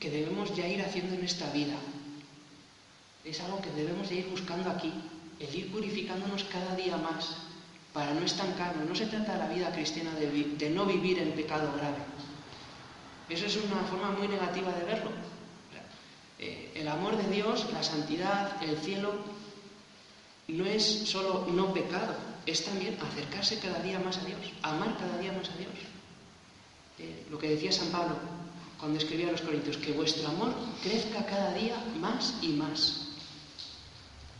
que 0.00 0.10
debemos 0.10 0.54
ya 0.56 0.66
ir 0.66 0.82
haciendo 0.82 1.14
en 1.14 1.24
esta 1.24 1.50
vida. 1.52 1.76
Es 3.24 3.40
algo 3.40 3.60
que 3.60 3.70
debemos 3.70 4.08
de 4.08 4.16
ir 4.16 4.26
buscando 4.28 4.70
aquí, 4.70 4.92
el 5.40 5.54
ir 5.54 5.72
purificándonos 5.72 6.44
cada 6.44 6.76
día 6.76 6.96
más 6.98 7.36
para 7.92 8.12
no 8.12 8.20
estancarnos. 8.20 8.88
No 8.88 8.94
se 8.94 9.06
trata 9.06 9.32
de 9.32 9.38
la 9.38 9.48
vida 9.48 9.72
cristiana 9.72 10.10
de, 10.14 10.70
no 10.70 10.84
vivir 10.84 11.18
en 11.18 11.32
pecado 11.32 11.72
grave. 11.76 11.98
Eso 13.28 13.46
es 13.46 13.56
una 13.56 13.82
forma 13.84 14.10
muy 14.10 14.28
negativa 14.28 14.70
de 14.72 14.84
verlo. 14.84 15.10
Eh, 16.38 16.72
el 16.74 16.88
amor 16.88 17.16
de 17.16 17.28
Dios, 17.34 17.66
la 17.72 17.82
santidad, 17.82 18.62
el 18.62 18.76
cielo, 18.78 19.12
no 20.48 20.66
es 20.66 21.08
solo 21.08 21.46
no 21.52 21.72
pecado, 21.72 22.14
es 22.46 22.64
también 22.64 22.98
acercarse 23.00 23.58
cada 23.58 23.80
día 23.80 23.98
más 23.98 24.18
a 24.18 24.24
Dios, 24.24 24.40
amar 24.62 24.96
cada 24.98 25.18
día 25.18 25.32
más 25.32 25.48
a 25.48 25.56
Dios. 25.56 25.74
Eh, 26.98 27.26
lo 27.30 27.38
que 27.38 27.50
decía 27.50 27.72
San 27.72 27.88
Pablo, 27.88 28.16
cuando 28.78 28.98
escribía 28.98 29.28
a 29.28 29.32
los 29.32 29.42
Corintios, 29.42 29.76
que 29.76 29.92
vuestro 29.92 30.28
amor 30.28 30.54
crezca 30.82 31.24
cada 31.26 31.54
día 31.54 31.76
más 32.00 32.34
y 32.42 32.48
más. 32.48 33.09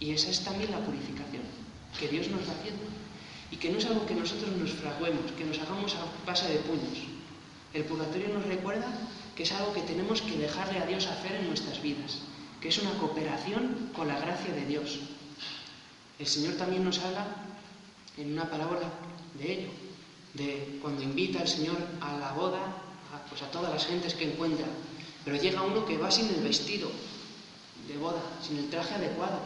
Y 0.00 0.12
esa 0.12 0.30
es 0.30 0.40
también 0.40 0.70
la 0.70 0.80
purificación 0.80 1.42
que 1.98 2.08
Dios 2.08 2.28
nos 2.28 2.40
va 2.48 2.52
haciendo. 2.58 2.82
Y 3.50 3.56
que 3.56 3.70
no 3.70 3.78
es 3.78 3.84
algo 3.84 4.06
que 4.06 4.14
nosotros 4.14 4.50
nos 4.56 4.72
fraguemos, 4.72 5.32
que 5.36 5.44
nos 5.44 5.58
hagamos 5.58 5.94
a 5.94 6.26
base 6.26 6.48
de 6.48 6.60
puños. 6.60 6.98
El 7.74 7.84
purgatorio 7.84 8.28
nos 8.28 8.46
recuerda 8.46 8.86
que 9.36 9.42
es 9.42 9.52
algo 9.52 9.72
que 9.72 9.82
tenemos 9.82 10.22
que 10.22 10.38
dejarle 10.38 10.78
a 10.78 10.86
Dios 10.86 11.06
hacer 11.06 11.32
en 11.32 11.48
nuestras 11.48 11.82
vidas, 11.82 12.18
que 12.60 12.68
es 12.68 12.78
una 12.78 12.92
cooperación 12.94 13.90
con 13.94 14.08
la 14.08 14.18
gracia 14.18 14.54
de 14.54 14.66
Dios. 14.66 15.00
El 16.18 16.26
Señor 16.26 16.54
también 16.54 16.84
nos 16.84 16.98
habla 17.00 17.26
en 18.16 18.32
una 18.32 18.48
parábola 18.48 18.90
de 19.38 19.52
ello, 19.52 19.68
de 20.34 20.78
cuando 20.80 21.02
invita 21.02 21.40
al 21.40 21.48
Señor 21.48 21.76
a 22.00 22.16
la 22.18 22.32
boda 22.32 22.82
pues 23.28 23.42
a 23.42 23.50
todas 23.50 23.72
las 23.72 23.86
gentes 23.86 24.14
que 24.14 24.32
encuentra. 24.32 24.66
Pero 25.24 25.36
llega 25.36 25.62
uno 25.62 25.84
que 25.84 25.98
va 25.98 26.10
sin 26.10 26.28
el 26.28 26.42
vestido 26.42 26.90
de 27.88 27.98
boda, 27.98 28.22
sin 28.46 28.58
el 28.58 28.70
traje 28.70 28.94
adecuado. 28.94 29.40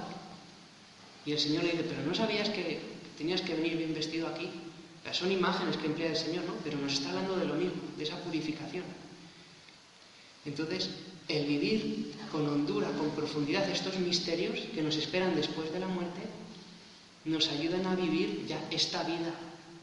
Y 1.26 1.32
el 1.32 1.38
Señor 1.38 1.64
le 1.64 1.72
dice, 1.72 1.84
pero 1.88 2.02
¿no 2.02 2.14
sabías 2.14 2.50
que 2.50 2.80
tenías 3.16 3.40
que 3.40 3.54
venir 3.54 3.76
bien 3.76 3.94
vestido 3.94 4.28
aquí? 4.28 4.50
son 5.12 5.30
imágenes 5.30 5.76
que 5.76 5.86
emplea 5.86 6.10
el 6.10 6.16
Señor, 6.16 6.44
¿no? 6.44 6.54
Pero 6.64 6.78
nos 6.78 6.94
está 6.94 7.10
hablando 7.10 7.36
de 7.36 7.44
lo 7.44 7.54
mismo, 7.54 7.80
de 7.96 8.04
esa 8.04 8.16
purificación. 8.24 8.84
Entonces, 10.44 10.90
el 11.28 11.46
vivir 11.46 12.14
con 12.32 12.46
hondura, 12.48 12.90
con 12.92 13.10
profundidad 13.10 13.68
estos 13.70 13.98
misterios 13.98 14.58
que 14.74 14.82
nos 14.82 14.96
esperan 14.96 15.36
después 15.36 15.72
de 15.72 15.80
la 15.80 15.86
muerte, 15.86 16.20
nos 17.24 17.48
ayudan 17.48 17.86
a 17.86 17.94
vivir 17.94 18.44
ya 18.46 18.62
esta 18.70 19.02
vida 19.04 19.32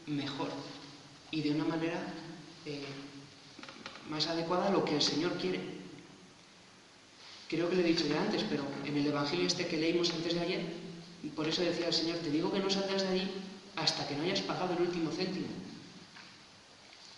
mejor 0.06 0.50
y 1.30 1.40
de 1.40 1.50
una 1.50 1.64
manera 1.64 2.00
eh, 2.66 2.82
más 4.08 4.26
adecuada 4.26 4.68
a 4.68 4.70
lo 4.70 4.84
que 4.84 4.96
el 4.96 5.02
Señor 5.02 5.32
quiere. 5.38 5.60
Creo 7.48 7.68
que 7.68 7.76
lo 7.76 7.82
he 7.82 7.84
dicho 7.84 8.06
ya 8.06 8.20
antes, 8.22 8.44
pero 8.48 8.64
en 8.84 8.96
el 8.96 9.06
Evangelio 9.06 9.46
este 9.46 9.66
que 9.66 9.76
leímos 9.76 10.10
antes 10.10 10.34
de 10.34 10.40
ayer, 10.40 10.62
por 11.30 11.48
eso 11.48 11.62
decía 11.62 11.86
el 11.86 11.94
Señor, 11.94 12.18
te 12.18 12.30
digo 12.30 12.52
que 12.52 12.58
no 12.58 12.68
saldrás 12.68 13.02
de 13.02 13.08
allí 13.08 13.30
hasta 13.76 14.06
que 14.06 14.16
no 14.16 14.24
hayas 14.24 14.40
pagado 14.40 14.74
el 14.74 14.82
último 14.82 15.10
céntimo. 15.10 15.46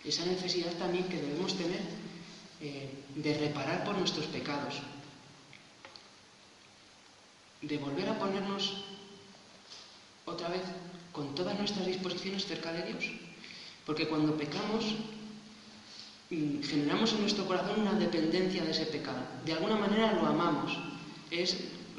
Esa 0.03 0.25
necesidad 0.25 0.71
también 0.73 1.05
que 1.05 1.21
debemos 1.21 1.55
tener 1.57 1.81
eh, 2.61 2.89
de 3.15 3.37
reparar 3.37 3.83
por 3.83 3.97
nuestros 3.97 4.27
pecados, 4.27 4.75
de 7.61 7.77
volver 7.77 8.09
a 8.09 8.19
ponernos 8.19 8.83
otra 10.25 10.49
vez 10.49 10.61
con 11.11 11.33
todas 11.33 11.57
nuestras 11.57 11.87
disposiciones 11.87 12.45
cerca 12.45 12.71
de 12.71 12.83
Dios. 12.83 13.05
Porque 13.85 14.07
cuando 14.07 14.37
pecamos 14.37 14.85
generamos 16.29 17.13
en 17.13 17.21
nuestro 17.21 17.45
corazón 17.45 17.81
una 17.81 17.93
dependencia 17.93 18.63
de 18.63 18.71
ese 18.71 18.85
pecado. 18.87 19.19
De 19.45 19.53
alguna 19.53 19.75
manera 19.75 20.13
lo 20.13 20.25
amamos. 20.25 20.77
Es 21.29 21.57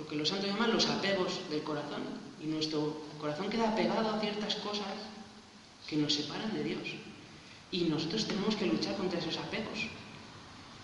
que 0.08 0.16
los 0.16 0.28
santos 0.28 0.48
llaman 0.48 0.72
los 0.72 0.86
apegos 0.86 1.48
del 1.50 1.62
corazón. 1.62 2.02
Y 2.42 2.46
nuestro 2.46 3.02
corazón 3.20 3.48
queda 3.48 3.70
apegado 3.70 4.10
a 4.10 4.20
ciertas 4.20 4.54
cosas 4.56 4.86
que 5.86 5.96
nos 5.96 6.14
separan 6.14 6.52
de 6.52 6.64
Dios. 6.64 6.88
Y 7.70 7.84
nosotros 7.84 8.26
tenemos 8.26 8.56
que 8.56 8.66
luchar 8.66 8.96
contra 8.96 9.18
esos 9.18 9.36
apegos. 9.38 9.88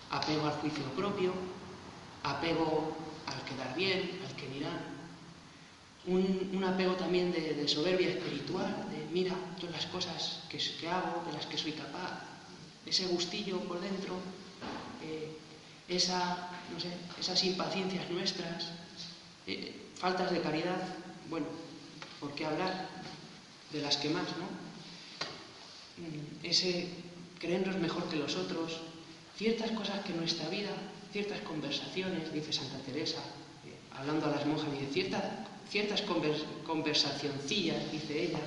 Apego 0.09 0.45
al 0.45 0.53
juicio 0.53 0.83
propio, 0.95 1.33
apego 2.23 2.95
al 3.27 3.41
quedar 3.43 3.75
bien, 3.75 4.19
al 4.27 4.35
que 4.35 4.47
dirán. 4.47 4.93
Un, 6.05 6.63
apego 6.63 6.95
también 6.95 7.31
de, 7.31 7.67
soberbia 7.67 8.09
espiritual, 8.09 8.87
de 8.91 9.05
mira 9.13 9.35
todas 9.59 9.75
las 9.75 9.85
cosas 9.85 10.43
que, 10.49 10.57
que 10.57 10.89
hago, 10.89 11.23
de 11.25 11.33
las 11.33 11.45
que 11.45 11.57
soy 11.57 11.71
capaz, 11.71 12.23
ese 12.85 13.07
gustillo 13.07 13.59
por 13.61 13.79
dentro, 13.79 14.15
eh, 15.01 15.37
esa, 15.87 16.49
no 16.73 16.79
sé, 16.79 16.89
esas 17.19 17.43
impaciencias 17.43 18.09
nuestras, 18.09 18.71
eh, 19.47 19.73
faltas 19.95 20.31
de 20.31 20.41
caridad, 20.41 20.79
bueno, 21.29 21.47
¿por 22.19 22.33
qué 22.35 22.45
hablar 22.45 22.87
de 23.71 23.81
las 23.81 23.97
que 23.97 24.09
más, 24.09 24.27
no? 24.37 24.45
Mm, 25.97 26.45
ese 26.45 26.87
creernos 27.39 27.77
mejor 27.77 28.07
que 28.09 28.15
los 28.15 28.35
otros, 28.35 28.79
ciertas 29.37 29.71
cosas 29.71 30.03
que 30.05 30.11
en 30.11 30.19
nuestra 30.19 30.47
vida, 30.49 30.71
ciertas 31.11 31.41
conversaciones, 31.41 32.33
dice 32.33 32.53
Santa 32.53 32.77
Teresa, 32.85 33.19
eh, 33.65 33.75
hablando 33.95 34.27
a 34.27 34.31
las 34.31 34.45
monjas, 34.45 34.71
dice 34.71 34.91
ciertas, 34.91 35.23
ciertas 35.69 36.03
conversacioncillas, 36.65 37.91
dice 37.91 38.23
ella, 38.23 38.39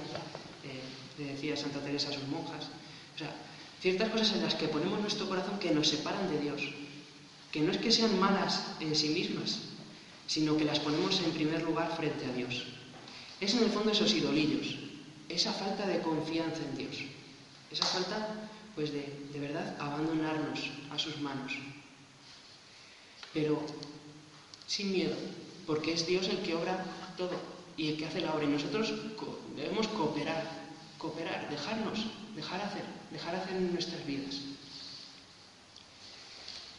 le 1.19 1.33
decía 1.33 1.57
Santa 1.57 1.81
Teresa 1.81 2.11
a 2.11 2.13
sus 2.13 2.29
monjas, 2.29 2.69
o 3.15 3.19
sea, 3.19 3.33
ciertas 3.81 4.11
cosas 4.11 4.33
en 4.33 4.43
las 4.43 4.55
que 4.55 4.69
ponemos 4.69 5.01
nuestro 5.01 5.29
corazón 5.29 5.59
que 5.59 5.71
nos 5.71 5.89
separan 5.89 6.29
de 6.31 6.41
Dios, 6.41 6.63
que 7.51 7.61
no 7.61 7.73
es 7.73 7.79
que 7.79 7.91
sean 7.91 8.19
malas 8.21 8.65
en 8.81 8.95
sí 8.95 9.09
mismas, 9.11 9.61
sino 10.27 10.57
que 10.57 10.65
las 10.65 10.81
ponemos 10.81 11.21
en 11.21 11.33
primer 11.33 11.63
lugar 11.63 11.95
frente 11.97 12.25
a 12.27 12.33
Dios. 12.33 12.65
Es 13.41 13.55
en 13.55 13.65
el 13.65 13.71
fondo 13.71 13.93
esos 13.93 14.13
idolillos, 14.13 14.77
esa 15.29 15.53
falta 15.53 15.87
de 15.87 16.01
confianza 16.01 16.63
en 16.63 16.77
Dios, 16.77 16.97
esa 17.71 17.85
falta, 17.85 18.49
pues, 18.75 18.93
de, 18.93 19.29
de 19.33 19.41
verdad 19.41 19.77
abandonarnos 19.79 20.61
a 20.91 20.99
sus 20.99 21.21
manos. 21.21 21.53
Pero 23.33 23.61
sin 24.67 24.93
miedo, 24.93 25.15
porque 25.67 25.93
es 25.93 26.07
Dios 26.07 26.29
el 26.29 26.39
que 26.39 26.55
obra 26.55 26.85
todo 27.17 27.33
y 27.77 27.91
el 27.91 27.97
que 27.97 28.07
hace 28.07 28.21
la 28.21 28.35
obra. 28.35 28.45
Y 28.45 28.49
nosotros 28.49 28.93
debemos 29.55 29.89
cooperar, 29.89 30.51
cooperar, 30.99 31.51
dejarnos, 31.51 32.07
dejar 32.35 32.61
hacer 32.63 32.97
dejar 33.11 33.35
hacer 33.35 33.57
en 33.57 33.73
nuestras 33.73 34.05
vidas. 34.07 34.37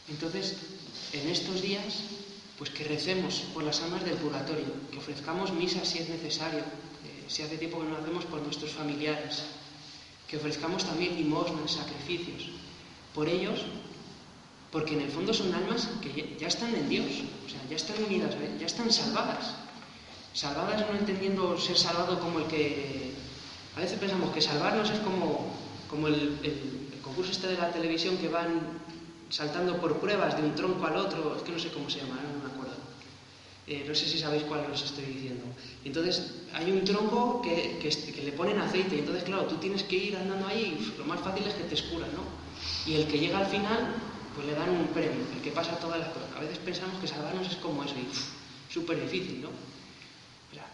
Entonces, 0.08 0.56
en 1.12 1.28
estos 1.28 1.60
días, 1.60 2.02
pues 2.58 2.70
que 2.70 2.84
recemos 2.84 3.44
por 3.54 3.62
las 3.62 3.80
almas 3.82 4.04
del 4.04 4.16
purgatorio, 4.16 4.66
que 4.90 4.98
ofrezcamos 4.98 5.52
misas 5.52 5.88
si 5.88 5.98
es 6.00 6.08
necesario, 6.08 6.64
si 7.28 7.42
hace 7.42 7.56
tiempo 7.56 7.78
que 7.78 7.84
no 7.84 7.90
lo 7.92 7.98
hacemos 7.98 8.24
por 8.24 8.42
nuestros 8.42 8.72
familiares, 8.72 9.44
que 10.26 10.36
ofrezcamos 10.36 10.84
también 10.84 11.16
limosnas, 11.16 11.70
sacrificios, 11.72 12.50
por 13.14 13.28
ellos, 13.28 13.60
porque 14.72 14.94
en 14.94 15.02
el 15.02 15.10
fondo 15.10 15.32
son 15.32 15.54
almas 15.54 15.88
que 16.02 16.36
ya 16.38 16.48
están 16.48 16.74
en 16.74 16.88
Dios, 16.88 17.06
o 17.46 17.48
sea, 17.48 17.60
ya 17.70 17.76
están 17.76 18.02
unidas, 18.04 18.34
ya 18.58 18.66
están 18.66 18.92
salvadas. 18.92 19.54
Salvadas 20.34 20.84
no 20.90 20.98
entendiendo 20.98 21.56
ser 21.58 21.78
salvado 21.78 22.20
como 22.20 22.40
el 22.40 22.46
que... 22.46 23.12
A 23.76 23.80
veces 23.80 23.98
pensamos 23.98 24.34
que 24.34 24.40
salvarnos 24.40 24.90
es 24.90 24.98
como 25.00 25.56
como 25.88 26.08
el, 26.08 26.38
el 26.42 27.00
concurso 27.02 27.32
este 27.32 27.48
de 27.48 27.56
la 27.56 27.72
televisión 27.72 28.16
que 28.18 28.28
van 28.28 28.60
saltando 29.28 29.80
por 29.80 29.98
pruebas 29.98 30.36
de 30.36 30.42
un 30.42 30.54
tronco 30.54 30.86
al 30.86 30.96
otro, 30.96 31.36
es 31.36 31.42
que 31.42 31.52
no 31.52 31.58
sé 31.58 31.68
cómo 31.70 31.88
se 31.90 32.00
llama, 32.00 32.20
no 32.22 32.46
me 32.46 32.52
acuerdo. 32.52 32.76
Eh, 33.66 33.84
no 33.86 33.94
sé 33.94 34.06
si 34.06 34.18
sabéis 34.18 34.44
cuál 34.44 34.64
os 34.70 34.82
estoy 34.82 35.04
diciendo. 35.04 35.44
Entonces, 35.84 36.32
hay 36.54 36.70
un 36.70 36.84
tronco 36.84 37.42
que, 37.42 37.78
que, 37.82 37.90
que, 37.90 38.22
le 38.22 38.32
ponen 38.32 38.58
aceite, 38.58 38.96
y 38.96 39.00
entonces, 39.00 39.24
claro, 39.24 39.44
tú 39.44 39.56
tienes 39.56 39.82
que 39.82 39.96
ir 39.96 40.16
andando 40.16 40.46
ahí, 40.46 40.94
lo 40.96 41.04
más 41.04 41.20
fácil 41.20 41.46
es 41.46 41.54
que 41.54 41.64
te 41.64 41.74
escuran, 41.74 42.08
¿no? 42.14 42.22
Y 42.90 42.96
el 42.96 43.06
que 43.06 43.18
llega 43.18 43.38
al 43.38 43.46
final, 43.46 43.94
pues 44.34 44.46
le 44.46 44.54
dan 44.54 44.70
un 44.70 44.86
premio, 44.88 45.20
el 45.34 45.42
que 45.42 45.50
pasa 45.50 45.78
todas 45.78 46.00
las 46.00 46.08
cosas. 46.08 46.30
A 46.36 46.40
veces 46.40 46.58
pensamos 46.58 46.98
que 47.00 47.06
salvarnos 47.06 47.46
es 47.46 47.56
como 47.56 47.84
eso, 47.84 47.94
y 47.96 48.72
súper 48.72 49.00
difícil, 49.00 49.42
¿no? 49.42 49.50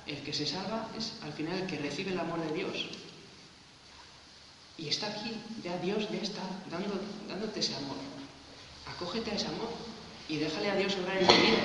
el 0.07 0.21
que 0.23 0.33
se 0.33 0.47
salva 0.47 0.89
es 0.97 1.13
al 1.23 1.33
final 1.33 1.61
el 1.61 1.67
que 1.67 1.79
recibe 1.79 2.13
el 2.13 2.21
amor 2.21 2.41
de 2.47 2.55
Dios. 2.55 2.89
Y 4.77 4.89
está 4.89 5.07
aquí, 5.07 5.33
ya 5.63 5.79
Dios 5.79 6.09
ya 6.11 6.19
está 6.19 6.43
dando, 6.71 7.01
dándote 7.29 7.61
ese 7.61 7.75
amor. 7.77 7.97
Acógete 8.97 9.31
a 9.31 9.35
ese 9.35 9.47
amor 9.47 9.71
y 10.29 10.37
déjale 10.37 10.71
a 10.71 10.77
Dios 10.77 10.97
obrar 10.97 11.19
en 11.19 11.27
tu 11.27 11.35
vida. 11.35 11.59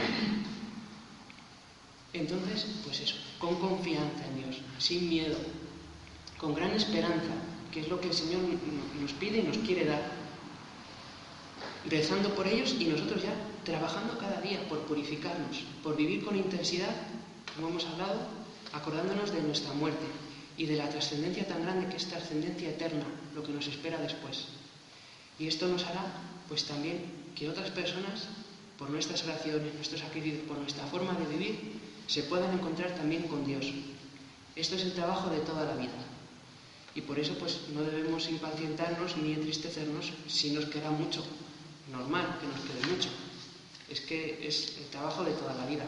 Entonces, 2.13 2.65
pues 2.84 2.99
eso, 3.01 3.15
con 3.38 3.55
confianza 3.55 4.25
en 4.25 4.43
Dios, 4.43 4.61
sin 4.80 5.09
miedo, 5.09 5.38
con 6.38 6.55
gran 6.55 6.71
esperanza, 6.71 7.34
que 7.71 7.82
es 7.82 7.88
lo 7.88 8.01
que 8.01 8.07
el 8.07 8.13
Señor 8.13 8.41
nos 8.99 9.13
pide 9.13 9.39
y 9.39 9.43
nos 9.43 9.57
quiere 9.59 9.86
dar. 9.86 10.01
Rezando 11.86 12.34
por 12.36 12.47
ellos 12.47 12.75
y 12.80 12.86
nosotros 12.86 13.21
ya 13.21 13.34
trabajando 13.63 14.17
cada 14.17 14.41
día 14.41 14.67
por 14.67 14.80
purificarnos, 14.80 15.63
por 15.84 15.95
vivir 15.95 16.25
con 16.25 16.36
intensidad, 16.36 16.95
como 17.55 17.69
hemos 17.69 17.86
hablado, 17.86 18.19
acordándonos 18.73 19.32
de 19.32 19.41
nuestra 19.41 19.73
muerte 19.73 20.05
y 20.57 20.65
de 20.65 20.77
la 20.77 20.89
trascendencia 20.89 21.47
tan 21.47 21.61
grande 21.61 21.88
que 21.88 21.97
es 21.97 22.07
trascendencia 22.07 22.69
eterna, 22.69 23.05
lo 23.36 23.43
que 23.43 23.53
nos 23.53 23.67
espera 23.67 23.97
después. 23.97 24.47
Y 25.38 25.47
esto 25.47 25.67
nos 25.67 25.86
hará, 25.86 26.05
pues 26.47 26.65
también, 26.65 27.18
que 27.40 27.50
otras 27.50 27.72
personas, 27.72 28.28
por 28.78 28.90
nuestras 28.90 29.24
oraciones, 29.24 29.74
nuestros 29.74 30.02
sacrificios, 30.02 30.44
por 30.44 30.58
nuestra 30.58 30.86
forma 30.88 31.14
de 31.14 31.26
vivir, 31.26 31.80
se 32.06 32.24
puedan 32.24 32.54
encontrar 32.54 32.94
también 32.96 33.24
con 33.24 33.46
Dios. 33.46 33.66
Esto 34.58 34.76
es 34.76 34.84
el 34.84 34.94
trabajo 34.94 35.30
de 35.30 35.40
toda 35.40 35.64
la 35.64 35.76
vida. 35.76 35.96
Y 36.96 37.02
por 37.02 37.18
eso, 37.18 37.36
pues, 37.40 37.70
no 37.74 37.82
debemos 37.82 38.30
impacientarnos 38.30 39.16
ni 39.18 39.34
entristecernos 39.34 40.12
si 40.28 40.52
nos 40.52 40.66
queda 40.66 40.92
mucho. 40.92 41.24
Normal 41.90 42.38
que 42.42 42.48
nos 42.48 42.60
quede 42.60 42.94
mucho. 42.94 43.10
Es 43.90 44.02
que 44.02 44.46
es 44.46 44.78
el 44.78 44.86
trabajo 44.88 45.24
de 45.24 45.32
toda 45.32 45.54
la 45.54 45.66
vida. 45.66 45.86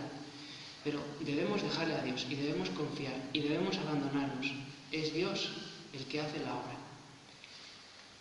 Pero 0.85 0.99
debemos 1.19 1.61
dejarle 1.61 1.95
a 1.95 2.03
Dios 2.03 2.25
y 2.29 2.35
debemos 2.35 2.69
confiar 2.69 3.13
y 3.33 3.41
debemos 3.41 3.77
abandonarnos. 3.77 4.47
Es 4.91 5.13
Dios 5.13 5.49
el 5.93 6.05
que 6.05 6.21
hace 6.21 6.39
la 6.39 6.55
obra. 6.55 6.77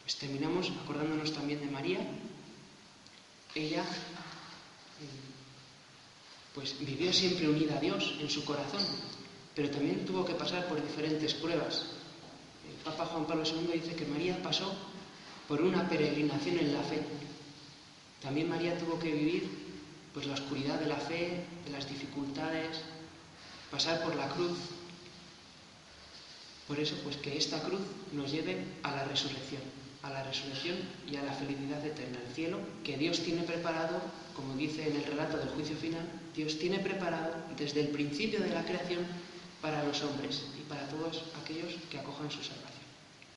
Pues 0.02 0.16
terminamos 0.16 0.72
acordándonos 0.82 1.32
también 1.32 1.60
de 1.60 1.70
María. 1.70 2.00
Ella 3.54 3.84
pues 6.54 6.78
vivió 6.80 7.12
siempre 7.12 7.48
unida 7.48 7.76
a 7.76 7.80
Dios 7.80 8.14
en 8.20 8.28
su 8.28 8.44
corazón, 8.44 8.84
pero 9.54 9.70
también 9.70 10.04
tuvo 10.04 10.24
que 10.24 10.34
pasar 10.34 10.66
por 10.68 10.82
diferentes 10.82 11.34
pruebas. 11.34 11.86
El 12.68 12.74
Papa 12.84 13.06
Juan 13.06 13.26
Pablo 13.26 13.44
II 13.44 13.70
dice 13.72 13.94
que 13.94 14.06
María 14.06 14.42
pasó 14.42 14.74
por 15.48 15.62
una 15.62 15.88
peregrinación 15.88 16.58
en 16.58 16.72
la 16.72 16.82
fe. 16.82 17.02
También 18.22 18.48
María 18.48 18.78
tuvo 18.78 18.98
que 18.98 19.12
vivir 19.12 19.48
pues 20.12 20.26
la 20.26 20.34
oscuridad 20.34 20.78
de 20.80 20.86
la 20.86 20.96
fe, 20.96 21.44
de 21.64 21.70
las 21.70 21.88
dificultades, 21.88 22.80
pasar 23.70 24.02
por 24.02 24.14
la 24.16 24.28
cruz. 24.28 24.58
Por 26.66 26.78
eso, 26.78 26.96
pues 27.02 27.16
que 27.16 27.36
esta 27.36 27.60
cruz 27.62 27.80
nos 28.12 28.30
lleve 28.30 28.64
a 28.82 28.90
la 28.90 29.04
resurrección, 29.04 29.62
a 30.02 30.10
la 30.10 30.22
resurrección 30.22 30.76
y 31.10 31.16
a 31.16 31.22
la 31.22 31.32
felicidad 31.32 31.84
eterna, 31.84 32.18
el 32.26 32.34
cielo 32.34 32.58
que 32.84 32.96
Dios 32.96 33.20
tiene 33.20 33.42
preparado, 33.42 34.00
como 34.34 34.54
dice 34.54 34.88
en 34.88 34.96
el 34.96 35.04
relato 35.04 35.36
del 35.36 35.48
juicio 35.50 35.76
final, 35.76 36.06
Dios 36.34 36.58
tiene 36.58 36.78
preparado 36.78 37.34
desde 37.56 37.80
el 37.80 37.88
principio 37.88 38.40
de 38.40 38.50
la 38.50 38.64
creación 38.64 39.04
para 39.60 39.84
los 39.84 40.02
hombres 40.02 40.42
y 40.58 40.62
para 40.68 40.88
todos 40.88 41.24
aquellos 41.42 41.74
que 41.90 41.98
acojan 41.98 42.30
su 42.30 42.42
salvación. 42.42 42.69